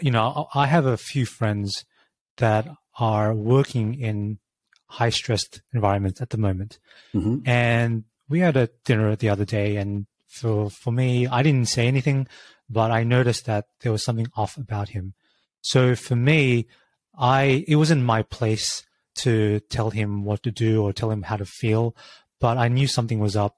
you 0.00 0.10
know 0.10 0.48
i 0.54 0.66
have 0.66 0.86
a 0.86 0.96
few 0.96 1.24
friends 1.24 1.84
that 2.38 2.66
are 2.98 3.34
working 3.34 3.94
in 3.94 4.38
high 4.86 5.10
stressed 5.10 5.62
environments 5.72 6.20
at 6.20 6.30
the 6.30 6.38
moment. 6.38 6.78
Mm-hmm. 7.14 7.48
And 7.48 8.04
we 8.28 8.40
had 8.40 8.56
a 8.56 8.70
dinner 8.84 9.14
the 9.16 9.28
other 9.28 9.44
day 9.44 9.76
and 9.76 10.06
for, 10.28 10.68
for 10.68 10.92
me, 10.92 11.26
I 11.26 11.42
didn't 11.42 11.68
say 11.68 11.86
anything, 11.86 12.26
but 12.68 12.90
I 12.90 13.04
noticed 13.04 13.46
that 13.46 13.66
there 13.82 13.92
was 13.92 14.04
something 14.04 14.26
off 14.36 14.56
about 14.56 14.88
him. 14.88 15.14
So 15.60 15.94
for 15.94 16.16
me, 16.16 16.66
I, 17.16 17.64
it 17.68 17.76
wasn't 17.76 18.02
my 18.02 18.22
place 18.22 18.84
to 19.16 19.60
tell 19.70 19.90
him 19.90 20.24
what 20.24 20.42
to 20.42 20.50
do 20.50 20.82
or 20.82 20.92
tell 20.92 21.10
him 21.10 21.22
how 21.22 21.36
to 21.36 21.44
feel, 21.44 21.94
but 22.40 22.58
I 22.58 22.66
knew 22.68 22.88
something 22.88 23.20
was 23.20 23.36
up. 23.36 23.56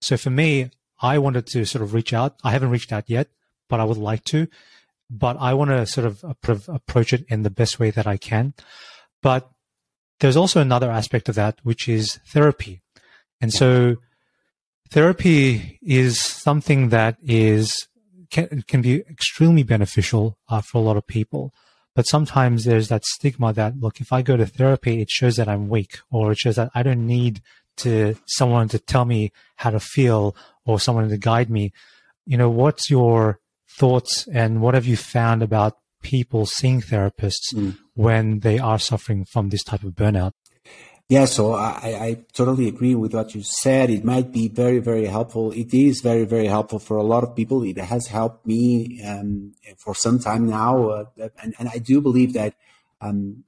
So 0.00 0.16
for 0.16 0.30
me, 0.30 0.70
I 1.00 1.18
wanted 1.18 1.46
to 1.48 1.64
sort 1.64 1.82
of 1.82 1.94
reach 1.94 2.12
out. 2.12 2.36
I 2.44 2.52
haven't 2.52 2.70
reached 2.70 2.92
out 2.92 3.10
yet, 3.10 3.28
but 3.68 3.80
I 3.80 3.84
would 3.84 3.98
like 3.98 4.24
to 4.26 4.46
but 5.10 5.36
I 5.38 5.54
want 5.54 5.70
to 5.70 5.86
sort 5.86 6.06
of 6.06 6.24
approach 6.68 7.12
it 7.12 7.24
in 7.28 7.42
the 7.42 7.50
best 7.50 7.78
way 7.78 7.90
that 7.90 8.06
I 8.06 8.16
can. 8.16 8.54
But 9.22 9.50
there's 10.20 10.36
also 10.36 10.60
another 10.60 10.90
aspect 10.90 11.28
of 11.28 11.34
that, 11.36 11.58
which 11.62 11.88
is 11.88 12.18
therapy. 12.28 12.82
And 13.40 13.52
so 13.52 13.96
therapy 14.90 15.78
is 15.82 16.20
something 16.20 16.88
that 16.90 17.16
is, 17.22 17.88
can, 18.30 18.64
can 18.66 18.82
be 18.82 18.96
extremely 19.08 19.62
beneficial 19.62 20.38
uh, 20.48 20.60
for 20.60 20.78
a 20.78 20.84
lot 20.84 20.96
of 20.96 21.06
people. 21.06 21.52
But 21.94 22.06
sometimes 22.06 22.64
there's 22.64 22.88
that 22.88 23.04
stigma 23.04 23.52
that, 23.54 23.78
look, 23.78 24.00
if 24.00 24.12
I 24.12 24.22
go 24.22 24.36
to 24.36 24.46
therapy, 24.46 25.00
it 25.00 25.10
shows 25.10 25.36
that 25.36 25.48
I'm 25.48 25.68
weak 25.68 25.98
or 26.10 26.32
it 26.32 26.38
shows 26.38 26.56
that 26.56 26.70
I 26.74 26.82
don't 26.82 27.06
need 27.06 27.40
to 27.78 28.16
someone 28.26 28.68
to 28.68 28.78
tell 28.78 29.04
me 29.04 29.32
how 29.56 29.70
to 29.70 29.80
feel 29.80 30.36
or 30.64 30.78
someone 30.78 31.08
to 31.08 31.16
guide 31.16 31.48
me. 31.48 31.72
You 32.26 32.36
know, 32.36 32.50
what's 32.50 32.90
your 32.90 33.40
thoughts 33.78 34.26
and 34.32 34.60
what 34.60 34.74
have 34.74 34.86
you 34.86 34.96
found 34.96 35.42
about 35.42 35.78
people 36.02 36.46
seeing 36.46 36.80
therapists 36.80 37.54
mm. 37.54 37.76
when 37.94 38.40
they 38.40 38.58
are 38.58 38.78
suffering 38.78 39.24
from 39.24 39.48
this 39.48 39.62
type 39.62 39.82
of 39.82 39.92
burnout? 39.92 40.32
Yeah, 41.08 41.24
so 41.24 41.54
I, 41.54 41.96
I 42.08 42.24
totally 42.34 42.68
agree 42.68 42.94
with 42.94 43.14
what 43.14 43.34
you 43.34 43.42
said. 43.42 43.88
It 43.88 44.04
might 44.04 44.30
be 44.30 44.48
very, 44.48 44.78
very 44.78 45.06
helpful. 45.06 45.52
It 45.52 45.72
is 45.72 46.02
very, 46.02 46.26
very 46.26 46.46
helpful 46.46 46.78
for 46.78 46.98
a 46.98 47.02
lot 47.02 47.24
of 47.24 47.34
people. 47.34 47.62
It 47.62 47.78
has 47.78 48.08
helped 48.08 48.46
me 48.46 49.02
um, 49.02 49.54
for 49.78 49.94
some 49.94 50.18
time 50.18 50.46
now, 50.50 50.88
uh, 50.90 51.04
and, 51.42 51.54
and, 51.58 51.68
I 51.72 51.78
do 51.78 52.02
believe 52.02 52.34
that 52.34 52.56
um, 53.00 53.44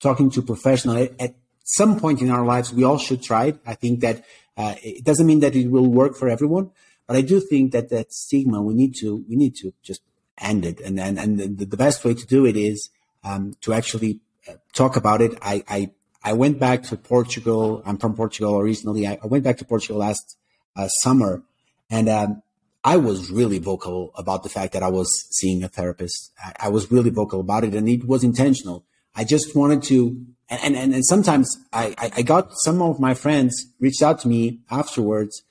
talking 0.00 0.30
to 0.30 0.40
professionals 0.40 1.08
at 1.20 1.34
some 1.64 2.00
point 2.00 2.22
in 2.22 2.30
our 2.30 2.46
lives, 2.46 2.72
we 2.72 2.82
all 2.82 2.98
should 2.98 3.22
try 3.22 3.46
it. 3.52 3.58
I 3.66 3.74
think 3.74 4.00
that 4.00 4.24
uh, 4.56 4.74
it 4.82 5.04
doesn't 5.04 5.26
mean 5.26 5.40
that 5.40 5.54
it 5.54 5.68
will 5.68 5.88
work 5.88 6.16
for 6.16 6.30
everyone, 6.30 6.70
but 7.06 7.16
I 7.16 7.22
do 7.22 7.40
think 7.40 7.72
that 7.72 7.88
that 7.90 8.12
stigma 8.12 8.62
we 8.62 8.74
need 8.74 8.94
to 9.00 9.24
we 9.28 9.36
need 9.36 9.54
to 9.56 9.72
just 9.82 10.02
end 10.38 10.64
it, 10.64 10.80
and 10.80 10.98
and 10.98 11.18
and 11.18 11.38
the, 11.38 11.64
the 11.64 11.76
best 11.76 12.04
way 12.04 12.14
to 12.14 12.26
do 12.26 12.46
it 12.46 12.56
is 12.56 12.90
um, 13.24 13.54
to 13.60 13.72
actually 13.72 14.20
uh, 14.48 14.54
talk 14.72 14.96
about 14.96 15.20
it. 15.20 15.32
I, 15.42 15.64
I 15.68 15.90
I 16.24 16.32
went 16.34 16.58
back 16.58 16.84
to 16.84 16.96
Portugal. 16.96 17.82
I'm 17.84 17.98
from 17.98 18.14
Portugal 18.14 18.58
originally. 18.58 19.06
I, 19.06 19.18
I 19.22 19.26
went 19.26 19.44
back 19.44 19.58
to 19.58 19.64
Portugal 19.64 19.98
last 19.98 20.36
uh, 20.76 20.88
summer, 20.88 21.42
and 21.90 22.08
um, 22.08 22.42
I 22.84 22.96
was 22.96 23.30
really 23.30 23.58
vocal 23.58 24.12
about 24.16 24.42
the 24.42 24.48
fact 24.48 24.72
that 24.72 24.82
I 24.82 24.88
was 24.88 25.08
seeing 25.30 25.62
a 25.62 25.68
therapist. 25.68 26.32
I, 26.44 26.66
I, 26.66 26.68
was 26.68 26.90
really 26.90 27.10
vocal 27.10 27.40
about 27.40 27.64
it, 27.64 27.74
and 27.74 27.88
it 27.88 28.06
was 28.06 28.24
intentional. 28.24 28.84
I 29.14 29.24
just 29.24 29.54
wanted 29.54 29.82
to, 29.84 30.24
and 30.48 30.76
and, 30.76 30.94
and 30.94 31.04
sometimes 31.04 31.56
I, 31.72 31.94
I 31.98 32.22
got 32.22 32.52
some 32.64 32.80
of 32.80 33.00
my 33.00 33.14
friends 33.14 33.66
reached 33.80 34.02
out 34.02 34.20
to 34.20 34.28
me 34.28 34.60
afterwards 34.70 35.42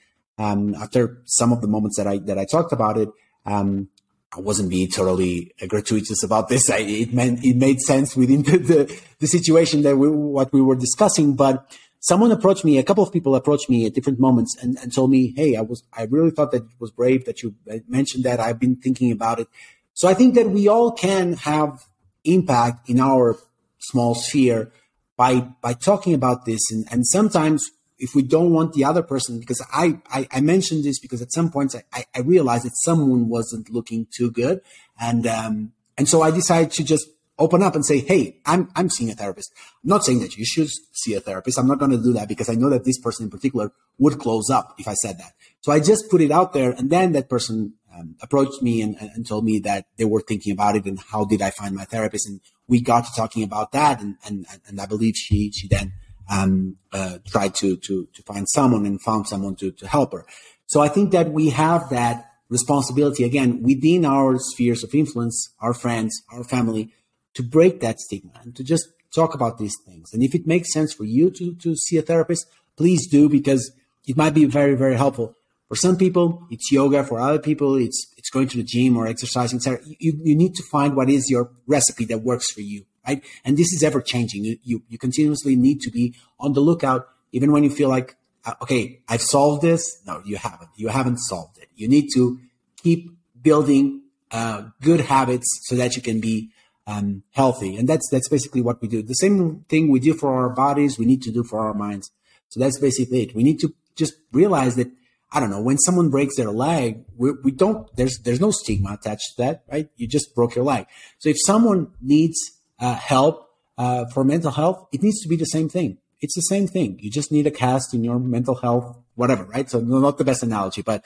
um, 0.42 0.74
after 0.76 1.22
some 1.26 1.54
of 1.54 1.62
the 1.62 1.68
moments 1.68 1.98
that 1.98 2.08
I 2.08 2.18
that 2.20 2.38
I 2.40 2.46
talked 2.46 2.74
about 2.74 2.98
it, 2.98 3.10
um, 3.46 3.90
I 4.36 4.40
wasn't 4.40 4.72
being 4.72 4.90
totally 4.90 5.54
gratuitous 5.68 6.24
about 6.24 6.50
this. 6.50 6.70
I, 6.70 6.78
it 6.78 7.14
meant 7.14 7.46
it 7.46 7.58
made 7.58 7.80
sense 7.80 8.16
within 8.16 8.42
the, 8.50 8.58
the, 8.58 9.02
the 9.20 9.28
situation 9.28 9.84
that 9.84 9.98
we, 9.98 10.10
what 10.10 10.52
we 10.52 10.62
were 10.62 10.76
discussing. 10.76 11.36
But 11.36 11.66
someone 12.00 12.32
approached 12.32 12.66
me, 12.66 12.80
a 12.80 12.84
couple 12.84 13.04
of 13.04 13.14
people 13.14 13.36
approached 13.36 13.70
me 13.70 13.86
at 13.86 13.94
different 13.94 14.20
moments 14.20 14.58
and, 14.62 14.78
and 14.82 14.94
told 14.94 15.12
me, 15.12 15.34
"Hey, 15.36 15.56
I 15.56 15.62
was 15.62 15.84
I 15.94 16.04
really 16.06 16.32
thought 16.32 16.52
that 16.52 16.64
it 16.64 16.80
was 16.80 16.90
brave 16.92 17.26
that 17.26 17.44
you 17.44 17.54
mentioned 17.88 18.24
that. 18.24 18.40
I've 18.40 18.60
been 18.60 18.78
thinking 18.78 19.12
about 19.12 19.40
it." 19.40 19.48
So 19.94 20.08
I 20.08 20.16
think 20.16 20.34
that 20.36 20.50
we 20.50 20.68
all 20.68 20.92
can 20.92 21.34
have 21.34 21.86
impact 22.24 22.90
in 22.90 23.00
our 23.00 23.38
small 23.78 24.16
sphere 24.16 24.72
by 25.16 25.42
by 25.62 25.74
talking 25.74 26.16
about 26.16 26.46
this, 26.46 26.62
and, 26.72 26.88
and 26.92 27.06
sometimes 27.06 27.70
if 28.02 28.16
we 28.16 28.24
don't 28.24 28.52
want 28.52 28.74
the 28.74 28.84
other 28.84 29.04
person, 29.04 29.40
because 29.40 29.64
I, 29.72 30.00
I, 30.10 30.28
I 30.32 30.42
mentioned 30.42 30.84
this 30.84 31.00
because 31.00 31.22
at 31.22 31.32
some 31.32 31.52
points 31.52 31.76
I, 31.94 32.06
I 32.16 32.20
realized 32.22 32.66
that 32.66 32.76
someone 32.84 33.30
wasn't 33.30 33.70
looking 33.70 34.08
too 34.12 34.32
good. 34.32 34.62
And, 35.00 35.28
um, 35.28 35.74
and 35.98 36.10
so 36.10 36.24
I 36.24 36.32
decided 36.32 36.72
to 36.72 36.84
just 36.84 37.08
open 37.38 37.62
up 37.62 37.76
and 37.76 37.86
say, 37.86 38.00
Hey, 38.00 38.42
I'm, 38.46 38.70
I'm 38.76 38.90
seeing 38.90 39.12
a 39.12 39.14
therapist. 39.14 39.54
I'm 39.84 39.90
not 39.90 40.04
saying 40.04 40.20
that 40.22 40.36
you 40.36 40.46
should 40.46 40.68
see 40.94 41.14
a 41.14 41.22
therapist. 41.22 41.60
I'm 41.60 41.68
not 41.68 41.78
going 41.78 41.92
to 41.92 42.02
do 42.02 42.14
that 42.14 42.28
because 42.28 42.50
I 42.50 42.56
know 42.56 42.72
that 42.72 42.86
this 42.86 43.00
person 43.00 43.26
in 43.26 43.30
particular 43.30 43.72
would 44.00 44.18
close 44.20 44.50
up 44.50 44.76
if 44.80 44.88
I 44.88 44.94
said 44.96 45.20
that. 45.20 45.34
So 45.62 45.72
I 45.72 45.80
just 45.80 46.10
put 46.10 46.22
it 46.22 46.32
out 46.32 46.54
there. 46.54 46.72
And 46.72 46.90
then 46.90 47.12
that 47.12 47.30
person 47.30 47.76
um, 47.96 48.16
approached 48.22 48.64
me 48.64 48.82
and, 48.82 48.96
and, 49.00 49.28
told 49.28 49.44
me 49.44 49.60
that 49.60 49.86
they 49.98 50.06
were 50.06 50.22
thinking 50.22 50.54
about 50.54 50.76
it 50.76 50.86
and 50.86 50.98
how 51.00 51.26
did 51.26 51.42
I 51.42 51.52
find 51.52 51.76
my 51.76 51.84
therapist. 51.84 52.28
And 52.28 52.40
we 52.68 52.82
got 52.82 53.06
to 53.06 53.12
talking 53.16 53.44
about 53.44 53.74
that. 53.74 54.02
And, 54.02 54.16
and, 54.26 54.46
and 54.66 54.80
I 54.80 54.86
believe 54.86 55.16
she, 55.16 55.52
she 55.52 55.68
then 55.68 55.94
um, 56.32 56.78
uh, 56.94 57.18
tried 57.28 57.54
to, 57.56 57.76
to, 57.76 58.08
to 58.14 58.24
find 58.24 58.48
someone 58.50 58.86
and 58.86 59.02
found 59.02 59.28
someone 59.28 59.56
to, 59.58 59.72
to 59.72 59.88
help 59.88 60.14
her. 60.14 60.26
So 60.66 60.82
I 60.82 60.88
think 60.88 61.12
that 61.12 61.32
we 61.32 61.50
have 61.50 61.90
that 61.90 62.32
responsibility 62.50 63.24
again 63.24 63.62
within 63.62 64.06
our 64.06 64.40
spheres 64.40 64.84
of 64.84 64.96
influence, 64.96 65.54
our 65.60 65.74
friends, 65.74 66.24
our 66.32 66.44
family, 66.44 66.94
to 67.34 67.44
break 67.44 67.82
that 67.82 68.00
stigma 68.00 68.32
and 68.42 68.56
to 68.56 68.64
just 68.64 68.88
talk 69.14 69.34
about 69.34 69.58
these 69.58 69.76
things. 69.86 70.14
And 70.14 70.24
if 70.24 70.34
it 70.34 70.48
makes 70.48 70.74
sense 70.74 70.94
for 70.94 71.04
you 71.04 71.30
to, 71.32 71.54
to 71.56 71.76
see 71.76 71.98
a 71.98 72.02
therapist, 72.02 72.48
please 72.78 73.08
do 73.08 73.28
because 73.30 73.72
it 74.08 74.16
might 74.18 74.34
be 74.34 74.46
very, 74.46 74.76
very 74.76 74.96
helpful. 74.96 75.36
For 75.68 75.76
some 75.76 75.98
people, 75.98 76.46
it's 76.50 76.72
yoga. 76.72 77.04
For 77.06 77.20
other 77.20 77.40
people, 77.40 77.76
it's 77.76 78.06
it's 78.18 78.30
going 78.30 78.50
to 78.50 78.58
the 78.58 78.64
gym 78.64 78.98
or 78.98 79.08
exercising. 79.08 79.62
You, 80.00 80.20
you 80.22 80.36
need 80.36 80.54
to 80.56 80.64
find 80.70 80.98
what 80.98 81.10
is 81.10 81.30
your 81.30 81.50
recipe 81.66 82.04
that 82.06 82.20
works 82.20 82.52
for 82.52 82.60
you 82.60 82.84
right? 83.08 83.24
And 83.44 83.58
this 83.58 83.74
is 83.74 83.84
ever 83.84 84.02
changing. 84.02 84.46
You, 84.46 84.58
you, 84.64 84.84
you 84.90 84.98
continuously 84.98 85.56
need 85.56 85.82
to 85.82 85.92
be 85.92 86.16
on 86.40 86.54
the 86.54 86.62
lookout, 86.62 87.08
even 87.32 87.52
when 87.52 87.64
you 87.64 87.70
feel 87.70 87.90
like 87.90 88.16
uh, 88.46 88.56
okay, 88.62 89.02
I've 89.08 89.22
solved 89.22 89.62
this. 89.62 90.02
No, 90.06 90.22
you 90.26 90.38
haven't. 90.38 90.70
You 90.76 90.88
haven't 90.88 91.18
solved 91.18 91.58
it. 91.60 91.70
You 91.76 91.88
need 91.88 92.10
to 92.16 92.40
keep 92.82 93.12
building 93.42 94.02
uh, 94.32 94.64
good 94.82 95.02
habits 95.02 95.48
so 95.64 95.76
that 95.76 95.96
you 95.96 96.02
can 96.02 96.20
be 96.20 96.52
um, 96.88 97.24
healthy. 97.32 97.76
And 97.78 97.88
that's 97.88 98.08
that's 98.10 98.30
basically 98.30 98.62
what 98.62 98.82
we 98.82 98.88
do. 98.88 99.04
The 99.04 99.14
same 99.14 99.66
thing 99.70 99.90
we 99.90 100.00
do 100.00 100.14
for 100.14 100.34
our 100.34 100.50
bodies, 100.50 100.98
we 100.98 101.06
need 101.06 101.22
to 101.24 101.32
do 101.32 101.44
for 101.44 101.60
our 101.60 101.74
minds. 101.74 102.12
So 102.50 102.60
that's 102.60 102.80
basically 102.80 103.22
it. 103.24 103.36
We 103.36 103.44
need 103.44 103.60
to 103.60 103.74
just 103.96 104.16
realize 104.32 104.76
that 104.76 104.92
I 105.32 105.40
don't 105.40 105.50
know 105.50 105.62
when 105.62 105.78
someone 105.78 106.10
breaks 106.10 106.36
their 106.36 106.52
leg, 106.52 107.06
we, 107.16 107.32
we 107.44 107.52
don't. 107.52 107.88
There's 107.96 108.20
there's 108.24 108.42
no 108.42 108.52
stigma 108.52 108.94
attached 108.94 109.36
to 109.36 109.44
that, 109.44 109.64
right? 109.72 109.90
You 109.96 110.08
just 110.08 110.34
broke 110.36 110.56
your 110.56 110.66
leg. 110.66 110.88
So 111.20 111.30
if 111.30 111.38
someone 111.46 111.92
needs 112.02 112.38
uh, 112.82 112.96
help 112.96 113.48
uh, 113.78 114.06
for 114.14 114.24
mental 114.24 114.52
health, 114.52 114.88
it 114.92 115.02
needs 115.02 115.22
to 115.22 115.30
be 115.30 115.38
the 115.38 115.46
same 115.46 115.70
thing. 115.70 116.00
It's 116.20 116.36
the 116.36 116.42
same 116.42 116.68
thing. 116.68 117.00
You 117.00 117.10
just 117.10 117.32
need 117.32 117.48
a 117.48 117.52
cast 117.52 117.94
in 117.94 118.04
your 118.04 118.20
mental 118.20 118.56
health, 118.56 118.98
whatever, 119.16 119.46
right? 119.46 119.70
So 119.70 119.80
not 119.80 120.18
the 120.18 120.24
best 120.24 120.44
analogy, 120.44 120.82
but 120.82 121.04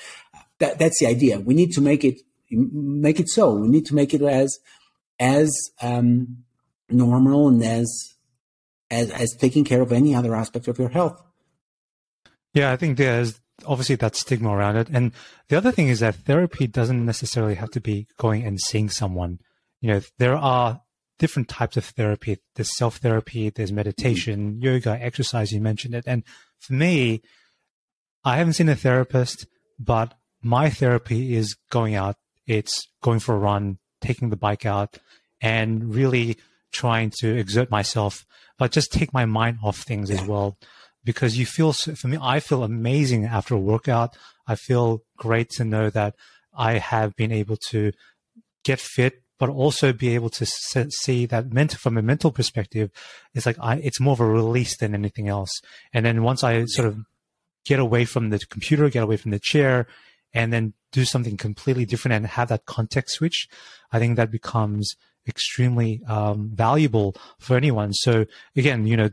that, 0.60 0.80
that's 0.80 1.00
the 1.00 1.06
idea. 1.06 1.40
We 1.40 1.54
need 1.54 1.72
to 1.74 1.82
make 1.82 2.04
it 2.04 2.20
make 2.50 3.20
it 3.20 3.30
so. 3.30 3.54
We 3.54 3.68
need 3.68 3.86
to 3.88 3.96
make 3.96 4.14
it 4.14 4.22
as 4.22 4.60
as 5.20 5.52
um, 5.82 6.44
normal 6.90 7.48
and 7.48 7.64
as 7.64 8.16
as 8.92 9.10
as 9.12 9.36
taking 9.40 9.64
care 9.64 9.82
of 9.82 9.92
any 9.92 10.14
other 10.14 10.36
aspect 10.36 10.68
of 10.68 10.78
your 10.78 10.90
health. 10.90 11.22
Yeah, 12.54 12.72
I 12.72 12.78
think 12.78 12.98
there's 12.98 13.40
obviously 13.66 13.96
that 13.96 14.16
stigma 14.16 14.50
around 14.50 14.78
it, 14.78 14.90
and 14.90 15.12
the 15.50 15.58
other 15.58 15.72
thing 15.72 15.88
is 15.88 16.00
that 16.00 16.16
therapy 16.16 16.68
doesn't 16.68 17.06
necessarily 17.06 17.56
have 17.56 17.72
to 17.72 17.82
be 17.82 18.08
going 18.18 18.44
and 18.44 18.60
seeing 18.60 18.90
someone. 18.90 19.40
You 19.82 19.92
know, 19.92 20.02
there 20.18 20.36
are 20.36 20.82
different 21.20 21.48
types 21.48 21.78
of 21.78 21.86
therapy. 21.86 22.38
There's 22.56 22.76
self 22.76 22.98
therapy, 22.98 23.50
there's 23.50 23.72
meditation, 23.72 24.54
mm-hmm. 24.54 24.64
yoga, 24.64 24.98
exercise. 25.02 25.52
You 25.52 25.62
mentioned 25.62 25.96
it, 25.96 26.06
and 26.08 26.24
for 26.60 26.74
me, 26.74 27.22
I 28.24 28.38
haven't 28.38 28.54
seen 28.54 28.70
a 28.70 28.76
therapist, 28.76 29.48
but 29.80 30.14
my 30.42 30.70
therapy 30.70 31.36
is 31.36 31.56
going 31.70 31.96
out. 31.96 32.16
It's 32.48 32.88
going 33.02 33.20
for 33.20 33.36
a 33.36 33.40
run, 33.40 33.78
taking 34.02 34.30
the 34.30 34.38
bike 34.38 34.66
out, 34.66 34.98
and 35.42 35.94
really 35.94 36.38
trying 36.72 37.12
to 37.20 37.36
exert 37.36 37.72
myself, 37.72 38.26
but 38.58 38.72
just 38.72 38.92
take 38.92 39.14
my 39.14 39.26
mind 39.26 39.60
off 39.64 39.78
things 39.78 40.12
as 40.12 40.22
well. 40.24 40.58
Because 41.04 41.38
you 41.38 41.46
feel, 41.46 41.72
for 41.72 42.08
me, 42.08 42.18
I 42.22 42.40
feel 42.40 42.64
amazing 42.64 43.26
after 43.26 43.54
a 43.54 43.60
workout. 43.60 44.18
I 44.48 44.56
feel 44.56 45.04
great 45.18 45.50
to 45.52 45.64
know 45.64 45.90
that 45.92 46.16
I 46.56 46.80
have 46.80 47.16
been 47.16 47.32
able 47.32 47.58
to 47.70 47.92
get 48.64 48.80
fit, 48.80 49.22
but 49.38 49.50
also 49.50 49.92
be 49.92 50.16
able 50.16 50.30
to 50.30 50.46
see 50.46 51.26
that 51.26 51.52
mental, 51.52 51.78
from 51.78 51.98
a 51.98 52.02
mental 52.02 52.32
perspective, 52.32 52.90
it's 53.34 53.46
like 53.46 53.58
I, 53.60 53.76
it's 53.78 54.00
more 54.00 54.14
of 54.14 54.20
a 54.20 54.26
release 54.26 54.78
than 54.78 54.94
anything 54.94 55.28
else. 55.28 55.52
And 55.94 56.06
then 56.06 56.24
once 56.24 56.44
I 56.44 56.66
sort 56.66 56.88
of 56.88 57.00
get 57.66 57.80
away 57.80 58.06
from 58.06 58.30
the 58.30 58.40
computer, 58.40 58.90
get 58.90 59.04
away 59.04 59.18
from 59.18 59.32
the 59.32 59.40
chair, 59.40 59.88
and 60.34 60.54
then 60.54 60.74
do 60.92 61.06
something 61.06 61.38
completely 61.38 61.86
different 61.86 62.14
and 62.14 62.28
have 62.28 62.50
that 62.50 62.66
context 62.66 63.16
switch, 63.16 63.48
I 63.92 64.00
think 64.00 64.16
that 64.16 64.32
becomes 64.32 64.96
extremely 65.28 66.02
um, 66.08 66.52
valuable 66.54 67.16
for 67.40 67.58
anyone. 67.58 67.94
So 67.94 68.26
again, 68.56 68.86
you 68.86 68.96
know, 68.96 69.10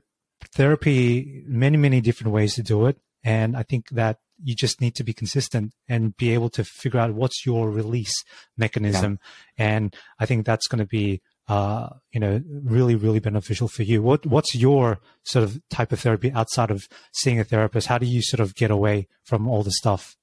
therapy, 0.55 1.43
many, 1.47 1.77
many 1.77 2.01
different 2.01 2.33
ways 2.33 2.55
to 2.57 2.63
do 2.63 2.87
it. 2.87 2.99
And 3.25 3.57
I 3.57 3.63
think 3.63 3.91
that 3.91 4.19
you 4.43 4.55
just 4.55 4.81
need 4.81 4.95
to 4.97 5.05
be 5.05 5.13
consistent 5.13 5.73
and 5.89 6.17
be 6.17 6.35
able 6.35 6.51
to 6.51 6.65
figure 6.65 7.01
out 7.01 7.15
what's 7.15 7.47
your 7.47 7.71
release 7.71 8.25
mechanism. 8.57 9.19
Yeah. 9.57 9.67
And 9.67 9.97
I 10.19 10.27
think 10.27 10.45
that's 10.45 10.67
going 10.67 10.81
to 10.81 10.87
be, 10.87 11.23
uh, 11.49 11.91
you 12.13 12.21
know, 12.21 12.43
really, 12.49 12.97
really 12.97 13.21
beneficial 13.21 13.69
for 13.69 13.85
you. 13.85 14.03
What, 14.03 14.27
what's 14.27 14.55
your 14.55 14.99
sort 15.23 15.45
of 15.45 15.61
type 15.71 15.93
of 15.93 16.01
therapy 16.01 16.33
outside 16.33 16.71
of 16.71 16.83
seeing 17.13 17.39
a 17.39 17.45
therapist? 17.45 17.87
How 17.87 17.99
do 17.99 18.07
you 18.07 18.23
sort 18.23 18.41
of 18.41 18.55
get 18.55 18.71
away 18.71 19.07
from 19.25 19.47
all 19.47 19.63
the 19.63 19.71
stuff? 19.71 20.17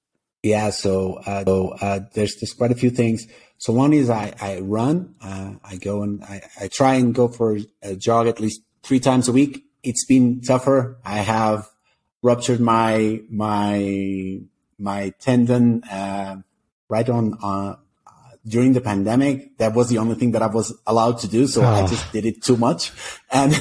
Yeah, 0.44 0.70
so, 0.70 1.16
uh, 1.26 1.44
so 1.46 1.70
uh, 1.82 2.00
there's 2.14 2.36
there's 2.40 2.54
quite 2.54 2.72
a 2.72 2.76
few 2.76 2.90
things. 2.90 3.26
So 3.58 3.74
one 3.74 3.92
is 3.92 4.10
I 4.10 4.34
I 4.40 4.60
run. 4.60 5.16
Uh, 5.22 5.56
I 5.66 5.76
go 5.76 6.02
and 6.02 6.24
I, 6.24 6.42
I 6.60 6.70
try 6.70 6.96
and 6.96 7.14
go 7.14 7.28
for 7.28 7.58
a 7.82 7.96
jog 7.98 8.28
at 8.28 8.40
least 8.40 8.62
three 8.82 9.02
times 9.02 9.28
a 9.28 9.34
week. 9.34 9.66
It's 9.84 10.06
been 10.06 10.40
tougher. 10.40 10.98
I 11.04 11.18
have 11.18 11.68
ruptured 12.22 12.60
my 12.60 13.22
my 13.30 14.40
my 14.78 15.10
tendon 15.20 15.84
uh, 15.86 16.38
right 16.88 17.10
on 17.10 17.38
uh, 17.42 17.76
during 18.48 18.74
the 18.74 18.82
pandemic. 18.82 19.58
That 19.58 19.74
was 19.74 19.90
the 19.90 19.98
only 19.98 20.16
thing 20.16 20.32
that 20.32 20.42
I 20.42 20.48
was 20.48 20.78
allowed 20.86 21.20
to 21.20 21.28
do, 21.28 21.48
so 21.48 21.62
oh. 21.62 21.66
I 21.66 21.88
just 21.88 22.12
did 22.12 22.26
it 22.26 22.42
too 22.44 22.58
much, 22.58 22.92
and 23.32 23.54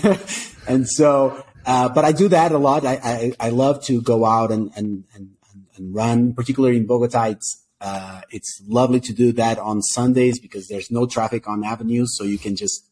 and 0.69 0.89
so. 0.89 1.45
Uh, 1.67 1.87
but 1.87 2.03
I 2.03 2.13
do 2.13 2.29
that 2.29 2.51
a 2.53 2.57
lot. 2.57 2.87
I, 2.87 2.99
I, 3.05 3.49
I 3.49 3.51
love 3.51 3.85
to 3.87 4.01
go 4.01 4.25
out 4.25 4.51
and, 4.51 4.71
and, 4.75 5.05
and 5.15 5.37
and 5.79 5.95
run, 5.95 6.35
particularly 6.35 6.77
in 6.77 6.87
Bogota. 6.87 7.25
It's 7.25 7.65
uh, 7.81 8.23
it's 8.31 8.61
lovely 8.67 9.01
to 9.01 9.13
do 9.13 9.33
that 9.33 9.59
on 9.59 9.83
Sundays 9.83 10.41
because 10.41 10.67
there's 10.67 10.91
no 10.91 11.07
traffic 11.07 11.49
on 11.49 11.65
avenues, 11.65 12.17
so 12.17 12.25
you 12.25 12.39
can 12.39 12.57
just 12.57 12.85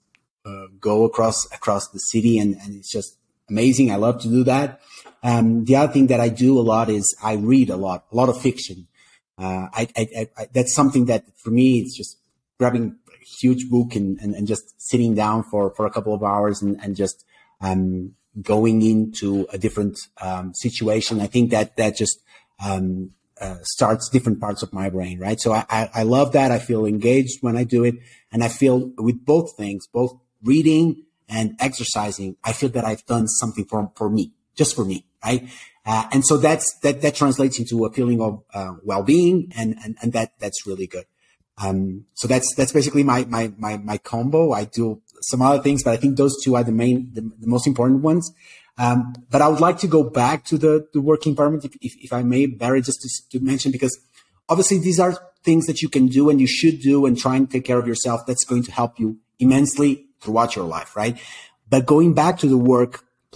uh, 0.45 0.67
go 0.81 1.05
across 1.05 1.45
across 1.53 1.89
the 1.89 1.99
city, 1.99 2.39
and, 2.39 2.55
and 2.63 2.77
it's 2.77 2.91
just 2.91 3.19
amazing. 3.51 3.91
I 3.91 3.97
love 3.97 4.21
to 4.23 4.29
do 4.29 4.45
that. 4.45 4.81
Um, 5.23 5.65
the 5.65 5.77
other 5.77 5.93
thing 5.93 6.09
that 6.09 6.21
I 6.21 6.29
do 6.29 6.59
a 6.59 6.63
lot 6.63 6.89
is 6.89 7.17
I 7.23 7.35
read 7.35 7.71
a 7.71 7.77
lot, 7.77 8.05
a 8.13 8.17
lot 8.17 8.29
of 8.29 8.41
fiction. 8.41 8.87
Uh, 9.39 9.69
I, 9.73 9.89
I, 9.97 10.29
I, 10.39 10.47
that's 10.53 10.75
something 10.75 11.07
that 11.07 11.25
for 11.37 11.51
me, 11.51 11.81
it's 11.81 11.97
just 11.97 12.19
grabbing 12.59 12.97
a 13.09 13.25
huge 13.25 13.69
book 13.69 13.95
and, 13.95 14.19
and, 14.21 14.35
and 14.35 14.47
just 14.47 14.81
sitting 14.81 15.15
down 15.15 15.45
for, 15.51 15.75
for 15.75 15.85
a 15.87 15.91
couple 15.91 16.15
of 16.15 16.23
hours 16.23 16.63
and, 16.63 16.81
and 16.83 16.97
just 16.97 17.25
um, 17.61 18.15
going 18.41 18.83
into 18.83 19.47
a 19.53 19.59
different 19.59 19.99
um, 20.21 20.55
situation. 20.55 21.21
I 21.21 21.27
think 21.27 21.51
that 21.51 21.77
that 21.77 21.97
just 21.97 22.23
um, 22.65 23.11
uh, 23.41 23.57
starts 23.63 24.09
different 24.09 24.41
parts 24.41 24.63
of 24.63 24.73
my 24.73 24.89
brain, 24.89 25.19
right? 25.19 25.41
So 25.41 25.53
I, 25.53 25.65
I, 25.69 25.91
I, 25.95 26.03
love 26.05 26.33
that. 26.33 26.51
I 26.51 26.59
feel 26.59 26.87
engaged 26.87 27.43
when 27.43 27.57
I 27.57 27.65
do 27.65 27.85
it. 27.85 27.97
And 28.33 28.43
I 28.43 28.49
feel 28.49 28.93
with 28.97 29.25
both 29.25 29.57
things, 29.57 29.87
both 29.87 30.19
reading 30.43 31.05
and 31.29 31.55
exercising, 31.61 32.37
I 32.45 32.53
feel 32.53 32.71
that 32.71 32.85
I've 32.85 33.05
done 33.05 33.29
something 33.29 33.67
for, 33.67 33.93
for 33.95 34.09
me, 34.09 34.33
just 34.57 34.75
for 34.75 34.85
me, 34.85 35.05
right? 35.25 35.49
Uh, 35.85 36.09
and 36.13 36.25
so 36.27 36.37
that's, 36.37 36.79
that, 36.81 37.01
that 37.03 37.15
translates 37.15 37.59
into 37.59 37.85
a 37.85 37.93
feeling 37.93 38.21
of, 38.21 38.43
uh, 38.53 38.75
well-being 38.83 39.53
and, 39.57 39.77
and, 39.85 39.97
and 40.03 40.13
that, 40.13 40.33
that's 40.41 40.67
really 40.67 40.87
good. 40.87 41.05
Um, 41.59 42.05
so 42.15 42.27
that's, 42.29 42.55
that's 42.55 42.73
basically 42.73 43.03
my, 43.03 43.25
my, 43.27 43.53
my, 43.57 43.77
my 43.79 43.99
combo. 43.99 44.53
I 44.53 44.65
do 44.65 45.01
some 45.23 45.41
other 45.41 45.63
things, 45.63 45.83
but 45.83 45.93
I 45.93 45.97
think 45.97 46.17
those 46.17 46.37
two 46.43 46.57
are 46.57 46.65
the 46.65 46.73
main, 46.73 47.11
the, 47.15 47.21
the 47.21 47.47
most 47.47 47.67
important 47.67 48.03
ones. 48.03 48.33
Um, 48.79 49.15
but 49.31 49.41
I 49.41 49.49
would 49.49 49.61
like 49.61 49.79
to 49.79 49.87
go 49.87 50.03
back 50.03 50.45
to 50.47 50.59
the, 50.59 50.87
the 50.93 51.01
work 51.01 51.27
environment, 51.27 51.65
if, 51.65 51.77
if, 51.81 52.05
if 52.05 52.13
I 52.13 52.23
may, 52.23 52.47
Barry, 52.47 52.83
just 52.83 53.01
to, 53.01 53.39
to, 53.39 53.45
mention, 53.45 53.73
because 53.73 53.99
obviously 54.49 54.79
these 54.79 55.01
are 55.01 55.19
things 55.45 55.67
that 55.67 55.81
you 55.81 55.89
can 55.89 56.09
do 56.09 56.29
and 56.29 56.41
you 56.41 56.47
should 56.47 56.81
do 56.81 57.07
and 57.07 57.17
try 57.17 57.37
and 57.37 57.51
take 57.51 57.65
care 57.65 57.79
of 57.79 57.87
yourself. 57.87 58.27
That's 58.27 58.45
going 58.45 58.65
to 58.65 58.73
help 58.73 58.99
you 58.99 59.19
immensely 59.39 60.07
throughout 60.21 60.57
your 60.57 60.67
life, 60.67 60.95
right? 60.95 61.19
But 61.71 61.87
going 61.87 62.13
back 62.13 62.39
to 62.41 62.49
the 62.49 62.59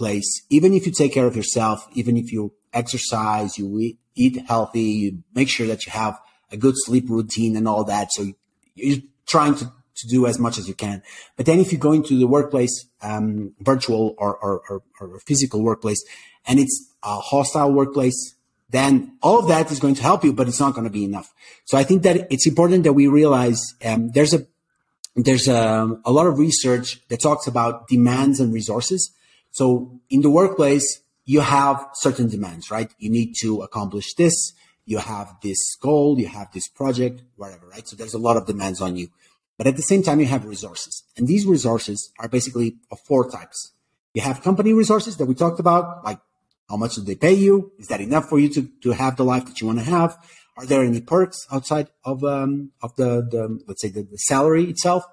workplace, 0.01 0.41
even 0.49 0.73
if 0.73 0.85
you 0.85 0.91
take 0.91 1.13
care 1.13 1.27
of 1.27 1.35
yourself, 1.35 1.87
even 1.93 2.17
if 2.17 2.31
you 2.31 2.53
exercise, 2.73 3.57
you 3.57 3.79
eat, 3.79 3.97
eat 4.15 4.45
healthy, 4.47 4.81
you 4.81 5.23
make 5.33 5.49
sure 5.49 5.67
that 5.67 5.85
you 5.85 5.91
have 5.91 6.19
a 6.51 6.57
good 6.57 6.75
sleep 6.77 7.09
routine 7.09 7.55
and 7.55 7.67
all 7.67 7.83
that. 7.85 8.11
So 8.11 8.33
you're 8.75 8.99
trying 9.25 9.55
to 9.55 9.71
to 9.93 10.07
do 10.07 10.25
as 10.25 10.39
much 10.39 10.57
as 10.57 10.67
you 10.67 10.73
can. 10.73 11.03
But 11.35 11.45
then 11.45 11.59
if 11.59 11.71
you 11.71 11.77
go 11.77 11.91
into 11.91 12.17
the 12.17 12.25
workplace, 12.25 12.87
um, 13.03 13.53
virtual 13.59 14.15
or, 14.17 14.35
or, 14.37 14.61
or, 14.67 14.81
or 14.99 15.19
physical 15.19 15.61
workplace, 15.61 16.03
and 16.47 16.59
it's 16.59 16.89
a 17.03 17.19
hostile 17.19 17.71
workplace, 17.71 18.35
then 18.69 19.17
all 19.21 19.37
of 19.37 19.47
that 19.49 19.69
is 19.69 19.79
going 19.79 19.93
to 19.95 20.01
help 20.01 20.23
you, 20.23 20.33
but 20.33 20.47
it's 20.47 20.59
not 20.59 20.73
going 20.73 20.85
to 20.85 20.89
be 20.89 21.03
enough. 21.03 21.31
So 21.65 21.77
I 21.77 21.83
think 21.83 22.01
that 22.03 22.31
it's 22.31 22.47
important 22.47 22.83
that 22.85 22.93
we 22.93 23.07
realize 23.07 23.61
um, 23.85 24.09
there's 24.11 24.33
a 24.33 24.47
there's 25.15 25.47
a, 25.49 25.99
a 26.05 26.11
lot 26.11 26.25
of 26.25 26.39
research 26.39 27.05
that 27.09 27.19
talks 27.21 27.45
about 27.45 27.89
demands 27.89 28.39
and 28.39 28.53
resources. 28.53 29.11
So 29.51 29.99
in 30.09 30.21
the 30.21 30.29
workplace, 30.29 31.01
you 31.25 31.41
have 31.41 31.85
certain 31.93 32.27
demands, 32.27 32.71
right? 32.71 32.91
You 32.97 33.09
need 33.09 33.35
to 33.41 33.61
accomplish 33.61 34.13
this. 34.15 34.53
You 34.85 34.97
have 34.97 35.35
this 35.43 35.75
goal. 35.79 36.19
You 36.19 36.27
have 36.27 36.51
this 36.51 36.67
project, 36.67 37.21
whatever, 37.35 37.67
right? 37.67 37.87
So 37.87 37.95
there's 37.95 38.13
a 38.13 38.19
lot 38.19 38.37
of 38.37 38.47
demands 38.47 38.81
on 38.81 38.95
you. 38.95 39.09
But 39.57 39.67
at 39.67 39.75
the 39.75 39.83
same 39.83 40.01
time, 40.01 40.19
you 40.19 40.25
have 40.25 40.45
resources. 40.45 41.03
And 41.15 41.27
these 41.27 41.45
resources 41.45 42.11
are 42.19 42.27
basically 42.27 42.77
of 42.89 42.99
four 43.01 43.29
types. 43.29 43.73
You 44.13 44.21
have 44.23 44.41
company 44.41 44.73
resources 44.73 45.17
that 45.17 45.25
we 45.25 45.35
talked 45.35 45.59
about, 45.59 46.03
like 46.03 46.19
how 46.69 46.77
much 46.77 46.95
do 46.95 47.01
they 47.01 47.15
pay 47.15 47.33
you? 47.33 47.71
Is 47.77 47.87
that 47.87 48.01
enough 48.01 48.27
for 48.27 48.39
you 48.39 48.49
to, 48.49 48.67
to 48.83 48.91
have 48.91 49.17
the 49.17 49.25
life 49.25 49.45
that 49.45 49.61
you 49.61 49.67
want 49.67 49.79
to 49.79 49.85
have? 49.85 50.17
Are 50.57 50.65
there 50.65 50.83
any 50.83 51.01
perks 51.01 51.45
outside 51.51 51.89
of, 52.03 52.23
um, 52.23 52.71
of 52.81 52.95
the, 52.95 53.21
the, 53.29 53.61
let's 53.67 53.81
say 53.81 53.89
the, 53.89 54.03
the 54.03 54.17
salary 54.17 54.65
itself? 54.69 55.05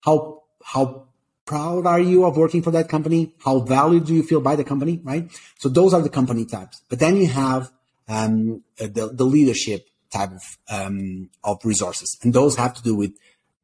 How, 0.00 0.42
how 0.64 1.08
proud 1.50 1.84
are 1.84 2.00
you 2.12 2.24
of 2.24 2.36
working 2.36 2.62
for 2.62 2.70
that 2.70 2.88
company? 2.88 3.34
How 3.44 3.58
valued 3.58 4.04
do 4.06 4.14
you 4.14 4.22
feel 4.22 4.40
by 4.40 4.54
the 4.60 4.64
company? 4.72 5.00
Right. 5.02 5.24
So 5.58 5.68
those 5.68 5.92
are 5.92 6.02
the 6.08 6.14
company 6.20 6.44
types. 6.44 6.82
But 6.88 7.00
then 7.00 7.16
you 7.16 7.26
have, 7.26 7.72
um, 8.08 8.62
the, 8.78 9.10
the 9.12 9.28
leadership 9.36 9.88
type 10.10 10.30
of, 10.38 10.44
um, 10.76 11.28
of 11.42 11.64
resources. 11.64 12.16
And 12.22 12.32
those 12.32 12.56
have 12.56 12.74
to 12.74 12.82
do 12.82 12.94
with 12.94 13.12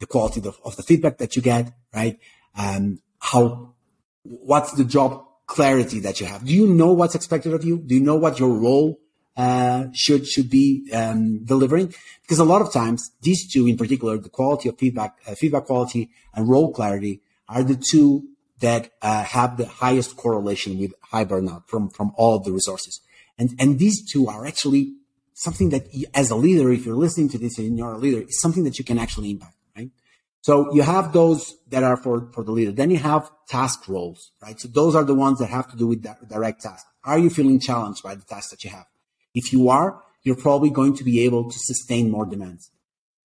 the 0.01 0.07
quality 0.07 0.41
of, 0.51 0.59
of 0.65 0.77
the 0.77 0.83
feedback 0.83 1.19
that 1.19 1.37
you 1.37 1.43
get, 1.43 1.73
right? 1.95 2.19
Um, 2.57 3.01
how, 3.21 3.75
what's 4.25 4.73
the 4.73 4.85
job 4.85 5.27
clarity 5.47 6.01
that 6.01 6.21
you 6.21 6.27
have. 6.27 6.45
Do 6.45 6.53
you 6.53 6.67
know 6.67 6.93
what's 6.93 7.15
expected 7.15 7.55
of 7.55 7.65
you? 7.65 7.79
Do 7.79 7.95
you 7.95 8.01
know 8.01 8.17
what 8.17 8.39
your 8.39 8.53
role 8.53 8.99
uh, 9.37 9.87
should 9.95 10.27
should 10.27 10.51
be 10.51 10.91
um, 10.93 11.45
delivering? 11.45 11.95
Because 12.23 12.39
a 12.39 12.45
lot 12.45 12.63
of 12.63 12.73
times, 12.73 13.13
these 13.23 13.51
two 13.51 13.67
in 13.67 13.77
particular, 13.77 14.19
the 14.19 14.29
quality 14.29 14.69
of 14.69 14.79
feedback, 14.79 15.17
uh, 15.27 15.35
feedback 15.35 15.67
quality, 15.67 16.11
and 16.35 16.49
role 16.49 16.73
clarity, 16.73 17.21
are 17.49 17.63
the 17.63 17.77
two 17.91 18.29
that 18.61 18.91
uh, 19.03 19.23
have 19.23 19.57
the 19.57 19.67
highest 19.67 20.17
correlation 20.17 20.79
with 20.79 20.93
high 21.03 21.25
burnout 21.25 21.69
from 21.69 21.91
from 21.91 22.13
all 22.17 22.37
of 22.37 22.45
the 22.45 22.53
resources. 22.53 23.01
And 23.39 23.55
and 23.59 23.79
these 23.79 24.05
two 24.11 24.29
are 24.29 24.47
actually 24.47 24.95
something 25.35 25.69
that, 25.69 25.93
you, 25.93 26.07
as 26.15 26.31
a 26.31 26.37
leader, 26.37 26.73
if 26.73 26.87
you're 26.87 26.97
listening 26.97 27.29
to 27.29 27.39
this 27.39 27.59
and 27.59 27.77
you're 27.77 27.93
a 27.93 27.99
leader, 27.99 28.23
is 28.23 28.41
something 28.41 28.65
that 28.65 28.79
you 28.79 28.85
can 28.85 28.99
actually 28.99 29.31
impact. 29.31 29.55
Right? 29.77 29.91
So 30.41 30.73
you 30.75 30.83
have 30.83 31.13
those 31.13 31.57
that 31.69 31.83
are 31.83 31.97
for, 31.97 32.31
for 32.33 32.43
the 32.43 32.53
leader. 32.53 32.73
Then 32.73 32.91
you 32.91 32.99
have 32.99 33.31
task 33.49 33.87
roles, 33.89 34.31
right? 34.41 34.59
So 34.59 34.69
those 34.69 34.95
are 34.95 35.05
the 35.05 35.15
ones 35.15 35.39
that 35.41 35.51
have 35.51 35.71
to 35.73 35.77
do 35.77 35.87
with 35.89 36.07
direct 36.29 36.63
tasks. 36.63 36.89
Are 37.05 37.19
you 37.19 37.31
feeling 37.31 37.61
challenged 37.61 38.03
by 38.03 38.15
the 38.15 38.23
tasks 38.23 38.51
that 38.53 38.65
you 38.65 38.71
have? 38.71 38.87
If 39.35 39.53
you 39.53 39.69
are, 39.69 40.01
you're 40.23 40.37
probably 40.37 40.71
going 40.71 40.97
to 40.97 41.05
be 41.05 41.25
able 41.25 41.51
to 41.51 41.59
sustain 41.59 42.11
more 42.11 42.27
demands. 42.27 42.71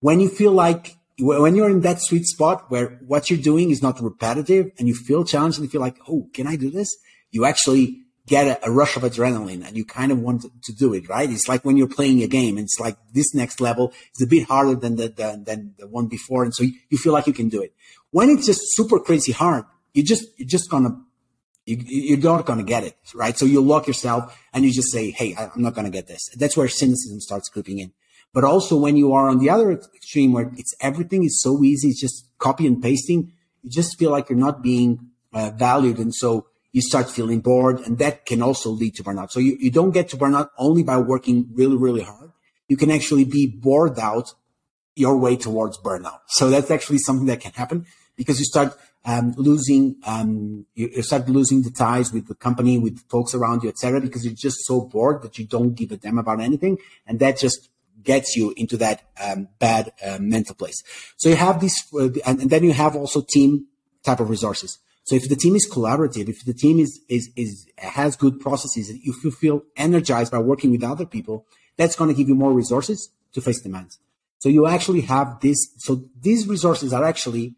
When 0.00 0.20
you 0.20 0.28
feel 0.28 0.52
like, 0.52 0.96
when 1.22 1.54
you're 1.54 1.70
in 1.70 1.80
that 1.82 2.00
sweet 2.00 2.26
spot 2.26 2.70
where 2.70 2.98
what 3.06 3.30
you're 3.30 3.38
doing 3.38 3.70
is 3.70 3.82
not 3.82 4.00
repetitive 4.00 4.70
and 4.78 4.88
you 4.88 4.94
feel 4.94 5.24
challenged 5.24 5.58
and 5.58 5.64
you 5.64 5.70
feel 5.70 5.80
like, 5.80 5.98
oh, 6.08 6.28
can 6.34 6.46
I 6.46 6.56
do 6.56 6.70
this? 6.70 6.96
You 7.30 7.44
actually 7.44 8.02
get 8.26 8.46
a, 8.46 8.68
a, 8.68 8.70
rush 8.70 8.96
of 8.96 9.02
adrenaline 9.02 9.66
and 9.66 9.76
you 9.76 9.84
kind 9.84 10.12
of 10.12 10.18
want 10.20 10.44
to, 10.62 10.72
do 10.72 10.94
it, 10.94 11.08
right? 11.08 11.30
It's 11.30 11.48
like 11.48 11.64
when 11.64 11.76
you're 11.76 11.88
playing 11.88 12.22
a 12.22 12.28
game 12.28 12.56
and 12.56 12.64
it's 12.64 12.78
like 12.78 12.96
this 13.12 13.34
next 13.34 13.60
level 13.60 13.92
is 14.14 14.22
a 14.22 14.26
bit 14.26 14.44
harder 14.48 14.74
than 14.74 14.96
the, 14.96 15.08
the 15.08 15.42
than 15.44 15.74
the 15.78 15.86
one 15.86 16.06
before. 16.06 16.44
And 16.44 16.54
so 16.54 16.62
you, 16.64 16.72
you, 16.88 16.98
feel 16.98 17.12
like 17.12 17.26
you 17.26 17.32
can 17.32 17.48
do 17.48 17.62
it. 17.62 17.74
When 18.10 18.30
it's 18.30 18.46
just 18.46 18.60
super 18.76 18.98
crazy 19.00 19.32
hard, 19.32 19.64
you 19.92 20.02
just, 20.02 20.24
you're 20.36 20.48
just 20.48 20.70
gonna, 20.70 21.00
you, 21.66 21.78
you're 21.80 22.18
not 22.18 22.46
gonna 22.46 22.62
get 22.62 22.84
it, 22.84 22.96
right? 23.14 23.36
So 23.36 23.44
you 23.44 23.60
lock 23.60 23.86
yourself 23.86 24.38
and 24.52 24.64
you 24.64 24.72
just 24.72 24.92
say, 24.92 25.10
Hey, 25.10 25.34
I'm 25.36 25.62
not 25.62 25.74
gonna 25.74 25.90
get 25.90 26.06
this. 26.06 26.28
That's 26.36 26.56
where 26.56 26.68
cynicism 26.68 27.20
starts 27.20 27.48
creeping 27.48 27.80
in. 27.80 27.92
But 28.32 28.44
also 28.44 28.76
when 28.76 28.96
you 28.96 29.12
are 29.12 29.28
on 29.28 29.38
the 29.38 29.50
other 29.50 29.70
extreme 29.70 30.32
where 30.32 30.50
it's 30.56 30.74
everything 30.80 31.24
is 31.24 31.40
so 31.40 31.62
easy, 31.62 31.88
it's 31.88 32.00
just 32.00 32.26
copy 32.38 32.66
and 32.66 32.82
pasting, 32.82 33.32
you 33.62 33.70
just 33.70 33.98
feel 33.98 34.10
like 34.10 34.28
you're 34.28 34.38
not 34.38 34.62
being 34.62 35.10
uh, 35.32 35.50
valued. 35.50 35.98
And 35.98 36.14
so 36.14 36.46
you 36.72 36.80
start 36.80 37.10
feeling 37.10 37.40
bored 37.40 37.80
and 37.80 37.98
that 37.98 38.24
can 38.24 38.42
also 38.42 38.70
lead 38.70 38.94
to 38.94 39.04
burnout. 39.04 39.30
So 39.30 39.40
you, 39.40 39.56
you 39.60 39.70
don't 39.70 39.90
get 39.90 40.08
to 40.10 40.16
burnout 40.16 40.48
only 40.56 40.82
by 40.82 40.96
working 40.98 41.48
really, 41.52 41.76
really 41.76 42.02
hard. 42.02 42.32
You 42.68 42.76
can 42.76 42.90
actually 42.90 43.24
be 43.24 43.46
bored 43.46 43.98
out 43.98 44.34
your 44.96 45.16
way 45.18 45.36
towards 45.36 45.78
burnout. 45.78 46.20
So 46.28 46.48
that's 46.48 46.70
actually 46.70 46.98
something 46.98 47.26
that 47.26 47.40
can 47.40 47.52
happen 47.52 47.86
because 48.16 48.38
you 48.38 48.46
start 48.46 48.76
um, 49.04 49.34
losing, 49.36 49.96
um, 50.06 50.66
you, 50.74 51.02
start 51.02 51.28
losing 51.28 51.62
the 51.62 51.70
ties 51.70 52.12
with 52.12 52.28
the 52.28 52.34
company, 52.34 52.78
with 52.78 53.00
folks 53.08 53.34
around 53.34 53.62
you, 53.62 53.68
etc. 53.68 54.00
Because 54.00 54.24
you're 54.24 54.34
just 54.34 54.64
so 54.64 54.80
bored 54.80 55.22
that 55.22 55.38
you 55.38 55.46
don't 55.46 55.74
give 55.74 55.92
a 55.92 55.96
damn 55.96 56.18
about 56.18 56.40
anything, 56.40 56.78
and 57.06 57.18
that 57.20 57.38
just 57.38 57.68
gets 58.02 58.36
you 58.36 58.52
into 58.56 58.76
that 58.78 59.02
um, 59.22 59.48
bad 59.58 59.92
uh, 60.04 60.18
mental 60.20 60.54
place. 60.54 60.82
So 61.16 61.28
you 61.28 61.36
have 61.36 61.60
this, 61.60 61.74
uh, 61.94 62.08
and, 62.26 62.40
and 62.42 62.50
then 62.50 62.64
you 62.64 62.72
have 62.72 62.96
also 62.96 63.20
team 63.20 63.66
type 64.02 64.20
of 64.20 64.30
resources. 64.30 64.78
So 65.04 65.16
if 65.16 65.28
the 65.28 65.36
team 65.36 65.56
is 65.56 65.68
collaborative, 65.70 66.28
if 66.28 66.44
the 66.44 66.54
team 66.54 66.78
is, 66.78 67.00
is, 67.08 67.30
is, 67.36 67.66
has 67.78 68.16
good 68.16 68.40
processes, 68.40 68.90
if 68.90 69.24
you 69.24 69.30
feel 69.30 69.62
energized 69.76 70.30
by 70.32 70.38
working 70.38 70.70
with 70.70 70.84
other 70.84 71.06
people, 71.06 71.46
that's 71.76 71.96
going 71.96 72.08
to 72.08 72.14
give 72.14 72.28
you 72.28 72.34
more 72.34 72.52
resources 72.52 73.10
to 73.32 73.40
face 73.40 73.60
demands. 73.60 73.98
So 74.38 74.48
you 74.48 74.66
actually 74.66 75.02
have 75.02 75.40
this. 75.40 75.72
So 75.78 76.04
these 76.20 76.46
resources 76.46 76.92
are 76.92 77.04
actually 77.04 77.54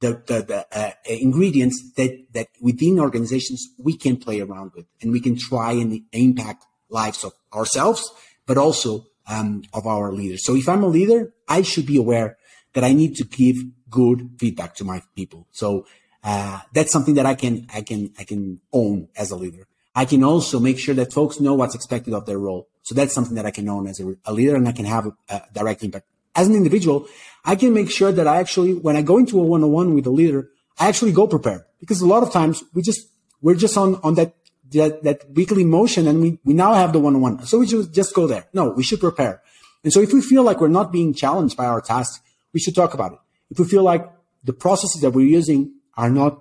the, 0.00 0.22
the, 0.26 0.42
the 0.42 0.78
uh, 0.78 0.92
ingredients 1.06 1.92
that, 1.96 2.26
that 2.32 2.48
within 2.60 2.98
organizations 2.98 3.66
we 3.78 3.96
can 3.96 4.16
play 4.16 4.40
around 4.40 4.72
with 4.74 4.86
and 5.00 5.12
we 5.12 5.20
can 5.20 5.38
try 5.38 5.72
and 5.72 6.02
impact 6.12 6.64
lives 6.90 7.24
of 7.24 7.32
ourselves, 7.52 8.10
but 8.46 8.58
also 8.58 9.06
um, 9.26 9.62
of 9.72 9.86
our 9.86 10.12
leaders. 10.12 10.44
So 10.44 10.54
if 10.54 10.68
I'm 10.68 10.82
a 10.82 10.88
leader, 10.88 11.32
I 11.48 11.62
should 11.62 11.86
be 11.86 11.96
aware 11.96 12.36
that 12.74 12.84
I 12.84 12.92
need 12.92 13.16
to 13.16 13.24
give 13.24 13.56
good 13.90 14.30
feedback 14.38 14.74
to 14.76 14.84
my 14.84 15.02
people. 15.14 15.46
So 15.52 15.86
uh, 16.22 16.60
that's 16.72 16.92
something 16.92 17.14
that 17.14 17.26
I 17.26 17.34
can, 17.34 17.66
I 17.72 17.82
can, 17.82 18.12
I 18.18 18.24
can 18.24 18.60
own 18.72 19.08
as 19.16 19.30
a 19.30 19.36
leader. 19.36 19.66
I 19.94 20.04
can 20.04 20.24
also 20.24 20.58
make 20.58 20.78
sure 20.78 20.94
that 20.94 21.12
folks 21.12 21.38
know 21.38 21.54
what's 21.54 21.74
expected 21.74 22.14
of 22.14 22.26
their 22.26 22.38
role. 22.38 22.68
So 22.82 22.94
that's 22.94 23.14
something 23.14 23.36
that 23.36 23.46
I 23.46 23.50
can 23.50 23.68
own 23.68 23.86
as 23.86 24.00
a, 24.00 24.14
a 24.24 24.32
leader 24.32 24.56
and 24.56 24.68
I 24.68 24.72
can 24.72 24.84
have 24.84 25.06
a, 25.06 25.12
a, 25.28 25.42
direct 25.52 25.84
impact. 25.84 26.06
As 26.34 26.48
an 26.48 26.54
individual, 26.54 27.06
I 27.44 27.54
can 27.54 27.72
make 27.72 27.90
sure 27.90 28.10
that 28.10 28.26
I 28.26 28.38
actually, 28.38 28.74
when 28.74 28.96
I 28.96 29.02
go 29.02 29.18
into 29.18 29.38
a 29.38 29.42
one-on-one 29.42 29.94
with 29.94 30.06
a 30.06 30.10
leader, 30.10 30.50
I 30.78 30.88
actually 30.88 31.12
go 31.12 31.28
prepared 31.28 31.62
because 31.78 32.00
a 32.00 32.06
lot 32.06 32.24
of 32.24 32.32
times 32.32 32.64
we 32.74 32.82
just, 32.82 33.08
we're 33.40 33.54
just 33.54 33.76
on, 33.76 33.96
on 34.02 34.16
that, 34.16 34.34
that, 34.74 35.02
that 35.02 35.24
weekly 35.32 35.64
motion 35.64 36.06
and 36.06 36.20
we, 36.20 36.38
we 36.44 36.54
now 36.54 36.74
have 36.74 36.92
the 36.92 36.98
one-on-one. 37.00 37.46
So 37.46 37.58
we 37.58 37.66
should 37.66 37.92
just 37.92 38.14
go 38.14 38.26
there. 38.26 38.46
No, 38.52 38.70
we 38.70 38.82
should 38.82 39.00
prepare. 39.00 39.42
And 39.82 39.92
so 39.92 40.00
if 40.00 40.12
we 40.12 40.20
feel 40.20 40.42
like 40.42 40.60
we're 40.60 40.68
not 40.68 40.92
being 40.92 41.14
challenged 41.14 41.56
by 41.56 41.66
our 41.66 41.80
tasks, 41.80 42.20
we 42.52 42.60
should 42.60 42.74
talk 42.74 42.94
about 42.94 43.12
it. 43.12 43.18
If 43.50 43.58
we 43.58 43.66
feel 43.66 43.82
like 43.82 44.10
the 44.42 44.52
processes 44.52 45.00
that 45.02 45.10
we're 45.10 45.26
using 45.26 45.74
are 45.96 46.10
not 46.10 46.40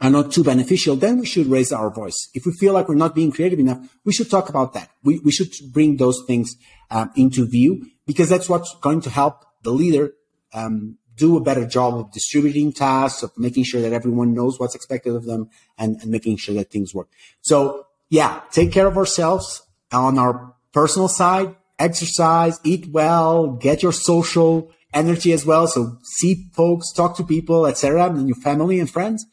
are 0.00 0.10
not 0.10 0.32
too 0.32 0.42
beneficial, 0.42 0.96
then 0.96 1.20
we 1.20 1.26
should 1.26 1.46
raise 1.46 1.72
our 1.72 1.88
voice. 1.88 2.28
If 2.34 2.44
we 2.46 2.52
feel 2.52 2.72
like 2.72 2.88
we're 2.88 2.96
not 2.96 3.14
being 3.14 3.30
creative 3.30 3.60
enough, 3.60 3.78
we 4.04 4.12
should 4.12 4.28
talk 4.28 4.48
about 4.48 4.74
that. 4.74 4.90
We, 5.04 5.20
we 5.20 5.30
should 5.30 5.52
bring 5.72 5.96
those 5.96 6.22
things 6.26 6.56
um, 6.90 7.12
into 7.16 7.46
view 7.46 7.86
because 8.04 8.28
that's 8.28 8.48
what's 8.48 8.74
going 8.80 9.02
to 9.02 9.10
help 9.10 9.44
the 9.62 9.70
leader 9.70 10.12
um, 10.52 10.98
do 11.16 11.36
a 11.36 11.40
better 11.40 11.66
job 11.66 11.94
of 11.94 12.12
distributing 12.12 12.72
tasks, 12.72 13.22
of 13.22 13.30
making 13.38 13.64
sure 13.64 13.80
that 13.80 13.92
everyone 13.92 14.34
knows 14.34 14.58
what's 14.58 14.74
expected 14.74 15.14
of 15.14 15.24
them, 15.24 15.48
and, 15.78 16.00
and 16.02 16.10
making 16.10 16.36
sure 16.36 16.54
that 16.54 16.70
things 16.70 16.94
work. 16.94 17.08
So, 17.42 17.86
yeah, 18.10 18.42
take 18.50 18.72
care 18.72 18.86
of 18.86 18.96
ourselves 18.96 19.62
on 19.92 20.18
our 20.18 20.54
personal 20.72 21.08
side, 21.08 21.54
exercise, 21.78 22.58
eat 22.64 22.88
well, 22.90 23.48
get 23.48 23.82
your 23.82 23.92
social 23.92 24.70
energy 24.92 25.32
as 25.32 25.44
well. 25.44 25.66
So 25.66 25.98
see 26.02 26.46
folks, 26.52 26.92
talk 26.92 27.16
to 27.16 27.24
people, 27.24 27.66
etc., 27.66 28.06
and 28.06 28.28
your 28.28 28.36
family 28.36 28.80
and 28.80 28.90
friends. 28.90 29.26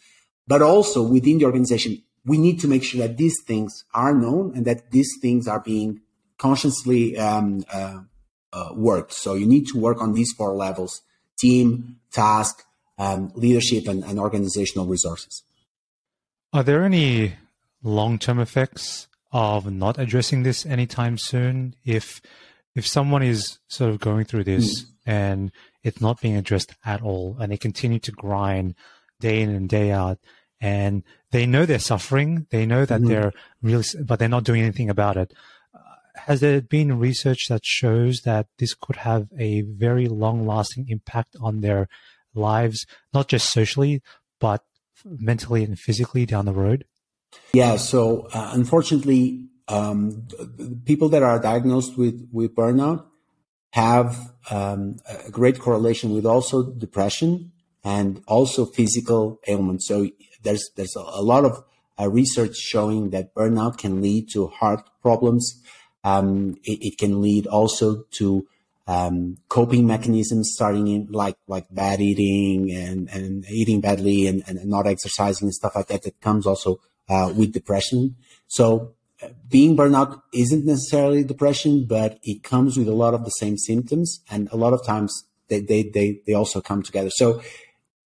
But 0.48 0.62
also 0.62 1.02
within 1.04 1.38
the 1.38 1.46
organization, 1.46 2.02
we 2.26 2.38
need 2.38 2.60
to 2.62 2.68
make 2.68 2.84
sure 2.84 3.06
that 3.06 3.18
these 3.18 3.42
things 3.46 3.84
are 3.94 4.14
known 4.14 4.54
and 4.56 4.66
that 4.66 4.92
these 4.92 5.18
things 5.22 5.48
are 5.48 5.60
being 5.60 6.02
consciously 6.38 7.18
um, 7.18 7.64
uh, 7.72 8.02
uh, 8.52 8.70
worked. 8.74 9.14
So 9.14 9.36
you 9.36 9.46
need 9.46 9.68
to 9.68 9.80
work 9.80 10.02
on 10.02 10.14
these 10.14 10.32
four 10.34 10.54
levels: 10.54 11.02
team, 11.40 11.98
task, 12.12 12.64
um, 12.98 13.32
leadership, 13.36 13.88
and, 13.88 14.04
and 14.04 14.20
organizational 14.20 14.86
resources. 14.86 15.44
Are 16.54 16.64
there 16.64 16.84
any 16.84 17.34
long-term 17.84 18.40
effects 18.40 19.08
of 19.32 19.72
not 19.72 19.98
addressing 19.98 20.44
this 20.44 20.66
anytime 20.66 21.18
soon? 21.18 21.76
If 21.86 22.22
if 22.76 22.88
someone 22.88 23.24
is 23.24 23.60
sort 23.68 23.92
of 23.92 24.00
going 24.00 24.26
through 24.26 24.46
this 24.46 24.84
mm. 24.84 24.88
and 25.06 25.52
it's 25.84 26.00
not 26.00 26.22
being 26.22 26.36
addressed 26.36 26.74
at 26.86 27.02
all, 27.02 27.38
and 27.40 27.52
they 27.52 27.58
continue 27.58 28.00
to 28.00 28.12
grind 28.12 28.76
day 29.20 29.42
in 29.42 29.50
and 29.50 29.68
day 29.68 29.92
out, 29.92 30.20
and 30.60 31.04
they 31.32 31.46
know 31.46 31.66
they're 31.66 31.80
suffering, 31.80 32.48
they 32.52 32.66
know 32.66 32.86
that 32.86 33.02
mm 33.02 33.08
they're 33.08 33.34
really, 33.62 33.84
but 34.04 34.20
they're 34.20 34.30
not 34.30 34.44
doing 34.44 34.62
anything 34.62 34.90
about 34.90 35.18
it. 35.18 35.34
Has 36.16 36.40
there 36.42 36.62
been 36.62 37.00
research 37.00 37.48
that 37.50 37.66
shows 37.66 38.22
that 38.22 38.48
this 38.60 38.74
could 38.74 38.98
have 38.98 39.28
a 39.38 39.62
very 39.62 40.08
long-lasting 40.08 40.88
impact 40.90 41.36
on 41.42 41.62
their 41.62 41.88
lives, 42.34 42.86
not 43.14 43.28
just 43.28 43.52
socially, 43.52 44.02
but 44.40 44.64
mentally 45.06 45.64
and 45.64 45.78
physically 45.78 46.26
down 46.26 46.46
the 46.46 46.54
road? 46.54 46.86
Yeah. 47.54 47.78
So 47.78 48.28
uh, 48.34 48.52
unfortunately, 48.54 49.48
um, 49.68 50.28
people 50.86 51.10
that 51.10 51.24
are 51.24 51.40
diagnosed 51.40 51.98
with, 51.98 52.28
with 52.32 52.56
burnout 52.56 53.06
have 53.72 54.34
um, 54.50 54.98
a 55.08 55.32
great 55.32 55.60
correlation 55.60 56.14
with 56.14 56.26
also 56.26 56.64
depression 56.64 57.52
and 57.84 58.22
also 58.28 58.66
physical 58.66 59.40
ailments. 59.48 59.88
So 59.88 60.10
there's 60.44 60.70
there's 60.76 60.96
a 60.96 61.22
lot 61.22 61.46
of 61.46 61.64
uh, 62.00 62.10
research 62.10 62.56
showing 62.56 63.12
that 63.12 63.34
burnout 63.34 63.78
can 63.78 64.02
lead 64.02 64.30
to 64.34 64.48
heart 64.48 64.90
problems. 65.02 65.62
Um, 66.04 66.58
it, 66.64 66.80
it, 66.82 66.98
can 66.98 67.22
lead 67.22 67.46
also 67.46 68.06
to 68.18 68.48
um, 68.88 69.38
coping 69.50 69.86
mechanisms 69.86 70.52
starting 70.54 70.88
in 70.88 71.08
like 71.12 71.38
like 71.48 71.68
bad 71.70 72.02
eating 72.02 72.72
and, 72.72 73.08
and 73.10 73.46
eating 73.50 73.82
badly 73.82 74.26
and, 74.26 74.44
and 74.48 74.66
not 74.66 74.88
exercising 74.88 75.46
and 75.46 75.54
stuff 75.54 75.76
like 75.76 75.88
that 75.88 76.02
that 76.04 76.20
comes 76.20 76.48
also 76.48 76.80
uh, 77.08 77.32
with 77.36 77.54
depression. 77.54 78.16
So 78.48 78.96
being 79.50 79.76
burnout 79.78 80.22
isn't 80.34 80.66
necessarily 80.66 81.24
depression, 81.24 81.86
but 81.86 82.20
it 82.24 82.44
comes 82.44 82.78
with 82.78 82.88
a 82.88 82.94
lot 82.94 83.14
of 83.14 83.24
the 83.24 83.32
same 83.32 83.58
symptoms. 83.58 84.22
And 84.30 84.50
a 84.52 84.58
lot 84.58 84.74
of 84.74 84.86
times 84.86 85.26
they, 85.48 85.60
they, 85.62 85.84
they, 85.84 86.22
they 86.26 86.34
also 86.34 86.62
come 86.62 86.82
together. 86.84 87.10
So 87.12 87.42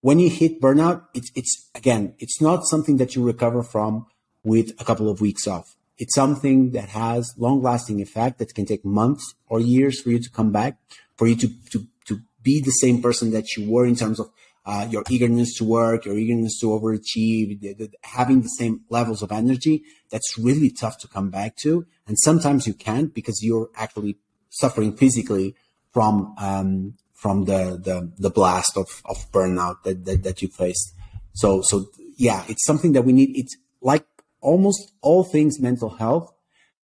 when 0.02 0.20
you 0.20 0.30
hit 0.30 0.62
burnout, 0.62 1.04
it's, 1.14 1.32
it's 1.36 1.70
again, 1.76 2.16
it's 2.20 2.42
not 2.42 2.66
something 2.66 2.98
that 2.98 3.16
you 3.16 3.24
recover 3.24 3.64
from 3.64 4.08
with 4.44 4.72
a 4.80 4.84
couple 4.84 5.10
of 5.10 5.22
weeks 5.22 5.48
off. 5.48 5.76
It's 5.98 6.14
something 6.14 6.72
that 6.72 6.90
has 6.90 7.34
long 7.38 7.62
lasting 7.62 8.02
effect 8.02 8.40
that 8.40 8.54
can 8.54 8.66
take 8.66 8.84
months 8.84 9.36
or 9.48 9.60
years 9.60 10.02
for 10.02 10.10
you 10.10 10.20
to 10.20 10.30
come 10.30 10.52
back, 10.52 10.78
for 11.16 11.28
you 11.28 11.36
to, 11.38 11.48
to, 11.72 11.88
to 12.06 12.20
be 12.44 12.62
the 12.62 12.72
same 12.72 13.02
person 13.02 13.32
that 13.32 13.56
you 13.56 13.70
were 13.70 13.86
in 13.86 13.96
terms 13.96 14.20
of 14.20 14.30
uh, 14.66 14.88
your 14.90 15.04
eagerness 15.10 15.56
to 15.58 15.64
work, 15.64 16.06
your 16.06 16.18
eagerness 16.18 16.60
to 16.60 16.68
overachieve, 16.68 17.60
the, 17.60 17.74
the, 17.74 17.92
having 18.04 18.42
the 18.42 18.50
same 18.50 18.82
levels 18.90 19.22
of 19.22 19.32
energy, 19.32 19.84
that's 20.10 20.38
really 20.38 20.72
tough 20.72 20.98
to 20.98 21.08
come 21.08 21.30
back 21.30 21.56
to. 21.56 21.86
And 22.08 22.18
sometimes 22.20 22.66
you 22.66 22.74
can't 22.74 23.14
because 23.14 23.44
you're 23.44 23.70
actually 23.76 24.18
suffering 24.50 24.96
physically 24.96 25.56
from 25.94 26.34
um, 26.38 26.96
from 27.14 27.46
the, 27.46 27.80
the, 27.82 28.12
the 28.18 28.30
blast 28.30 28.76
of, 28.76 29.02
of 29.06 29.32
burnout 29.32 29.82
that, 29.84 30.06
that, 30.06 30.24
that 30.24 30.42
you 30.42 30.48
faced. 30.48 30.94
So 31.34 31.62
so 31.62 31.88
yeah, 32.18 32.44
it's 32.48 32.66
something 32.66 32.94
that 32.94 33.04
we 33.04 33.14
need. 33.14 33.38
It's 33.38 33.56
like 33.82 34.06
almost 34.46 34.92
all 35.02 35.24
things 35.24 35.60
mental 35.60 35.90
health. 35.90 36.32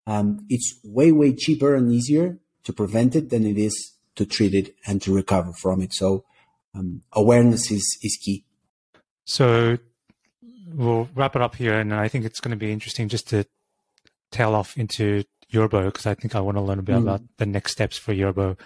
Um, 0.07 0.45
it's 0.49 0.79
way 0.83 1.11
way 1.11 1.35
cheaper 1.35 1.75
and 1.75 1.91
easier 1.91 2.39
to 2.63 2.73
prevent 2.73 3.15
it 3.15 3.29
than 3.29 3.45
it 3.45 3.57
is 3.57 3.75
to 4.15 4.25
treat 4.25 4.53
it 4.53 4.75
and 4.87 5.01
to 5.03 5.13
recover 5.13 5.53
from 5.53 5.81
it. 5.81 5.93
So 5.93 6.25
um, 6.73 7.01
awareness 7.13 7.69
is 7.69 7.85
is 8.01 8.17
key. 8.23 8.45
So 9.25 9.77
we'll 10.73 11.09
wrap 11.13 11.35
it 11.35 11.41
up 11.41 11.55
here, 11.55 11.77
and 11.77 11.93
I 11.93 12.07
think 12.07 12.25
it's 12.25 12.39
going 12.39 12.51
to 12.51 12.65
be 12.65 12.71
interesting 12.71 13.09
just 13.09 13.29
to 13.29 13.45
tail 14.31 14.55
off 14.55 14.77
into 14.77 15.23
Yerbo 15.53 15.85
because 15.85 16.05
I 16.05 16.15
think 16.15 16.35
I 16.35 16.39
want 16.39 16.57
to 16.57 16.61
learn 16.61 16.79
a 16.79 16.83
bit 16.83 16.95
mm. 16.95 17.03
about 17.03 17.21
the 17.37 17.45
next 17.45 17.73
steps 17.73 17.97
for 17.97 18.13
Yerbo. 18.13 18.57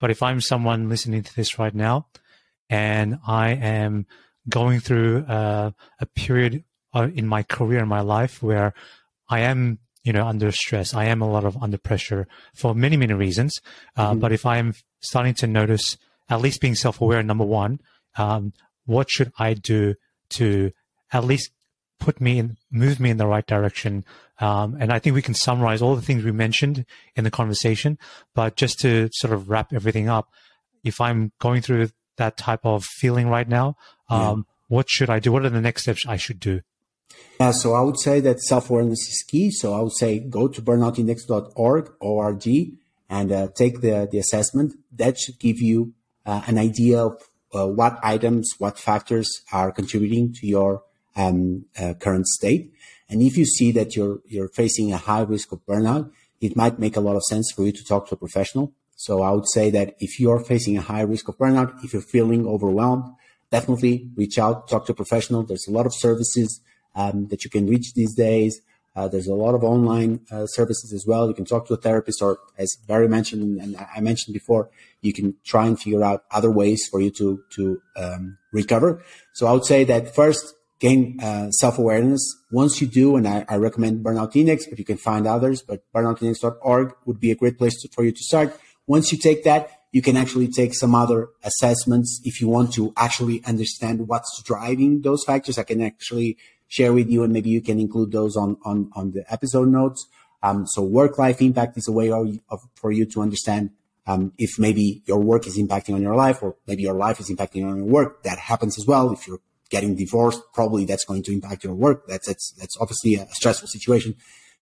But 0.00 0.10
if 0.10 0.22
I'm 0.22 0.40
someone 0.40 0.88
listening 0.88 1.24
to 1.24 1.34
this 1.34 1.58
right 1.58 1.74
now, 1.74 2.06
and 2.70 3.18
I 3.26 3.50
am 3.50 4.06
going 4.48 4.80
through 4.80 5.24
uh, 5.26 5.72
a 6.00 6.06
period 6.06 6.64
uh, 6.94 7.08
in 7.14 7.26
my 7.26 7.42
career 7.42 7.80
in 7.80 7.88
my 7.88 8.00
life 8.00 8.42
where 8.42 8.74
I 9.28 9.40
am 9.40 9.78
you 10.08 10.12
know 10.14 10.26
under 10.26 10.50
stress. 10.50 10.94
I 10.94 11.04
am 11.04 11.20
a 11.20 11.30
lot 11.30 11.44
of 11.44 11.62
under 11.62 11.76
pressure 11.76 12.26
for 12.54 12.74
many 12.74 12.96
many 12.96 13.12
reasons. 13.12 13.60
Uh, 13.96 14.10
mm-hmm. 14.10 14.20
but 14.20 14.32
if 14.32 14.46
i'm 14.46 14.74
starting 15.00 15.34
to 15.34 15.46
notice 15.46 15.98
at 16.30 16.40
least 16.40 16.60
being 16.60 16.74
self-aware 16.74 17.22
number 17.22 17.44
one 17.44 17.78
um, 18.16 18.52
what 18.86 19.10
should 19.10 19.30
i 19.38 19.52
do 19.52 19.94
to 20.30 20.72
at 21.12 21.24
least 21.24 21.50
put 22.00 22.20
me 22.20 22.38
in 22.38 22.56
move 22.70 23.00
me 23.00 23.10
in 23.10 23.16
the 23.16 23.26
right 23.26 23.46
direction? 23.46 24.04
Um, 24.40 24.76
and 24.80 24.92
i 24.92 24.98
think 24.98 25.14
we 25.14 25.22
can 25.22 25.34
summarize 25.34 25.82
all 25.82 25.96
the 25.96 26.02
things 26.02 26.24
we 26.24 26.32
mentioned 26.32 26.86
in 27.16 27.24
the 27.24 27.30
conversation 27.30 27.98
but 28.34 28.56
just 28.56 28.78
to 28.80 29.10
sort 29.12 29.34
of 29.34 29.50
wrap 29.50 29.72
everything 29.72 30.08
up 30.08 30.28
if 30.84 31.00
i'm 31.00 31.32
going 31.40 31.60
through 31.60 31.88
that 32.16 32.36
type 32.36 32.64
of 32.64 32.84
feeling 32.84 33.28
right 33.28 33.48
now 33.48 33.76
um, 34.08 34.20
yeah. 34.20 34.54
what 34.68 34.86
should 34.88 35.10
i 35.10 35.18
do? 35.18 35.32
What 35.32 35.44
are 35.44 35.50
the 35.50 35.60
next 35.60 35.82
steps 35.82 36.06
i 36.06 36.16
should 36.16 36.40
do 36.40 36.60
yeah, 37.40 37.52
so 37.52 37.74
I 37.74 37.82
would 37.82 37.98
say 38.00 38.20
that 38.20 38.40
self-awareness 38.40 39.00
is 39.08 39.24
key. 39.26 39.50
So 39.50 39.74
I 39.74 39.80
would 39.80 39.96
say 39.96 40.18
go 40.18 40.48
to 40.48 40.60
burnoutindex.org, 40.60 41.92
O-R-G, 42.00 42.74
and 43.08 43.32
uh, 43.32 43.48
take 43.54 43.80
the, 43.80 44.08
the 44.10 44.18
assessment. 44.18 44.74
That 44.92 45.18
should 45.18 45.38
give 45.38 45.60
you 45.60 45.94
uh, 46.26 46.42
an 46.46 46.58
idea 46.58 47.00
of 47.04 47.22
uh, 47.54 47.66
what 47.66 47.98
items, 48.02 48.52
what 48.58 48.78
factors 48.78 49.42
are 49.52 49.70
contributing 49.72 50.32
to 50.34 50.46
your 50.46 50.82
um, 51.16 51.64
uh, 51.78 51.94
current 51.94 52.26
state. 52.26 52.72
And 53.08 53.22
if 53.22 53.38
you 53.38 53.46
see 53.46 53.72
that 53.72 53.96
you're, 53.96 54.18
you're 54.26 54.48
facing 54.48 54.92
a 54.92 54.98
high 54.98 55.22
risk 55.22 55.52
of 55.52 55.64
burnout, 55.64 56.10
it 56.40 56.56
might 56.56 56.78
make 56.78 56.96
a 56.96 57.00
lot 57.00 57.16
of 57.16 57.22
sense 57.24 57.50
for 57.50 57.64
you 57.64 57.72
to 57.72 57.84
talk 57.84 58.08
to 58.08 58.14
a 58.14 58.18
professional. 58.18 58.72
So 58.96 59.22
I 59.22 59.30
would 59.30 59.48
say 59.48 59.70
that 59.70 59.94
if 60.00 60.20
you're 60.20 60.40
facing 60.40 60.76
a 60.76 60.82
high 60.82 61.02
risk 61.02 61.28
of 61.28 61.38
burnout, 61.38 61.84
if 61.84 61.92
you're 61.92 62.02
feeling 62.02 62.46
overwhelmed, 62.46 63.04
definitely 63.50 64.10
reach 64.16 64.38
out, 64.38 64.68
talk 64.68 64.86
to 64.86 64.92
a 64.92 64.94
professional. 64.94 65.44
There's 65.44 65.66
a 65.68 65.70
lot 65.70 65.86
of 65.86 65.94
services 65.94 66.60
um, 66.98 67.28
that 67.28 67.44
you 67.44 67.50
can 67.50 67.66
reach 67.66 67.94
these 67.94 68.14
days. 68.14 68.60
Uh, 68.96 69.06
there's 69.06 69.28
a 69.28 69.34
lot 69.34 69.54
of 69.54 69.62
online 69.62 70.20
uh, 70.32 70.44
services 70.46 70.92
as 70.92 71.04
well. 71.06 71.28
You 71.28 71.34
can 71.34 71.44
talk 71.44 71.68
to 71.68 71.74
a 71.74 71.76
therapist, 71.76 72.20
or 72.20 72.40
as 72.58 72.76
Barry 72.88 73.08
mentioned 73.08 73.60
and 73.60 73.76
I 73.96 74.00
mentioned 74.00 74.34
before, 74.34 74.70
you 75.02 75.12
can 75.12 75.36
try 75.44 75.66
and 75.66 75.78
figure 75.78 76.02
out 76.02 76.24
other 76.32 76.50
ways 76.50 76.88
for 76.90 77.00
you 77.00 77.10
to 77.12 77.40
to 77.54 77.80
um, 77.96 78.38
recover. 78.52 79.00
So 79.34 79.46
I 79.46 79.52
would 79.52 79.64
say 79.64 79.84
that 79.84 80.14
first 80.14 80.54
gain 80.80 81.20
uh, 81.20 81.50
self 81.52 81.78
awareness. 81.78 82.22
Once 82.50 82.80
you 82.80 82.88
do, 82.88 83.16
and 83.16 83.28
I, 83.28 83.44
I, 83.48 83.56
recommend 83.56 84.04
Burnout 84.04 84.34
Index, 84.34 84.66
but 84.66 84.78
you 84.78 84.84
can 84.84 84.96
find 84.96 85.26
others. 85.26 85.62
But 85.62 85.82
burnoutindex.org 85.94 86.94
would 87.04 87.20
be 87.20 87.30
a 87.30 87.36
great 87.36 87.58
place 87.58 87.80
to, 87.82 87.88
for 87.88 88.04
you 88.04 88.12
to 88.12 88.24
start. 88.30 88.58
Once 88.86 89.12
you 89.12 89.18
take 89.18 89.44
that, 89.44 89.82
you 89.92 90.02
can 90.02 90.16
actually 90.16 90.48
take 90.48 90.74
some 90.74 90.94
other 90.94 91.28
assessments 91.44 92.20
if 92.24 92.40
you 92.40 92.48
want 92.48 92.72
to 92.74 92.92
actually 92.96 93.42
understand 93.44 94.08
what's 94.08 94.42
driving 94.42 95.02
those 95.02 95.24
factors. 95.24 95.58
I 95.58 95.62
can 95.62 95.80
actually 95.82 96.36
share 96.68 96.92
with 96.92 97.10
you, 97.10 97.24
and 97.24 97.32
maybe 97.32 97.50
you 97.50 97.60
can 97.60 97.78
include 97.80 98.12
those 98.12 98.36
on 98.36 98.56
on 98.64 98.90
on 98.94 99.12
the 99.12 99.24
episode 99.32 99.68
notes. 99.68 100.06
Um, 100.42 100.66
so 100.66 100.82
work 100.82 101.18
life 101.18 101.42
impact 101.42 101.76
is 101.76 101.88
a 101.88 101.92
way 101.92 102.12
of, 102.12 102.38
of, 102.48 102.60
for 102.76 102.92
you 102.92 103.04
to 103.06 103.22
understand 103.22 103.70
um, 104.06 104.32
if 104.38 104.56
maybe 104.56 105.02
your 105.04 105.18
work 105.18 105.48
is 105.48 105.58
impacting 105.58 105.94
on 105.94 106.02
your 106.02 106.14
life, 106.14 106.42
or 106.42 106.54
maybe 106.66 106.82
your 106.82 106.94
life 106.94 107.18
is 107.18 107.28
impacting 107.28 107.68
on 107.68 107.76
your 107.78 107.86
work. 107.86 108.22
That 108.22 108.38
happens 108.38 108.78
as 108.78 108.86
well. 108.86 109.12
If 109.12 109.26
you're 109.26 109.40
getting 109.68 109.96
divorced, 109.96 110.40
probably 110.54 110.84
that's 110.84 111.04
going 111.04 111.24
to 111.24 111.32
impact 111.32 111.64
your 111.64 111.74
work. 111.74 112.06
That's 112.06 112.26
that's 112.26 112.52
that's 112.52 112.76
obviously 112.80 113.16
a 113.16 113.26
stressful 113.32 113.68
situation. 113.68 114.14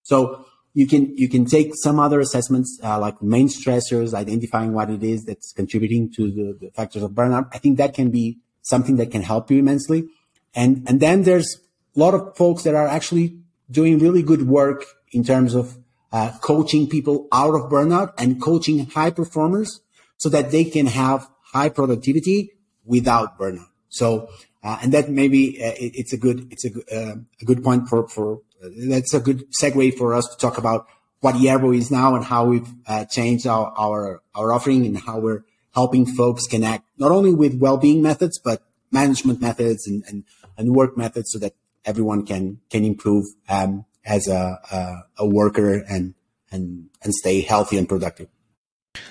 So 0.02 0.46
you 0.74 0.86
can 0.86 1.16
you 1.16 1.28
can 1.28 1.44
take 1.44 1.72
some 1.74 2.00
other 2.00 2.20
assessments 2.20 2.78
uh, 2.82 2.98
like 2.98 3.22
main 3.22 3.48
stressors, 3.48 4.14
identifying 4.14 4.72
what 4.72 4.90
it 4.90 5.02
is 5.02 5.24
that's 5.24 5.52
contributing 5.52 6.12
to 6.16 6.30
the, 6.30 6.58
the 6.60 6.70
factors 6.72 7.02
of 7.02 7.12
burnout. 7.12 7.48
I 7.52 7.58
think 7.58 7.78
that 7.78 7.94
can 7.94 8.10
be 8.10 8.38
something 8.62 8.96
that 8.96 9.10
can 9.10 9.22
help 9.22 9.50
you 9.50 9.58
immensely. 9.58 10.08
And 10.54 10.84
and 10.88 11.00
then 11.00 11.22
there's 11.22 11.60
lot 11.96 12.14
of 12.14 12.36
folks 12.36 12.62
that 12.64 12.74
are 12.74 12.86
actually 12.86 13.38
doing 13.70 13.98
really 13.98 14.22
good 14.22 14.46
work 14.46 14.84
in 15.12 15.24
terms 15.24 15.54
of 15.54 15.78
uh, 16.12 16.32
coaching 16.40 16.88
people 16.88 17.26
out 17.32 17.54
of 17.54 17.62
burnout 17.70 18.12
and 18.18 18.40
coaching 18.40 18.86
high 18.86 19.10
performers 19.10 19.80
so 20.16 20.28
that 20.28 20.50
they 20.50 20.64
can 20.64 20.86
have 20.86 21.28
high 21.52 21.68
productivity 21.68 22.52
without 22.84 23.38
burnout. 23.38 23.68
So, 23.88 24.28
uh, 24.62 24.78
and 24.82 24.92
that 24.92 25.10
maybe 25.10 25.62
uh, 25.62 25.72
it, 25.78 25.92
it's 25.94 26.12
a 26.12 26.16
good, 26.16 26.48
it's 26.50 26.64
a, 26.64 26.70
uh, 26.94 27.16
a 27.40 27.44
good 27.44 27.62
point 27.62 27.88
for, 27.88 28.08
for, 28.08 28.42
uh, 28.62 28.68
that's 28.88 29.14
a 29.14 29.20
good 29.20 29.46
segue 29.60 29.96
for 29.96 30.14
us 30.14 30.26
to 30.28 30.36
talk 30.36 30.58
about 30.58 30.86
what 31.20 31.36
Yerbo 31.36 31.76
is 31.76 31.90
now 31.90 32.14
and 32.14 32.24
how 32.24 32.46
we've 32.46 32.68
uh, 32.86 33.04
changed 33.06 33.46
our, 33.46 33.72
our, 33.76 34.22
our 34.34 34.52
offering 34.52 34.86
and 34.86 34.98
how 34.98 35.18
we're 35.18 35.44
helping 35.74 36.06
folks 36.06 36.46
connect 36.46 36.84
not 36.98 37.10
only 37.10 37.34
with 37.34 37.58
well-being 37.58 38.02
methods, 38.02 38.38
but 38.38 38.62
management 38.90 39.40
methods 39.40 39.86
and, 39.86 40.04
and, 40.08 40.24
and 40.56 40.74
work 40.74 40.96
methods 40.96 41.30
so 41.30 41.38
that 41.38 41.54
everyone 41.86 42.26
can 42.26 42.58
can 42.68 42.84
improve 42.84 43.24
um, 43.48 43.86
as 44.04 44.28
a, 44.28 44.58
a, 44.70 45.24
a 45.24 45.26
worker 45.26 45.82
and 45.88 46.14
and 46.50 46.90
and 47.02 47.14
stay 47.14 47.40
healthy 47.40 47.78
and 47.78 47.88
productive. 47.88 48.28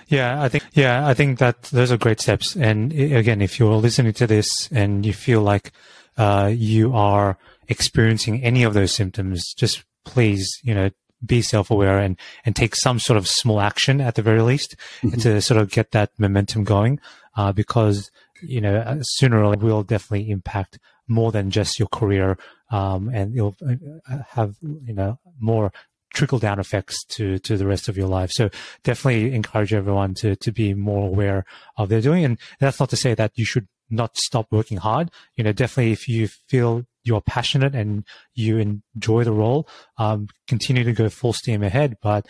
Yeah, 0.07 0.41
I 0.41 0.49
think 0.49 0.63
yeah, 0.73 1.07
I 1.07 1.13
think 1.13 1.39
that 1.39 1.63
those 1.63 1.91
are 1.91 1.97
great 1.97 2.19
steps. 2.19 2.55
And 2.55 2.91
again, 2.93 3.41
if 3.41 3.59
you're 3.59 3.75
listening 3.75 4.13
to 4.13 4.27
this 4.27 4.69
and 4.71 5.05
you 5.05 5.13
feel 5.13 5.41
like 5.41 5.71
uh, 6.17 6.51
you 6.53 6.93
are 6.93 7.37
experiencing 7.67 8.43
any 8.43 8.63
of 8.63 8.73
those 8.73 8.91
symptoms, 8.91 9.53
just 9.57 9.83
please, 10.03 10.47
you 10.63 10.73
know, 10.73 10.89
be 11.25 11.41
self-aware 11.41 11.99
and 11.99 12.19
and 12.45 12.55
take 12.55 12.75
some 12.75 12.99
sort 12.99 13.17
of 13.17 13.27
small 13.27 13.61
action 13.61 14.01
at 14.01 14.15
the 14.15 14.21
very 14.21 14.41
least 14.41 14.75
mm-hmm. 15.01 15.19
to 15.19 15.41
sort 15.41 15.59
of 15.59 15.71
get 15.71 15.91
that 15.91 16.11
momentum 16.17 16.63
going. 16.63 16.99
Uh, 17.35 17.51
because 17.51 18.11
you 18.41 18.61
know, 18.61 18.99
sooner 19.01 19.41
or 19.41 19.49
later 19.49 19.65
will 19.65 19.83
definitely 19.83 20.29
impact 20.29 20.79
more 21.07 21.31
than 21.31 21.51
just 21.51 21.79
your 21.79 21.87
career, 21.87 22.37
um, 22.71 23.09
and 23.09 23.33
you'll 23.33 23.55
uh, 23.67 24.17
have 24.29 24.55
you 24.61 24.93
know 24.93 25.19
more 25.39 25.71
trickle 26.13 26.39
down 26.39 26.59
effects 26.59 27.03
to 27.05 27.37
to 27.39 27.57
the 27.57 27.67
rest 27.67 27.87
of 27.87 27.97
your 27.97 28.07
life. 28.07 28.31
So 28.31 28.49
definitely 28.83 29.33
encourage 29.33 29.73
everyone 29.73 30.13
to 30.15 30.35
to 30.35 30.51
be 30.51 30.73
more 30.73 31.07
aware 31.07 31.45
of 31.77 31.89
their 31.89 32.01
doing. 32.01 32.25
And 32.25 32.39
that's 32.59 32.79
not 32.79 32.89
to 32.89 32.97
say 32.97 33.13
that 33.13 33.31
you 33.35 33.45
should 33.45 33.67
not 33.89 34.17
stop 34.17 34.47
working 34.51 34.77
hard. 34.77 35.11
You 35.35 35.43
know, 35.43 35.53
definitely 35.53 35.91
if 35.91 36.07
you 36.07 36.27
feel 36.27 36.85
you're 37.05 37.21
passionate 37.21 37.75
and 37.75 38.03
you 38.33 38.57
enjoy 38.57 39.23
the 39.23 39.31
role, 39.31 39.67
um, 39.97 40.27
continue 40.47 40.83
to 40.83 40.91
go 40.91 41.07
full 41.09 41.33
steam 41.33 41.63
ahead. 41.63 41.97
But 42.01 42.27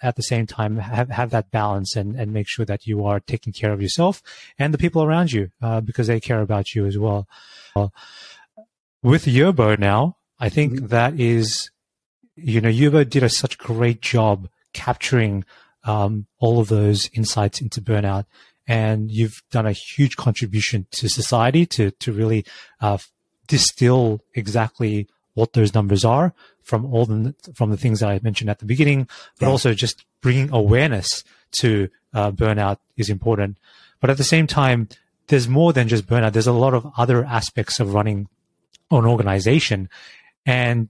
at 0.00 0.16
the 0.16 0.22
same 0.22 0.46
time, 0.46 0.76
have, 0.76 1.10
have 1.10 1.30
that 1.30 1.50
balance 1.50 1.96
and, 1.96 2.14
and 2.16 2.32
make 2.32 2.48
sure 2.48 2.64
that 2.64 2.86
you 2.86 3.04
are 3.04 3.20
taking 3.20 3.52
care 3.52 3.72
of 3.72 3.82
yourself 3.82 4.22
and 4.58 4.72
the 4.72 4.78
people 4.78 5.02
around 5.02 5.32
you, 5.32 5.50
uh, 5.60 5.80
because 5.80 6.06
they 6.06 6.20
care 6.20 6.40
about 6.40 6.74
you 6.74 6.86
as 6.86 6.96
well. 6.96 7.26
Uh, 7.76 7.88
with 9.02 9.26
Yerbo 9.26 9.78
now, 9.78 10.16
I 10.38 10.48
think 10.48 10.74
mm-hmm. 10.74 10.86
that 10.86 11.18
is, 11.18 11.70
you 12.36 12.60
know, 12.60 12.70
Yerbo 12.70 13.08
did 13.08 13.22
a 13.22 13.28
such 13.28 13.58
great 13.58 14.00
job 14.00 14.48
capturing 14.72 15.44
um, 15.84 16.26
all 16.38 16.60
of 16.60 16.68
those 16.68 17.10
insights 17.12 17.60
into 17.60 17.82
burnout 17.82 18.24
and 18.66 19.10
you've 19.10 19.42
done 19.50 19.66
a 19.66 19.72
huge 19.72 20.16
contribution 20.16 20.86
to 20.90 21.08
society 21.08 21.66
to 21.66 21.90
to 21.92 22.12
really 22.12 22.44
uh, 22.80 22.98
distill 23.46 24.22
exactly 24.34 25.08
what 25.34 25.52
those 25.52 25.74
numbers 25.74 26.04
are 26.04 26.32
from 26.62 26.86
all 26.86 27.06
the 27.06 27.34
from 27.54 27.70
the 27.70 27.76
things 27.76 28.00
that 28.00 28.08
I 28.08 28.20
mentioned 28.22 28.50
at 28.50 28.58
the 28.58 28.64
beginning, 28.64 29.08
but 29.38 29.46
yeah. 29.46 29.50
also 29.50 29.74
just 29.74 30.04
bringing 30.20 30.50
awareness 30.52 31.24
to 31.60 31.88
uh, 32.14 32.30
burnout 32.30 32.78
is 32.96 33.10
important. 33.10 33.58
But 34.00 34.10
at 34.10 34.16
the 34.16 34.24
same 34.24 34.46
time, 34.46 34.88
there's 35.28 35.48
more 35.48 35.72
than 35.72 35.88
just 35.88 36.06
burnout. 36.06 36.32
There's 36.32 36.46
a 36.46 36.52
lot 36.52 36.74
of 36.74 36.90
other 36.96 37.24
aspects 37.24 37.80
of 37.80 37.94
running 37.94 38.28
an 38.90 39.04
organization, 39.04 39.88
and 40.46 40.88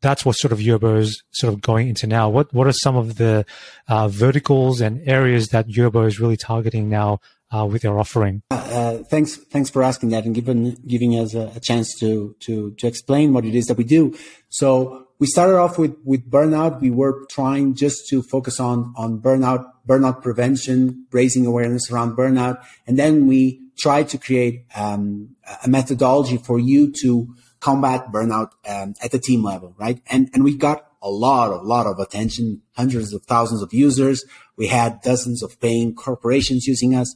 that's 0.00 0.24
what 0.24 0.36
sort 0.36 0.52
of 0.52 0.58
Yerbo 0.58 0.98
is 0.98 1.22
sort 1.30 1.52
of 1.52 1.60
going 1.60 1.88
into 1.88 2.06
now. 2.06 2.28
What 2.28 2.52
what 2.54 2.66
are 2.66 2.72
some 2.72 2.96
of 2.96 3.16
the 3.16 3.44
uh, 3.88 4.08
verticals 4.08 4.80
and 4.80 5.06
areas 5.08 5.48
that 5.48 5.68
Yerbo 5.68 6.06
is 6.06 6.20
really 6.20 6.36
targeting 6.36 6.88
now 6.88 7.20
uh, 7.50 7.66
with 7.70 7.84
your 7.84 7.98
offering? 7.98 8.42
Uh, 8.50 8.98
thanks, 9.10 9.36
thanks 9.36 9.70
for 9.70 9.82
asking 9.82 10.10
that 10.10 10.24
and 10.24 10.34
giving 10.34 10.76
giving 10.86 11.18
us 11.18 11.34
a, 11.34 11.52
a, 11.54 11.60
chance 11.60 11.98
to 11.98 12.36
to 12.40 12.72
to 12.72 12.86
explain 12.86 13.32
what 13.32 13.44
it 13.44 13.54
is 13.54 13.66
that 13.66 13.76
we 13.76 13.84
do. 13.84 14.16
So 14.48 15.06
we 15.18 15.26
started 15.26 15.58
off 15.58 15.78
with 15.78 15.96
with 16.04 16.30
burnout. 16.30 16.80
We 16.80 16.90
were 16.90 17.24
trying 17.30 17.74
just 17.74 18.08
to 18.08 18.22
focus 18.22 18.60
on 18.60 18.92
on 18.96 19.20
burnout, 19.20 19.70
burnout 19.86 20.22
prevention, 20.22 21.06
raising 21.12 21.46
awareness 21.46 21.90
around 21.90 22.16
burnout, 22.16 22.62
and 22.86 22.98
then 22.98 23.26
we 23.26 23.62
tried 23.78 24.08
to 24.08 24.18
create 24.18 24.64
um, 24.74 25.36
a 25.64 25.68
methodology 25.68 26.36
for 26.36 26.58
you 26.58 26.92
to 27.02 27.34
combat 27.60 28.12
burnout 28.12 28.50
um, 28.68 28.94
at 29.02 29.10
the 29.10 29.18
team 29.18 29.42
level, 29.42 29.74
right? 29.78 30.00
And 30.10 30.30
and 30.34 30.44
we 30.44 30.56
got 30.56 30.87
a 31.02 31.10
lot 31.10 31.52
of 31.52 31.64
lot 31.64 31.86
of 31.86 31.98
attention, 31.98 32.62
hundreds 32.76 33.12
of 33.12 33.22
thousands 33.24 33.62
of 33.62 33.72
users. 33.72 34.24
We 34.56 34.66
had 34.66 35.00
dozens 35.02 35.42
of 35.42 35.60
paying 35.60 35.94
corporations 35.94 36.66
using 36.66 36.94
us. 36.94 37.14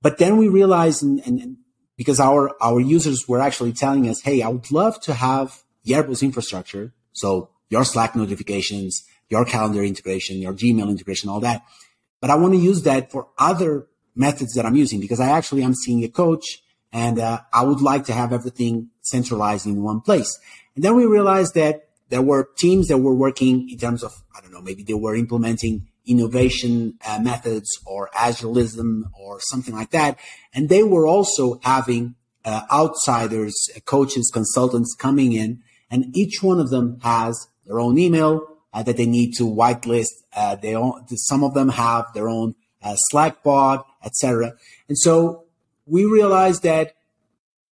But 0.00 0.18
then 0.18 0.36
we 0.36 0.48
realized, 0.48 1.02
and, 1.02 1.20
and 1.26 1.56
because 1.96 2.20
our, 2.20 2.56
our 2.62 2.80
users 2.80 3.26
were 3.28 3.40
actually 3.40 3.72
telling 3.72 4.08
us, 4.08 4.22
Hey, 4.22 4.42
I 4.42 4.48
would 4.48 4.70
love 4.70 5.00
to 5.02 5.14
have 5.14 5.62
Yerbo's 5.86 6.22
infrastructure. 6.22 6.92
So 7.12 7.50
your 7.68 7.84
Slack 7.84 8.14
notifications, 8.14 9.04
your 9.28 9.44
calendar 9.44 9.82
integration, 9.82 10.38
your 10.38 10.54
Gmail 10.54 10.88
integration, 10.88 11.28
all 11.28 11.40
that. 11.40 11.62
But 12.20 12.30
I 12.30 12.36
want 12.36 12.54
to 12.54 12.60
use 12.60 12.82
that 12.82 13.10
for 13.10 13.28
other 13.38 13.88
methods 14.14 14.54
that 14.54 14.66
I'm 14.66 14.74
using 14.76 15.00
because 15.00 15.20
I 15.20 15.30
actually 15.30 15.62
am 15.62 15.74
seeing 15.74 16.02
a 16.04 16.08
coach 16.08 16.62
and 16.92 17.18
uh, 17.18 17.40
I 17.52 17.64
would 17.64 17.80
like 17.80 18.06
to 18.06 18.12
have 18.12 18.32
everything 18.32 18.90
centralized 19.02 19.66
in 19.66 19.82
one 19.82 20.00
place. 20.00 20.38
And 20.74 20.84
then 20.84 20.96
we 20.96 21.06
realized 21.06 21.54
that 21.54 21.87
there 22.08 22.22
were 22.22 22.48
teams 22.58 22.88
that 22.88 22.98
were 22.98 23.14
working 23.14 23.68
in 23.70 23.78
terms 23.78 24.02
of, 24.02 24.12
I 24.36 24.40
don't 24.40 24.52
know, 24.52 24.62
maybe 24.62 24.82
they 24.82 24.94
were 24.94 25.14
implementing 25.14 25.88
innovation 26.06 26.98
uh, 27.06 27.18
methods 27.20 27.68
or 27.84 28.08
agilism 28.14 29.02
or 29.12 29.40
something 29.40 29.74
like 29.74 29.90
that. 29.90 30.18
And 30.54 30.68
they 30.68 30.82
were 30.82 31.06
also 31.06 31.60
having 31.62 32.14
uh, 32.44 32.62
outsiders, 32.72 33.54
uh, 33.76 33.80
coaches, 33.80 34.30
consultants 34.32 34.94
coming 34.98 35.32
in, 35.32 35.62
and 35.90 36.16
each 36.16 36.42
one 36.42 36.60
of 36.60 36.70
them 36.70 36.98
has 37.02 37.48
their 37.66 37.78
own 37.78 37.98
email 37.98 38.42
uh, 38.72 38.82
that 38.82 38.96
they 38.96 39.06
need 39.06 39.34
to 39.34 39.44
whitelist. 39.44 40.08
Uh, 40.34 40.56
they 40.56 40.74
some 41.16 41.44
of 41.44 41.54
them 41.54 41.68
have 41.68 42.06
their 42.14 42.28
own 42.28 42.54
uh, 42.82 42.94
Slack 42.96 43.42
bot, 43.42 43.86
etc. 44.04 44.54
And 44.88 44.98
so 44.98 45.44
we 45.86 46.04
realized 46.04 46.62
that 46.62 46.94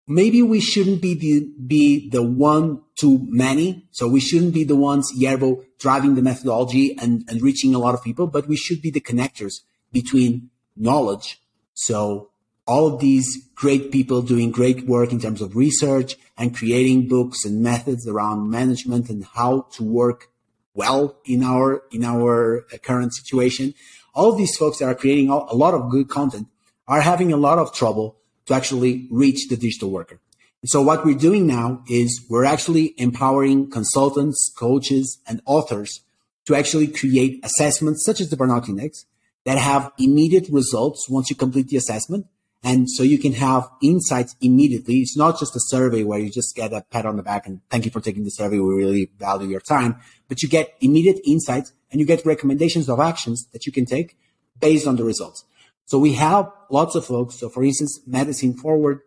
maybe 0.08 0.42
we 0.42 0.60
shouldn't 0.60 1.02
be 1.02 1.14
the, 1.14 1.50
be 1.66 2.10
the 2.10 2.24
one 2.24 2.82
too 2.96 3.26
many. 3.30 3.88
So 3.92 4.08
we 4.08 4.20
shouldn't 4.20 4.54
be 4.54 4.64
the 4.64 4.76
ones, 4.76 5.12
Yerbo, 5.18 5.66
driving 5.80 6.16
the 6.16 6.22
methodology 6.22 6.98
and, 6.98 7.24
and 7.28 7.42
reaching 7.42 7.74
a 7.76 7.80
lot 7.80 7.96
of 7.96 8.04
people, 8.04 8.28
but 8.28 8.48
we 8.48 8.56
should 8.56 8.82
be 8.82 8.92
the 8.92 9.02
connectors 9.02 9.62
between 9.92 10.50
knowledge. 10.76 11.42
So 11.74 12.30
all 12.68 12.88
of 12.88 13.00
these 13.00 13.50
great 13.56 13.92
people 13.92 14.22
doing 14.22 14.52
great 14.52 14.86
work 14.86 15.12
in 15.12 15.20
terms 15.20 15.42
of 15.42 15.56
research 15.56 16.16
and 16.38 16.56
creating 16.56 17.08
books 17.08 17.46
and 17.46 17.62
methods 17.62 18.08
around 18.08 18.50
management 18.50 19.10
and 19.10 19.24
how 19.24 19.68
to 19.74 19.84
work 19.84 20.30
well 20.74 21.18
in 21.26 21.44
our, 21.44 21.84
in 21.92 22.04
our 22.04 22.66
uh, 22.74 22.78
current 22.78 23.14
situation. 23.14 23.74
All 24.14 24.34
these 24.34 24.56
folks 24.58 24.80
that 24.80 24.86
are 24.86 24.96
creating 24.96 25.30
a 25.30 25.54
lot 25.54 25.74
of 25.74 25.90
good 25.90 26.10
content 26.10 26.48
are 26.88 27.02
having 27.02 27.32
a 27.32 27.38
lot 27.38 27.60
of 27.60 27.74
trouble 27.74 28.18
to 28.46 28.54
actually 28.54 29.08
reach 29.10 29.48
the 29.50 29.58
digital 29.58 29.92
worker. 29.92 30.20
And 30.62 30.70
so 30.70 30.82
what 30.82 31.06
we're 31.06 31.18
doing 31.18 31.46
now 31.46 31.84
is 31.88 32.26
we're 32.30 32.46
actually 32.46 32.96
empowering 32.98 33.70
consultants, 33.70 34.52
coaches, 34.58 35.20
and 35.28 35.42
authors 35.46 36.02
to 36.46 36.56
actually 36.56 36.88
create 36.88 37.44
assessments 37.44 38.04
such 38.06 38.22
as 38.22 38.30
the 38.30 38.36
Burnout 38.36 38.68
Index 38.70 39.06
that 39.46 39.58
have 39.58 39.92
immediate 40.00 40.48
results 40.50 41.08
once 41.10 41.30
you 41.30 41.36
complete 41.36 41.68
the 41.68 41.78
assessment. 41.78 42.26
And 42.64 42.90
so 42.90 43.04
you 43.04 43.20
can 43.20 43.34
have 43.34 43.70
insights 43.84 44.36
immediately. 44.42 44.96
It's 44.96 45.16
not 45.16 45.38
just 45.38 45.56
a 45.56 45.60
survey 45.68 46.04
where 46.04 46.18
you 46.18 46.32
just 46.32 46.56
get 46.56 46.74
a 46.74 46.82
pat 46.82 47.06
on 47.06 47.16
the 47.16 47.22
back 47.22 47.46
and 47.46 47.62
thank 47.70 47.86
you 47.86 47.92
for 47.92 48.02
taking 48.02 48.24
the 48.24 48.32
survey. 48.32 48.58
We 48.58 48.74
really 48.74 49.12
value 49.20 49.48
your 49.48 49.60
time, 49.60 49.98
but 50.28 50.42
you 50.42 50.50
get 50.50 50.74
immediate 50.82 51.20
insights 51.26 51.74
and 51.92 52.00
you 52.00 52.08
get 52.08 52.26
recommendations 52.26 52.90
of 52.90 53.00
actions 53.00 53.46
that 53.54 53.68
you 53.68 53.72
can 53.72 53.86
take 53.86 54.18
based 54.60 54.88
on 54.88 54.96
the 54.96 55.04
results. 55.04 55.46
So 55.86 56.00
we 56.00 56.14
have 56.14 56.52
lots 56.70 56.96
of 56.96 57.06
folks. 57.06 57.40
So 57.40 57.50
for 57.50 57.64
instance, 57.64 58.00
Medicine 58.08 58.56
Forward, 58.58 59.02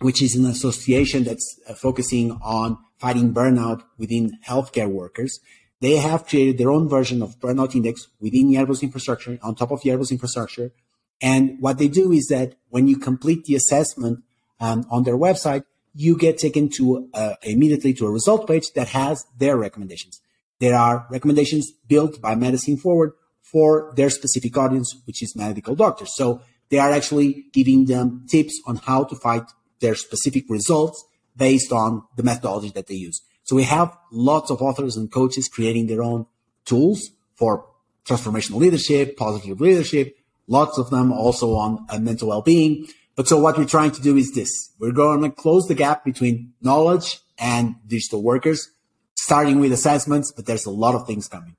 which 0.00 0.22
is 0.22 0.34
an 0.34 0.46
association 0.46 1.24
that's 1.24 1.58
uh, 1.68 1.74
focusing 1.74 2.32
on 2.42 2.78
fighting 2.98 3.32
burnout 3.32 3.82
within 3.96 4.38
healthcare 4.46 4.88
workers. 4.88 5.40
They 5.80 5.96
have 5.96 6.26
created 6.26 6.58
their 6.58 6.70
own 6.70 6.88
version 6.88 7.22
of 7.22 7.38
burnout 7.38 7.74
index 7.74 8.08
within 8.20 8.50
Yerbo's 8.50 8.82
infrastructure, 8.82 9.38
on 9.42 9.54
top 9.54 9.70
of 9.70 9.82
Yerbo's 9.82 10.10
infrastructure. 10.10 10.72
And 11.20 11.60
what 11.60 11.78
they 11.78 11.88
do 11.88 12.12
is 12.12 12.26
that 12.28 12.54
when 12.68 12.88
you 12.88 12.96
complete 12.96 13.44
the 13.44 13.54
assessment 13.54 14.24
um, 14.60 14.86
on 14.90 15.04
their 15.04 15.16
website, 15.16 15.64
you 15.94 16.16
get 16.16 16.38
taken 16.38 16.68
to 16.70 17.08
uh, 17.14 17.34
immediately 17.42 17.92
to 17.94 18.06
a 18.06 18.10
result 18.10 18.46
page 18.46 18.72
that 18.74 18.88
has 18.88 19.24
their 19.36 19.56
recommendations. 19.56 20.20
There 20.60 20.76
are 20.76 21.06
recommendations 21.10 21.72
built 21.86 22.20
by 22.20 22.34
Medicine 22.34 22.76
Forward 22.76 23.12
for 23.50 23.92
their 23.96 24.10
specific 24.10 24.56
audience, 24.56 24.94
which 25.06 25.22
is 25.22 25.34
medical 25.36 25.74
doctors. 25.74 26.14
So 26.14 26.42
they 26.70 26.78
are 26.78 26.90
actually 26.90 27.46
giving 27.52 27.86
them 27.86 28.26
tips 28.28 28.60
on 28.66 28.76
how 28.76 29.04
to 29.04 29.16
fight 29.16 29.44
their 29.80 29.94
specific 29.94 30.44
results 30.48 31.04
based 31.36 31.72
on 31.72 32.02
the 32.16 32.22
methodology 32.22 32.70
that 32.74 32.88
they 32.88 32.94
use. 32.94 33.22
So 33.44 33.56
we 33.56 33.62
have 33.62 33.96
lots 34.12 34.50
of 34.50 34.60
authors 34.60 34.96
and 34.96 35.10
coaches 35.10 35.48
creating 35.48 35.86
their 35.86 36.02
own 36.02 36.26
tools 36.64 37.10
for 37.36 37.64
transformational 38.04 38.56
leadership, 38.56 39.16
positive 39.16 39.60
leadership, 39.60 40.16
lots 40.46 40.78
of 40.78 40.90
them 40.90 41.12
also 41.12 41.54
on 41.54 41.86
uh, 41.88 41.98
mental 41.98 42.28
well-being. 42.28 42.88
But 43.16 43.28
so 43.28 43.38
what 43.38 43.56
we're 43.56 43.64
trying 43.64 43.92
to 43.92 44.02
do 44.02 44.16
is 44.16 44.32
this. 44.32 44.50
We're 44.78 44.92
going 44.92 45.22
to 45.22 45.30
close 45.30 45.66
the 45.66 45.74
gap 45.74 46.04
between 46.04 46.52
knowledge 46.60 47.20
and 47.38 47.76
digital 47.86 48.22
workers, 48.22 48.70
starting 49.14 49.60
with 49.60 49.72
assessments, 49.72 50.32
but 50.34 50.46
there's 50.46 50.66
a 50.66 50.70
lot 50.70 50.94
of 50.94 51.06
things 51.06 51.28
coming. 51.28 51.56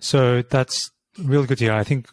So 0.00 0.42
that's 0.42 0.90
really 1.18 1.46
good 1.46 1.58
to 1.58 1.64
hear. 1.64 1.72
I 1.72 1.84
think 1.84 2.08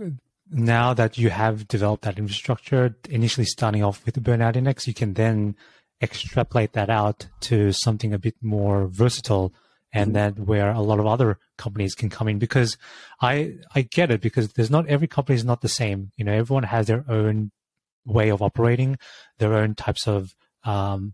now 0.49 0.93
that 0.93 1.17
you 1.17 1.29
have 1.29 1.67
developed 1.67 2.03
that 2.03 2.17
infrastructure, 2.17 2.95
initially 3.09 3.45
starting 3.45 3.83
off 3.83 4.05
with 4.05 4.15
the 4.15 4.21
burnout 4.21 4.55
index, 4.55 4.87
you 4.87 4.93
can 4.93 5.13
then 5.13 5.55
extrapolate 6.01 6.73
that 6.73 6.89
out 6.89 7.27
to 7.41 7.71
something 7.71 8.13
a 8.13 8.19
bit 8.19 8.35
more 8.41 8.87
versatile 8.87 9.53
and 9.93 10.07
mm-hmm. 10.07 10.13
that 10.13 10.39
where 10.39 10.71
a 10.71 10.81
lot 10.81 10.99
of 10.99 11.07
other 11.07 11.37
companies 11.57 11.95
can 11.95 12.09
come 12.09 12.27
in 12.27 12.39
because 12.39 12.77
I 13.21 13.55
I 13.75 13.83
get 13.83 14.11
it 14.11 14.21
because 14.21 14.53
there's 14.53 14.71
not 14.71 14.87
every 14.87 15.07
company 15.07 15.35
is 15.35 15.45
not 15.45 15.61
the 15.61 15.69
same. 15.69 16.11
You 16.17 16.25
know, 16.25 16.33
everyone 16.33 16.63
has 16.63 16.87
their 16.87 17.05
own 17.07 17.51
way 18.05 18.29
of 18.29 18.41
operating, 18.41 18.97
their 19.37 19.53
own 19.53 19.75
types 19.75 20.07
of 20.07 20.35
um, 20.63 21.13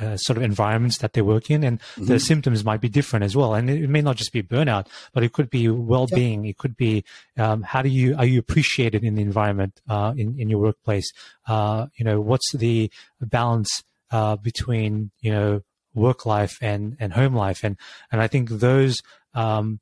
uh, 0.00 0.16
sort 0.16 0.36
of 0.36 0.42
environments 0.42 0.98
that 0.98 1.12
they 1.12 1.22
work 1.22 1.50
in, 1.50 1.64
and 1.64 1.80
mm-hmm. 1.80 2.06
the 2.06 2.20
symptoms 2.20 2.64
might 2.64 2.80
be 2.80 2.88
different 2.88 3.24
as 3.24 3.36
well. 3.36 3.54
And 3.54 3.68
it, 3.70 3.88
may 3.88 4.02
not 4.02 4.16
just 4.16 4.32
be 4.32 4.42
burnout, 4.42 4.88
but 5.12 5.22
it 5.22 5.32
could 5.32 5.50
be 5.50 5.68
well-being. 5.68 6.44
Yeah. 6.44 6.50
It 6.50 6.58
could 6.58 6.76
be 6.76 7.04
um, 7.36 7.62
how 7.62 7.82
do 7.82 7.88
you 7.88 8.16
are 8.16 8.26
you 8.26 8.38
appreciated 8.38 9.04
in 9.04 9.14
the 9.14 9.22
environment 9.22 9.80
uh, 9.88 10.14
in 10.16 10.38
in 10.38 10.48
your 10.48 10.60
workplace? 10.60 11.10
Uh, 11.46 11.86
you 11.96 12.04
know, 12.04 12.20
what's 12.20 12.52
the 12.52 12.90
balance 13.20 13.82
uh, 14.10 14.36
between 14.36 15.10
you 15.20 15.32
know 15.32 15.62
work 15.94 16.26
life 16.26 16.58
and 16.60 16.96
and 17.00 17.12
home 17.12 17.34
life? 17.34 17.64
And 17.64 17.76
and 18.10 18.20
I 18.20 18.26
think 18.26 18.48
those 18.48 19.02
um, 19.34 19.80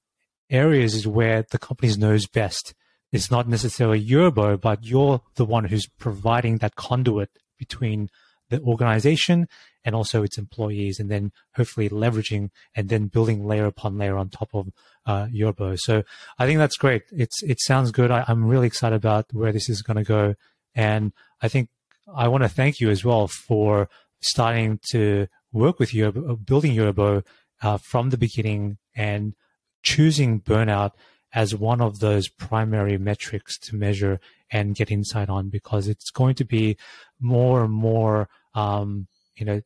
areas 0.51 0.95
is 0.95 1.07
where 1.07 1.45
the 1.51 1.59
companies 1.59 1.99
knows 1.99 2.27
best. 2.27 2.75
It's 3.13 3.31
not 3.31 3.49
necessarily 3.49 4.05
Yerbo, 4.05 4.61
but 4.61 4.85
you're 4.85 5.23
the 5.37 5.45
one 5.45 5.65
who's 5.65 5.87
providing 5.87 6.59
that 6.59 6.75
conduit 6.75 7.31
between 7.57 8.11
the 8.51 8.61
organization 8.61 9.49
and 9.85 9.95
also 9.95 10.23
its 10.23 10.39
employees, 10.39 10.99
and 10.99 11.11
then 11.11 11.33
hopefully 11.55 11.89
leveraging 11.89 12.51
and 12.75 12.89
then 12.89 13.07
building 13.07 13.47
layer 13.47 13.67
upon 13.67 13.99
layer 13.99 14.17
on 14.17 14.29
top 14.29 14.51
of 14.55 14.71
uh, 15.07 15.27
Yerbo. 15.27 15.79
So 15.79 16.03
I 16.39 16.47
think 16.47 16.59
that's 16.59 16.77
great. 16.77 17.03
It's 17.13 17.43
it 17.43 17.61
sounds 17.61 17.91
good. 17.91 18.11
I, 18.11 18.25
am 18.29 18.47
really 18.47 18.67
excited 18.67 18.97
about 18.97 19.27
where 19.33 19.53
this 19.53 19.69
is 19.69 19.83
going 19.83 19.99
to 19.99 20.05
go, 20.05 20.35
and 20.75 21.13
I 21.43 21.49
think 21.49 21.69
I 22.15 22.29
want 22.29 22.43
to 22.45 22.49
thank 22.49 22.81
you 22.81 22.91
as 22.91 23.05
well 23.05 23.29
for 23.29 23.89
starting 24.21 24.81
to 24.91 25.27
work 25.53 25.79
with 25.79 25.91
Yerbo, 25.91 26.31
uh, 26.31 26.35
building 26.35 26.75
Yerbo 26.75 27.25
uh, 27.63 27.79
from 27.79 28.11
the 28.11 28.19
beginning, 28.19 28.79
and 28.97 29.35
choosing 29.83 30.41
burnout 30.41 30.93
as 31.35 31.55
one 31.55 31.81
of 31.81 31.99
those 31.99 32.29
primary 32.29 32.97
metrics 32.97 33.59
to 33.59 33.75
measure 33.75 34.21
and 34.51 34.77
get 34.77 34.91
insight 34.91 35.29
on 35.29 35.49
because 35.49 35.89
it's 35.89 36.11
going 36.11 36.35
to 36.37 36.45
be 36.45 36.77
more 37.21 37.65
and 37.65 37.73
more 37.73 38.29
um, 38.55 39.09
you 39.37 39.45
know 39.45 39.61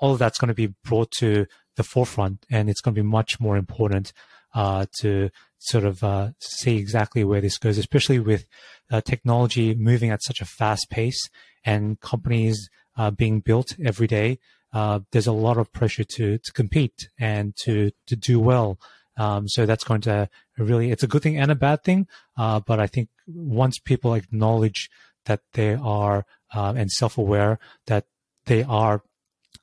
all 0.00 0.12
of 0.12 0.18
that's 0.18 0.38
going 0.38 0.48
to 0.48 0.54
be 0.54 0.74
brought 0.84 1.10
to 1.10 1.46
the 1.76 1.82
forefront 1.82 2.44
and 2.50 2.68
it's 2.68 2.80
going 2.80 2.94
to 2.94 3.02
be 3.02 3.06
much 3.06 3.40
more 3.40 3.56
important 3.56 4.12
uh, 4.54 4.86
to 5.00 5.30
sort 5.58 5.84
of 5.84 6.04
uh, 6.04 6.30
see 6.38 6.76
exactly 6.76 7.24
where 7.24 7.40
this 7.40 7.58
goes, 7.58 7.78
especially 7.78 8.18
with 8.18 8.46
uh, 8.90 9.00
technology 9.00 9.74
moving 9.74 10.10
at 10.10 10.22
such 10.22 10.40
a 10.40 10.44
fast 10.44 10.88
pace 10.90 11.28
and 11.64 12.00
companies 12.00 12.68
uh, 12.96 13.10
being 13.10 13.40
built 13.40 13.74
every 13.84 14.06
day. 14.06 14.38
Uh, 14.72 15.00
there's 15.12 15.26
a 15.26 15.32
lot 15.32 15.56
of 15.56 15.72
pressure 15.72 16.04
to 16.04 16.38
to 16.38 16.52
compete 16.52 17.08
and 17.18 17.54
to 17.56 17.92
to 18.06 18.16
do 18.16 18.40
well. 18.40 18.78
Um, 19.16 19.48
so 19.48 19.64
that's 19.64 19.84
going 19.84 20.00
to 20.02 20.28
really 20.58 20.90
it's 20.90 21.04
a 21.04 21.08
good 21.08 21.22
thing 21.22 21.38
and 21.38 21.50
a 21.50 21.56
bad 21.56 21.84
thing. 21.84 22.06
Uh, 22.36 22.60
but 22.60 22.80
I 22.80 22.86
think 22.86 23.08
once 23.26 23.78
people 23.78 24.14
acknowledge 24.14 24.90
that 25.26 25.40
they 25.54 25.74
are 25.74 26.26
and 26.52 26.88
self-aware 26.90 27.58
that 27.86 28.04
they 28.46 28.62
are 28.62 29.02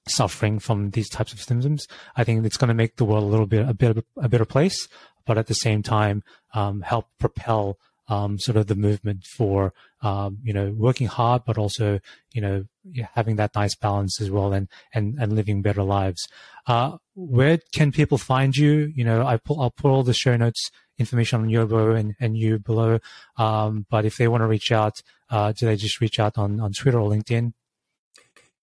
suffering 0.08 0.60
from 0.60 0.91
these 0.91 1.10
types 1.10 1.34
of 1.34 1.41
symptoms, 1.41 1.88
I 2.16 2.24
think 2.24 2.45
it's 2.45 2.58
going 2.58 2.70
to 2.70 2.74
make 2.74 2.95
the 2.95 3.06
world 3.06 3.24
a 3.24 3.28
little 3.28 3.45
bit 3.45 3.68
a 3.68 3.74
bit 3.74 4.06
a 4.18 4.30
better 4.30 4.45
place, 4.45 4.88
but 5.26 5.38
at 5.38 5.47
the 5.47 5.54
same 5.54 5.84
time 5.84 6.24
um, 6.54 6.82
help 6.82 7.08
propel 7.20 7.78
um, 8.08 8.38
sort 8.39 8.58
of 8.58 8.68
the 8.68 8.76
movement 8.76 9.24
for 9.38 9.74
um, 10.02 10.39
you 10.43 10.54
know 10.54 10.74
working 10.76 11.08
hard, 11.08 11.43
but 11.45 11.58
also 11.58 11.99
you 12.34 12.41
know 12.41 12.66
having 13.14 13.38
that 13.38 13.56
nice 13.56 13.76
balance 13.76 14.20
as 14.20 14.30
well, 14.30 14.54
and 14.54 14.68
and 14.93 15.18
and 15.20 15.34
living 15.34 15.62
better 15.62 15.84
lives. 15.84 16.28
Uh, 16.68 16.97
where 17.16 17.60
can 17.74 17.91
people 17.91 18.18
find 18.18 18.56
you? 18.56 18.91
You 18.95 19.04
know, 19.04 19.26
I 19.26 19.38
pull, 19.38 19.62
I'll 19.62 19.72
put 19.72 19.89
all 19.89 20.04
the 20.04 20.14
show 20.14 20.36
notes 20.36 20.72
information 21.02 21.41
on 21.41 21.49
Yerbo 21.49 21.97
and, 21.99 22.16
and 22.20 22.38
you 22.38 22.60
below. 22.60 22.99
Um, 23.38 23.86
but 23.89 24.06
if 24.06 24.18
they 24.18 24.28
want 24.28 24.41
to 24.41 24.47
reach 24.47 24.72
out, 24.72 25.02
uh, 25.30 25.52
do 25.52 25.66
they 25.66 25.76
just 25.76 25.99
reach 25.99 26.20
out 26.20 26.38
on, 26.38 26.60
on 26.62 26.72
Twitter 26.72 26.99
or 26.99 27.10
LinkedIn? 27.10 27.54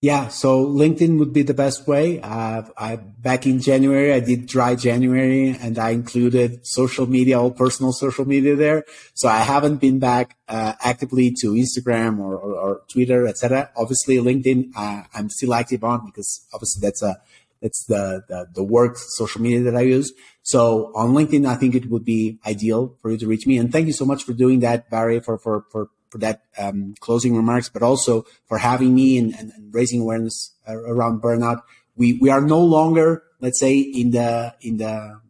Yeah, 0.00 0.28
so 0.28 0.64
LinkedIn 0.64 1.18
would 1.18 1.32
be 1.32 1.42
the 1.42 1.54
best 1.54 1.88
way. 1.88 2.20
Uh, 2.20 2.62
I 2.76 2.96
back 2.96 3.46
in 3.46 3.60
January, 3.60 4.12
I 4.12 4.20
did 4.20 4.46
dry 4.46 4.76
January, 4.76 5.56
and 5.60 5.76
I 5.76 5.90
included 5.90 6.64
social 6.64 7.08
media, 7.08 7.40
all 7.40 7.50
personal 7.50 7.92
social 7.92 8.24
media 8.24 8.54
there. 8.54 8.84
So 9.14 9.28
I 9.28 9.38
haven't 9.38 9.78
been 9.78 9.98
back 9.98 10.36
uh, 10.46 10.74
actively 10.84 11.34
to 11.40 11.50
Instagram 11.54 12.20
or, 12.20 12.36
or, 12.36 12.54
or 12.54 12.82
Twitter, 12.88 13.26
etc. 13.26 13.70
Obviously, 13.76 14.18
LinkedIn 14.18 14.70
uh, 14.76 15.02
I'm 15.14 15.30
still 15.30 15.52
active 15.52 15.82
on 15.82 16.06
because 16.06 16.46
obviously 16.54 16.80
that's 16.80 17.02
a 17.02 17.20
that's 17.60 17.84
the, 17.86 18.22
the 18.28 18.46
the 18.54 18.62
work 18.62 18.96
social 18.98 19.40
media 19.42 19.62
that 19.62 19.74
I 19.74 19.80
use. 19.80 20.12
So 20.42 20.92
on 20.94 21.08
LinkedIn, 21.10 21.44
I 21.44 21.56
think 21.56 21.74
it 21.74 21.90
would 21.90 22.04
be 22.04 22.38
ideal 22.46 22.96
for 23.02 23.10
you 23.10 23.18
to 23.18 23.26
reach 23.26 23.48
me. 23.48 23.58
And 23.58 23.72
thank 23.72 23.88
you 23.88 23.92
so 23.92 24.04
much 24.04 24.22
for 24.22 24.32
doing 24.32 24.60
that, 24.60 24.90
Barry, 24.90 25.18
for 25.18 25.38
for 25.38 25.64
for 25.72 25.90
for 26.10 26.18
that 26.18 26.42
um, 26.58 26.94
closing 27.00 27.36
remarks, 27.36 27.68
but 27.68 27.82
also 27.82 28.24
for 28.46 28.58
having 28.58 28.94
me 28.94 29.18
and, 29.18 29.34
and, 29.34 29.52
and 29.52 29.74
raising 29.74 30.00
awareness 30.00 30.54
around 30.66 31.20
burnout. 31.22 31.62
We 31.96 32.18
we 32.20 32.30
are 32.30 32.40
no 32.40 32.60
longer, 32.60 33.22
let's 33.40 33.60
say, 33.60 33.78
in 33.78 34.10
the 34.10 34.54
in 34.60 34.78
the 34.78 35.20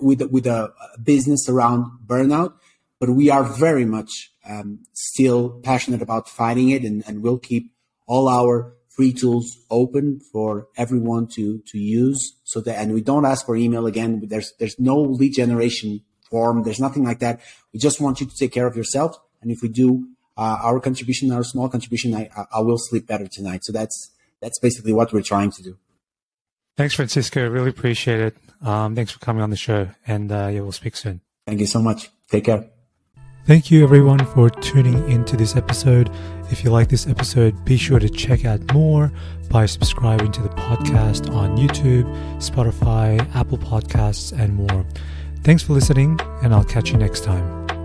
with 0.00 0.22
with 0.30 0.46
a 0.46 0.72
business 1.02 1.48
around 1.48 1.86
burnout, 2.06 2.54
but 3.00 3.10
we 3.10 3.30
are 3.30 3.44
very 3.44 3.84
much 3.84 4.32
um, 4.48 4.80
still 4.92 5.60
passionate 5.60 6.02
about 6.02 6.28
fighting 6.28 6.70
it, 6.70 6.82
and, 6.82 7.04
and 7.06 7.22
we'll 7.22 7.38
keep 7.38 7.72
all 8.06 8.28
our 8.28 8.74
free 8.88 9.12
tools 9.12 9.58
open 9.70 10.20
for 10.32 10.68
everyone 10.76 11.26
to 11.28 11.62
to 11.66 11.78
use. 11.78 12.36
So 12.44 12.60
that 12.62 12.78
and 12.78 12.94
we 12.94 13.02
don't 13.02 13.24
ask 13.24 13.46
for 13.46 13.56
email 13.56 13.86
again. 13.86 14.22
There's 14.26 14.52
there's 14.58 14.78
no 14.78 15.00
lead 15.00 15.34
generation 15.34 16.02
form. 16.30 16.62
There's 16.62 16.80
nothing 16.80 17.04
like 17.04 17.20
that. 17.20 17.40
We 17.72 17.78
just 17.78 18.00
want 18.00 18.20
you 18.20 18.26
to 18.26 18.36
take 18.36 18.52
care 18.52 18.66
of 18.66 18.76
yourself 18.76 19.18
and 19.40 19.50
if 19.50 19.62
we 19.62 19.68
do 19.68 20.08
uh, 20.36 20.58
our 20.62 20.80
contribution, 20.80 21.30
our 21.32 21.44
small 21.44 21.68
contribution, 21.68 22.14
I, 22.14 22.30
I 22.52 22.60
will 22.60 22.78
sleep 22.78 23.06
better 23.06 23.26
tonight. 23.26 23.64
So 23.64 23.72
that's 23.72 24.10
that's 24.40 24.58
basically 24.58 24.92
what 24.92 25.12
we're 25.12 25.22
trying 25.22 25.50
to 25.52 25.62
do. 25.62 25.78
Thanks, 26.76 26.94
Francisco. 26.94 27.48
Really 27.48 27.70
appreciate 27.70 28.20
it. 28.20 28.36
Um, 28.62 28.94
thanks 28.94 29.10
for 29.10 29.18
coming 29.18 29.42
on 29.42 29.50
the 29.50 29.56
show, 29.56 29.88
and 30.06 30.30
uh, 30.30 30.48
yeah, 30.52 30.60
we'll 30.60 30.72
speak 30.72 30.96
soon. 30.96 31.20
Thank 31.46 31.60
you 31.60 31.66
so 31.66 31.82
much. 31.82 32.10
Take 32.30 32.44
care. 32.44 32.68
Thank 33.46 33.70
you, 33.70 33.82
everyone, 33.82 34.24
for 34.26 34.50
tuning 34.50 35.10
into 35.10 35.34
this 35.34 35.56
episode. 35.56 36.10
If 36.50 36.62
you 36.62 36.70
like 36.70 36.88
this 36.88 37.06
episode, 37.06 37.64
be 37.64 37.78
sure 37.78 37.98
to 37.98 38.08
check 38.08 38.44
out 38.44 38.60
more 38.74 39.10
by 39.48 39.64
subscribing 39.64 40.32
to 40.32 40.42
the 40.42 40.50
podcast 40.50 41.34
on 41.34 41.56
YouTube, 41.56 42.04
Spotify, 42.36 43.18
Apple 43.34 43.56
Podcasts, 43.56 44.38
and 44.38 44.54
more. 44.54 44.84
Thanks 45.44 45.62
for 45.62 45.72
listening, 45.72 46.20
and 46.42 46.54
I'll 46.54 46.62
catch 46.64 46.90
you 46.90 46.98
next 46.98 47.24
time. 47.24 47.77